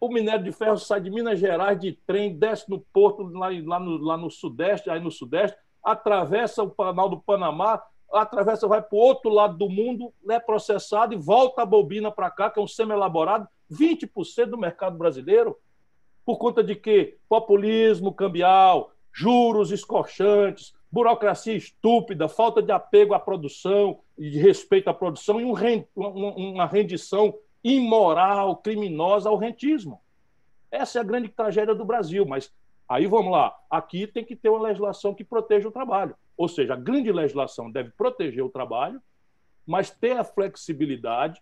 [0.00, 3.78] o minério de ferro sai de Minas Gerais de trem, desce no porto lá, lá,
[3.78, 8.96] no, lá no Sudeste, aí no Sudeste, atravessa o canal do Panamá, atravessa, vai para
[8.96, 12.62] o outro lado do mundo, é processado e volta a bobina para cá, que é
[12.62, 15.56] um semi-elaborado, 20% do mercado brasileiro.
[16.24, 17.18] Por conta de quê?
[17.28, 24.94] Populismo cambial, juros escorchantes, burocracia estúpida, falta de apego à produção e de respeito à
[24.94, 25.54] produção e um,
[25.96, 30.00] uma rendição imoral, criminosa ao rentismo.
[30.70, 32.52] Essa é a grande tragédia do Brasil, mas
[32.90, 36.16] aí vamos lá, aqui tem que ter uma legislação que proteja o trabalho.
[36.36, 39.00] Ou seja, a grande legislação deve proteger o trabalho,
[39.64, 41.40] mas ter a flexibilidade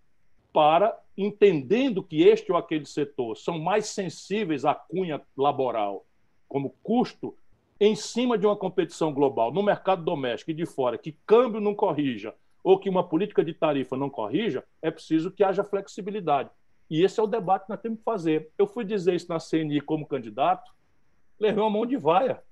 [0.52, 6.04] para, entendendo que este ou aquele setor são mais sensíveis à cunha laboral,
[6.46, 7.34] como custo,
[7.80, 11.74] em cima de uma competição global, no mercado doméstico e de fora, que câmbio não
[11.74, 16.50] corrija, ou que uma política de tarifa não corrija, é preciso que haja flexibilidade.
[16.90, 18.50] E esse é o debate que nós temos que fazer.
[18.58, 20.76] Eu fui dizer isso na CNI como candidato,
[21.38, 22.42] levei uma mão de vaia.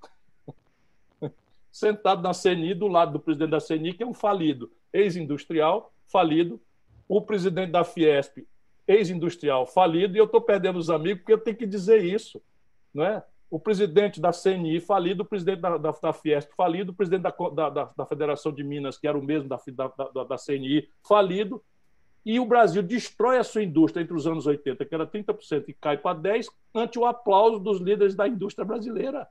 [1.71, 6.59] Sentado na CNI, do lado do presidente da CNI, que é um falido ex-industrial, falido,
[7.07, 8.47] o presidente da Fiesp,
[8.87, 12.41] ex-industrial, falido, e eu estou perdendo os amigos porque eu tenho que dizer isso.
[12.93, 13.23] Não é?
[13.49, 17.69] o presidente da CNI falido, o presidente da, da, da Fiesp falido, o presidente da,
[17.69, 19.57] da, da, Federação de Minas, que era o mesmo da,
[19.87, 21.63] da, da CNI, falido,
[22.29, 25.73] e o Brasil destrói a sua indústria entre os anos 80, que era 30%, e
[25.73, 29.25] cai para 10%, ante o aplauso dos líderes da indústria brasileira.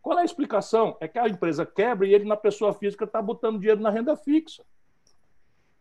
[0.00, 0.96] Qual é a explicação?
[1.00, 4.16] É que a empresa quebra e ele, na pessoa física, está botando dinheiro na renda
[4.16, 4.62] fixa.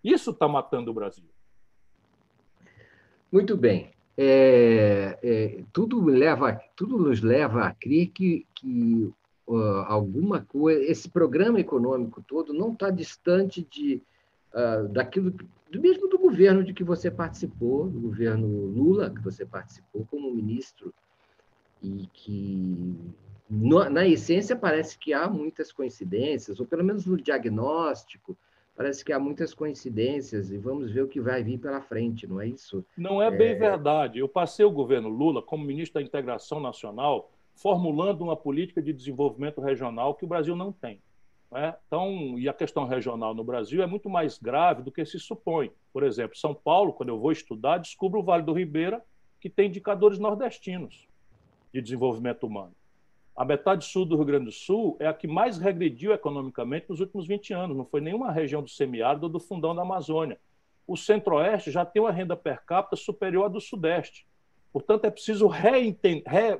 [0.03, 1.29] Isso está matando o Brasil.
[3.31, 9.13] Muito bem é, é, tudo, leva, tudo nos leva a crer que, que
[9.47, 14.01] uh, alguma coisa, esse programa econômico todo não está distante de,
[14.53, 15.31] uh, daquilo,
[15.71, 20.33] do mesmo do governo de que você participou, do governo Lula, que você participou como
[20.33, 20.93] ministro,
[21.81, 22.95] e que,
[23.49, 28.37] no, na essência, parece que há muitas coincidências, ou pelo menos no diagnóstico,
[28.75, 32.39] parece que há muitas coincidências e vamos ver o que vai vir pela frente, não
[32.39, 32.85] é isso?
[32.97, 33.55] Não é bem é...
[33.55, 34.19] verdade.
[34.19, 39.61] Eu passei o governo Lula como ministro da Integração Nacional, formulando uma política de desenvolvimento
[39.61, 40.99] regional que o Brasil não tem.
[41.53, 41.77] Não é?
[41.85, 45.71] Então, e a questão regional no Brasil é muito mais grave do que se supõe.
[45.93, 49.05] Por exemplo, São Paulo, quando eu vou estudar, descubro o Vale do Ribeira,
[49.39, 51.07] que tem indicadores nordestinos
[51.71, 52.73] de desenvolvimento humano.
[53.35, 56.99] A metade sul do Rio Grande do Sul é a que mais regrediu economicamente nos
[56.99, 57.77] últimos 20 anos.
[57.77, 60.39] Não foi nenhuma região do semiárido ou do fundão da Amazônia.
[60.87, 64.25] O centro-oeste já tem uma renda per capita superior à do sudeste.
[64.73, 65.95] Portanto, é preciso re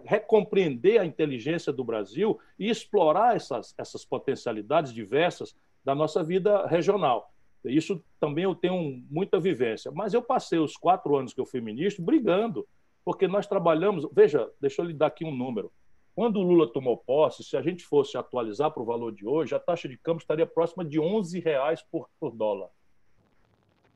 [0.06, 7.34] recompreender a inteligência do Brasil e explorar essas, essas potencialidades diversas da nossa vida regional.
[7.66, 9.92] Isso também eu tenho muita vivência.
[9.92, 12.68] Mas eu passei os quatro anos que eu fui ministro brigando,
[13.04, 14.08] porque nós trabalhamos.
[14.14, 15.72] Veja, deixa eu lhe dar aqui um número.
[16.16, 19.56] Quando o Lula tomou posse, se a gente fosse atualizar para o valor de hoje,
[19.56, 22.70] a taxa de câmbio estaria próxima de 11 reais por, por dólar.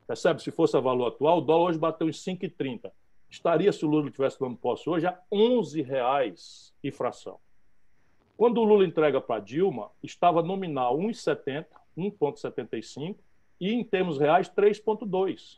[0.07, 0.41] Percebe?
[0.41, 2.91] Se fosse a valor atual, o dólar hoje bateu em 5,30.
[3.29, 7.39] Estaria, se o Lula tivesse tomando posse hoje, a 11 reais e fração.
[8.37, 11.65] Quando o Lula entrega para Dilma, estava nominal 1,70,
[11.97, 13.17] 1,75
[13.59, 15.57] e em termos reais 3,2,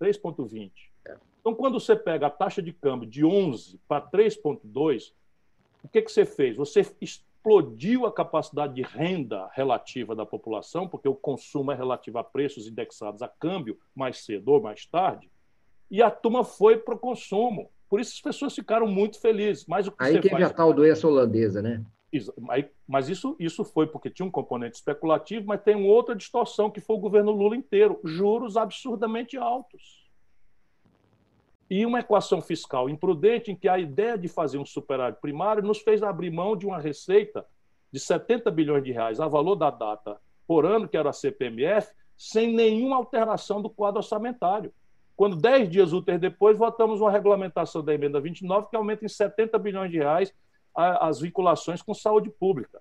[0.00, 0.70] 3,20.
[1.06, 1.16] É.
[1.40, 5.12] Então, quando você pega a taxa de câmbio de 11 para 3,2,
[5.82, 6.56] o que, que você fez?
[6.56, 12.24] Você explodiu a capacidade de renda relativa da população, porque o consumo é relativo a
[12.24, 15.28] preços indexados a câmbio, mais cedo ou mais tarde,
[15.92, 17.70] e a turma foi para o consumo.
[17.88, 19.66] Por isso as pessoas ficaram muito felizes.
[19.66, 20.44] Mas o que Aí teve faz...
[20.44, 21.84] a tal doença holandesa, né?
[22.88, 26.96] Mas isso, isso foi porque tinha um componente especulativo, mas tem outra distorção, que foi
[26.96, 28.00] o governo Lula inteiro.
[28.04, 30.02] Juros absurdamente altos
[31.70, 35.78] e uma equação fiscal imprudente em que a ideia de fazer um superávit primário nos
[35.78, 37.46] fez abrir mão de uma receita
[37.90, 41.90] de 70 bilhões de reais a valor da data por ano, que era a CPMF,
[42.14, 44.70] sem nenhuma alteração do quadro orçamentário.
[45.22, 49.56] Quando, dez dias úteis depois, votamos uma regulamentação da emenda 29 que aumenta em 70
[49.56, 50.34] bilhões de reais
[50.74, 52.80] as vinculações com saúde pública.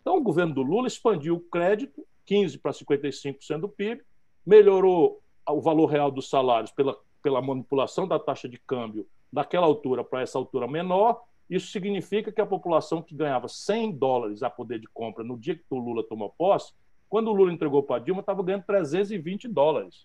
[0.00, 4.02] Então, o governo do Lula expandiu o crédito, 15% para 55% do PIB,
[4.44, 10.02] melhorou o valor real dos salários pela pela manipulação da taxa de câmbio daquela altura
[10.02, 14.80] para essa altura menor, isso significa que a população que ganhava 100 dólares a poder
[14.80, 16.72] de compra no dia que o Lula tomou posse,
[17.08, 20.04] quando o Lula entregou para a Dilma, estava ganhando 320 dólares.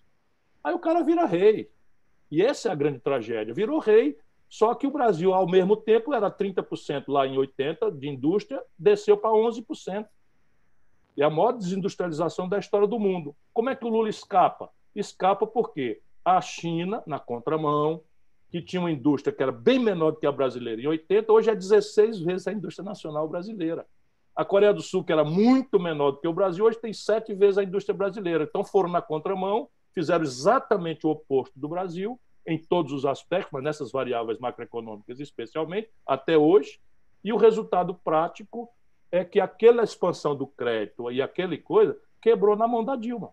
[0.62, 1.70] Aí o cara vira rei.
[2.30, 3.54] E essa é a grande tragédia.
[3.54, 4.16] Virou rei,
[4.48, 9.16] só que o Brasil, ao mesmo tempo, era 30% lá em 80% de indústria, desceu
[9.16, 10.06] para 11%.
[11.16, 13.36] E a maior desindustrialização da história do mundo.
[13.52, 14.70] Como é que o Lula escapa?
[14.94, 16.00] Escapa por quê?
[16.24, 18.02] a China, na contramão,
[18.50, 21.50] que tinha uma indústria que era bem menor do que a brasileira em 80, hoje
[21.50, 23.86] é 16 vezes a indústria nacional brasileira.
[24.34, 27.34] A Coreia do Sul, que era muito menor do que o Brasil, hoje tem sete
[27.34, 28.44] vezes a indústria brasileira.
[28.44, 33.62] Então foram na contramão, fizeram exatamente o oposto do Brasil, em todos os aspectos, mas
[33.62, 36.80] nessas variáveis macroeconômicas especialmente, até hoje.
[37.22, 38.68] E o resultado prático
[39.10, 43.30] é que aquela expansão do crédito e aquela coisa quebrou na mão da Dilma.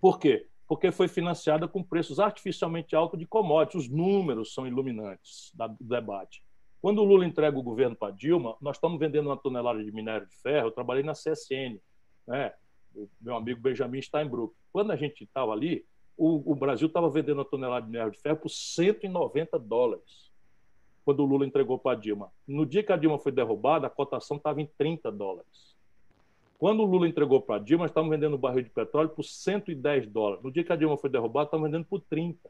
[0.00, 0.46] Por quê?
[0.66, 3.84] porque foi financiada com preços artificialmente altos de commodities.
[3.84, 6.42] Os números são iluminantes do debate.
[6.80, 10.26] Quando o Lula entrega o governo para Dilma, nós estamos vendendo uma tonelada de minério
[10.26, 10.68] de ferro.
[10.68, 11.80] Eu trabalhei na CSN,
[12.26, 12.52] né?
[12.96, 14.54] O meu amigo Benjamin Steinbrück.
[14.72, 15.84] Quando a gente estava ali,
[16.16, 20.32] o, o Brasil estava vendendo a tonelada de minério de ferro por 190 dólares,
[21.04, 22.32] quando o Lula entregou para a Dilma.
[22.46, 25.76] No dia que a Dilma foi derrubada, a cotação estava em 30 dólares.
[26.58, 30.06] Quando o Lula entregou para a Dilma, estavam vendendo o barril de petróleo por 110
[30.06, 30.42] dólares.
[30.42, 32.48] No dia que a Dilma foi derrubada, estavam vendendo por 30.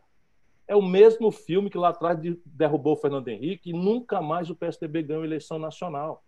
[0.68, 4.54] É o mesmo filme que lá atrás derrubou o Fernando Henrique e nunca mais o
[4.54, 6.24] PSDB ganhou eleição nacional.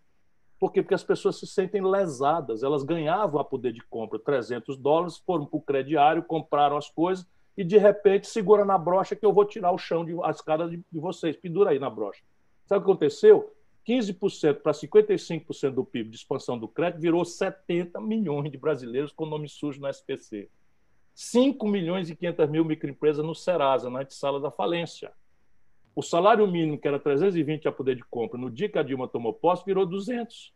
[0.58, 0.82] Por quê?
[0.82, 2.62] Porque as pessoas se sentem lesadas.
[2.62, 7.26] Elas ganhavam a poder de compra 300 dólares, foram para o crediário, compraram as coisas
[7.56, 10.68] e, de repente, segura na brocha que eu vou tirar o chão, de, a escada
[10.68, 11.36] de, de vocês.
[11.36, 12.22] Pendura aí na brocha.
[12.66, 13.52] Sabe o que aconteceu?
[13.86, 19.24] 15% para 55% do PIB de expansão do crédito virou 70 milhões de brasileiros com
[19.24, 20.50] nome sujo no SPC.
[21.14, 25.10] 5 milhões e 500 mil microempresas no Serasa, na antessala da falência.
[25.98, 29.08] O salário mínimo, que era 320 a poder de compra, no dia que a Dilma
[29.08, 30.54] tomou posse, virou 200.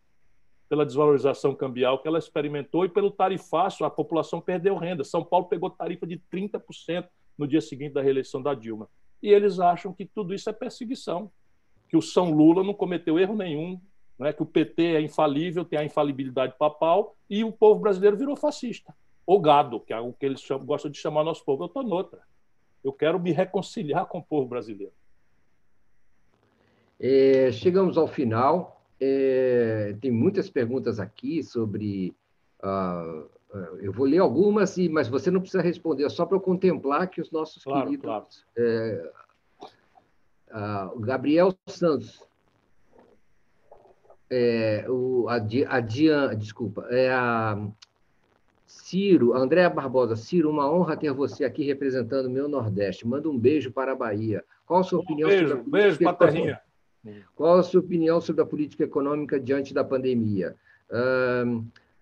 [0.69, 5.03] Pela desvalorização cambial que ela experimentou e pelo tarifaço, a população perdeu renda.
[5.03, 8.89] São Paulo pegou tarifa de 30% no dia seguinte da reeleição da Dilma.
[9.21, 11.29] E eles acham que tudo isso é perseguição,
[11.89, 13.81] que o São Lula não cometeu erro nenhum,
[14.17, 14.33] né?
[14.33, 18.95] que o PT é infalível, tem a infalibilidade papal, e o povo brasileiro virou fascista.
[19.27, 21.65] Ou gado, que é o que eles chamam, gostam de chamar nosso povo.
[21.65, 22.21] Eu estou noutra.
[22.85, 24.93] Eu quero me reconciliar com o povo brasileiro.
[27.03, 28.81] É, chegamos ao final.
[29.01, 32.15] É, tem muitas perguntas aqui sobre.
[32.63, 33.29] Uh,
[33.81, 37.21] eu vou ler algumas, mas você não precisa responder, é só para eu contemplar que
[37.21, 38.05] os nossos claro, queridos.
[38.05, 38.27] Claro.
[38.57, 39.13] É,
[40.53, 42.23] uh, Gabriel Santos.
[44.31, 45.35] É, o, a,
[45.69, 47.69] a Dian, desculpa, é a
[48.65, 53.07] Ciro, Andréa Barbosa, Ciro, uma honra ter você aqui representando o meu Nordeste.
[53.07, 54.43] Manda um beijo para a Bahia.
[54.65, 56.61] Qual a sua um opinião beijo, sobre a beijo, Paterrinha.
[57.35, 60.55] Qual a sua opinião sobre a política econômica diante da pandemia?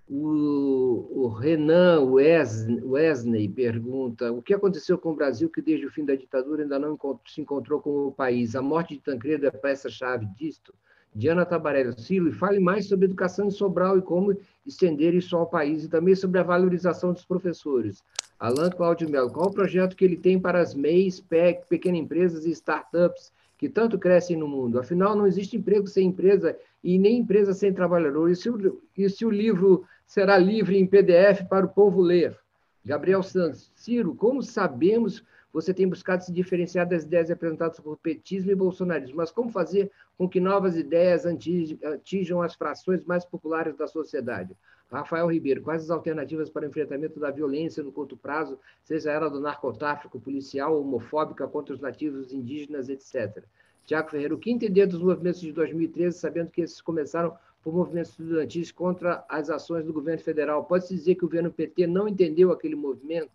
[0.08, 6.04] o, o, Renan Wesley pergunta: o que aconteceu com o Brasil que desde o fim
[6.04, 8.56] da ditadura ainda não se encontrou com o país?
[8.56, 10.74] A morte de Tancredo é peça-chave disto?
[11.14, 15.84] Diana Tabarello Silo, fale mais sobre educação em Sobral e como estender isso ao país,
[15.84, 18.02] e também sobre a valorização dos professores.
[18.38, 22.46] Alan Claudio Melo, qual o projeto que ele tem para as MEIs, PEC, pequenas empresas
[22.46, 24.80] e startups que tanto crescem no mundo.
[24.80, 28.30] Afinal, não existe emprego sem empresa e nem empresa sem trabalhador.
[28.30, 32.34] E se o, e se o livro será livre em PDF para o povo ler?
[32.82, 33.70] Gabriel Santos.
[33.74, 35.22] Ciro, como sabemos
[35.52, 39.90] você tem buscado se diferenciar das ideias apresentadas por petismo e bolsonarismo, mas como fazer
[40.16, 44.56] com que novas ideias atinjam as frações mais populares da sociedade?
[44.90, 49.30] Rafael Ribeiro, quais as alternativas para o enfrentamento da violência no curto prazo, seja ela
[49.30, 53.44] do narcotráfico policial, homofóbica contra os nativos indígenas, etc.
[53.86, 58.10] Tiago Ferreira, o que entender dos movimentos de 2013, sabendo que esses começaram por movimentos
[58.10, 60.64] estudantis contra as ações do governo federal?
[60.64, 63.30] Pode-se dizer que o governo PT não entendeu aquele movimento?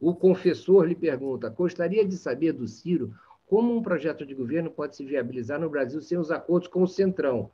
[0.00, 3.14] O confessor lhe pergunta: gostaria de saber do Ciro
[3.46, 6.86] como um projeto de governo pode se viabilizar no Brasil sem os acordos com o
[6.86, 7.50] Centrão,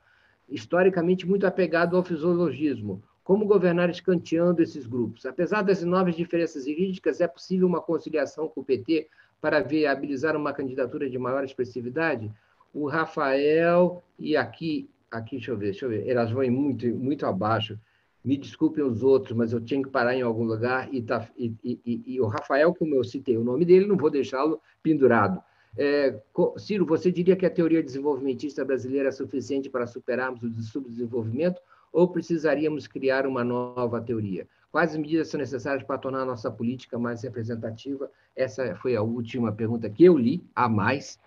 [0.49, 3.01] historicamente muito apegado ao fisiologismo.
[3.25, 5.25] Como governar escanteando esses grupos?
[5.25, 9.07] Apesar das enormes diferenças jurídicas, é possível uma conciliação com o PT
[9.41, 12.31] para viabilizar uma candidatura de maior expressividade?
[12.71, 17.25] O Rafael e aqui, aqui deixa eu ver, deixa eu ver, elas vão muito, muito
[17.25, 17.79] abaixo.
[18.23, 21.51] Me desculpem os outros, mas eu tinha que parar em algum lugar e, tá, e,
[21.63, 25.41] e, e o Rafael, como eu citei o nome dele, não vou deixá-lo pendurado.
[25.75, 26.15] É,
[26.57, 31.59] Ciro, você diria que a teoria desenvolvimentista brasileira é suficiente para superarmos o subdesenvolvimento
[31.95, 34.45] ou precisaríamos criar uma nova teoria?
[34.69, 38.11] Quais medidas são necessárias para tornar a nossa política mais representativa?
[38.35, 41.17] Essa foi a última pergunta que eu li, a mais.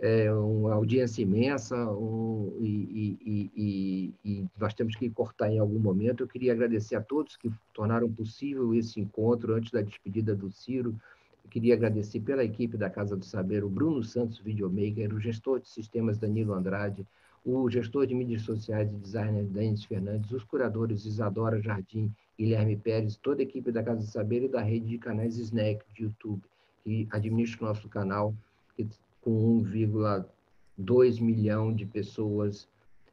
[0.00, 5.78] É uma audiência imensa um, e, e, e, e, nós temos que cortar em algum
[5.78, 6.24] momento.
[6.24, 10.96] Eu queria agradecer a todos que tornaram possível esse encontro antes da despedida do Ciro.
[11.44, 15.60] Eu queria agradecer pela equipe da Casa do Saber, o Bruno Santos, videomaker, o gestor
[15.60, 17.06] de sistemas Danilo Andrade,
[17.48, 23.16] o gestor de mídias sociais e designer Denis Fernandes, os curadores Isadora Jardim, Guilherme Pérez,
[23.16, 26.42] toda a equipe da Casa do Saber e da rede de canais Snack de YouTube,
[26.84, 28.34] que administra o nosso canal
[29.22, 32.68] com 1,2 milhão de pessoas,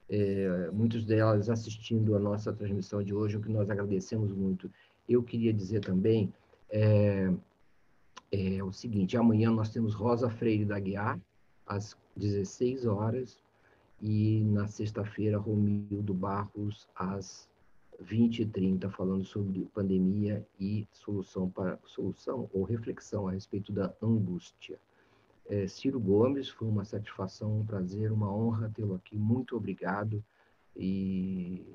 [0.10, 4.70] é, muitas delas assistindo a nossa transmissão de hoje, o que nós agradecemos muito.
[5.08, 6.32] Eu queria dizer também
[6.70, 7.32] é,
[8.32, 11.20] é o seguinte: amanhã nós temos Rosa Freire da Guiar,
[11.66, 13.40] às 16 horas,
[14.08, 17.50] e na sexta-feira, Romildo Barros, às
[18.04, 24.78] 20h30, falando sobre pandemia e solução, para, solução ou reflexão a respeito da angústia.
[25.50, 29.18] É, Ciro Gomes, foi uma satisfação, um prazer, uma honra tê-lo aqui.
[29.18, 30.24] Muito obrigado.
[30.76, 31.66] E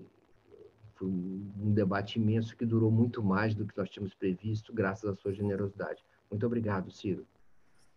[0.95, 5.17] foi um debate imenso que durou muito mais do que nós tínhamos previsto, graças à
[5.17, 6.05] sua generosidade.
[6.31, 7.27] Muito obrigado, Ciro.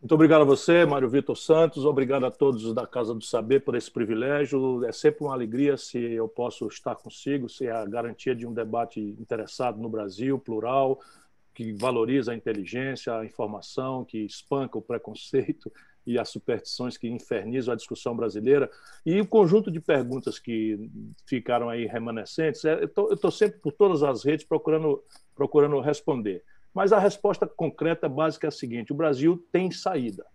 [0.04, 1.86] Muito obrigado a você, Mário Vitor Santos.
[1.86, 4.84] Obrigado a todos da Casa do Saber por esse privilégio.
[4.84, 8.54] É sempre uma alegria se eu posso estar consigo, se é a garantia de um
[8.54, 11.00] debate interessado no Brasil, plural,
[11.54, 15.72] que valoriza a inteligência, a informação, que espanca o preconceito
[16.06, 18.70] e as superstições que infernizam a discussão brasileira.
[19.06, 20.78] E o conjunto de perguntas que
[21.26, 25.02] ficaram aí remanescentes, é, eu estou sempre por todas as redes procurando,
[25.34, 26.44] procurando responder.
[26.74, 30.26] Mas a resposta concreta, básica, é a seguinte: o Brasil tem saída.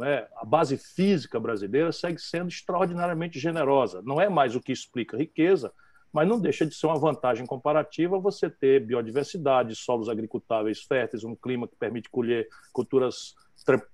[0.00, 0.28] É?
[0.36, 4.00] A base física brasileira segue sendo extraordinariamente generosa.
[4.02, 5.72] Não é mais o que explica riqueza,
[6.12, 11.34] mas não deixa de ser uma vantagem comparativa você ter biodiversidade, solos agricultáveis férteis, um
[11.34, 13.34] clima que permite colher culturas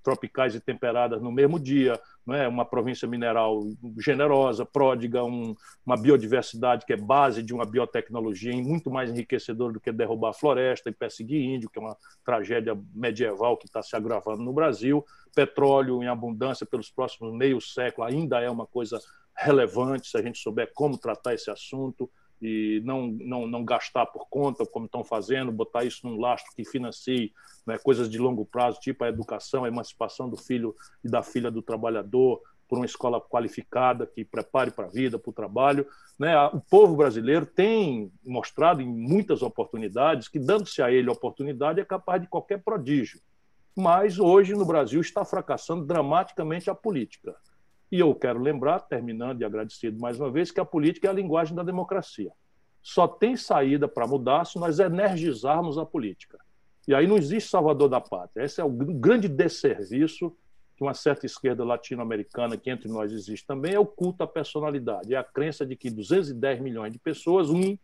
[0.03, 2.47] tropicais e temperadas no mesmo dia, não é?
[2.47, 3.63] uma província mineral
[3.99, 9.81] generosa, pródiga, um, uma biodiversidade que é base de uma biotecnologia muito mais enriquecedora do
[9.81, 13.97] que derrubar a floresta e perseguir índio, que é uma tragédia medieval que está se
[13.97, 15.05] agravando no Brasil.
[15.35, 19.01] Petróleo em abundância pelos próximos meio século ainda é uma coisa
[19.37, 22.09] relevante se a gente souber como tratar esse assunto
[22.45, 26.63] e não, não, não gastar por conta, como estão fazendo, botar isso num lastro que
[26.63, 27.33] financie
[27.67, 31.51] né, coisas de longo prazo, tipo a educação, a emancipação do filho e da filha
[31.51, 35.87] do trabalhador, por uma escola qualificada que prepare para a vida, para o trabalho.
[36.19, 36.37] Né?
[36.49, 42.21] O povo brasileiro tem mostrado em muitas oportunidades que, dando-se a ele oportunidade, é capaz
[42.21, 43.21] de qualquer prodígio.
[43.75, 47.35] Mas hoje no Brasil está fracassando dramaticamente a política.
[47.95, 51.15] E eu quero lembrar, terminando e agradecido mais uma vez, que a política é a
[51.15, 52.33] linguagem da democracia.
[52.83, 56.37] Só tem saída para mudar se nós energizarmos a política.
[56.89, 58.43] E aí não existe salvador da pátria.
[58.43, 60.37] Esse é o grande desserviço
[60.77, 65.15] que uma certa esquerda latino-americana, que entre nós existe também, é o culto à personalidade.
[65.15, 67.79] É a crença de que 210 milhões de pessoas, um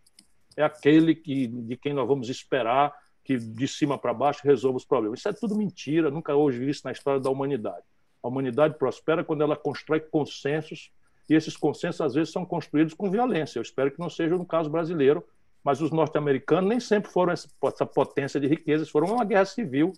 [0.56, 2.92] é aquele que, de quem nós vamos esperar
[3.22, 5.20] que de cima para baixo resolva os problemas.
[5.20, 7.84] Isso é tudo mentira, nunca houve vi isso na história da humanidade.
[8.22, 10.90] A humanidade prospera quando ela constrói consensos,
[11.28, 13.58] e esses consensos, às vezes, são construídos com violência.
[13.58, 15.24] Eu espero que não seja no caso brasileiro,
[15.62, 19.92] mas os norte-americanos nem sempre foram essa potência de riquezas, foram uma guerra civil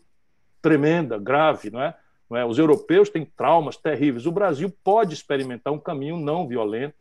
[0.61, 1.97] tremenda, grave, não é?
[2.29, 2.45] Não é?
[2.45, 4.27] Os europeus têm traumas terríveis.
[4.27, 6.95] O Brasil pode experimentar um caminho não violento,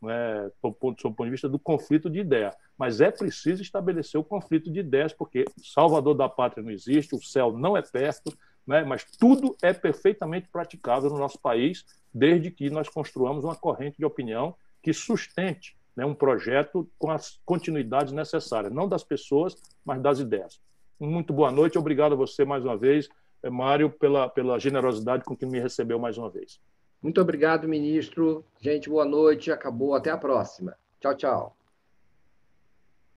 [0.00, 0.50] não é?
[0.62, 4.80] do ponto de vista do conflito de ideia, mas é preciso estabelecer o conflito de
[4.80, 8.32] ideias, porque Salvador da Pátria não existe, o céu não é perto,
[8.68, 8.84] né?
[8.84, 14.04] mas tudo é perfeitamente praticável no nosso país, desde que nós construamos uma corrente de
[14.04, 20.20] opinião que sustente né, um projeto com as continuidades necessárias, não das pessoas, mas das
[20.20, 20.60] ideias.
[21.00, 23.08] Muito boa noite, obrigado a você mais uma vez,
[23.42, 26.60] eh, Mário, pela, pela generosidade com que me recebeu mais uma vez.
[27.02, 28.44] Muito obrigado, ministro.
[28.60, 29.52] Gente, boa noite.
[29.52, 29.94] Acabou.
[29.94, 30.76] Até a próxima.
[31.00, 31.57] Tchau, tchau.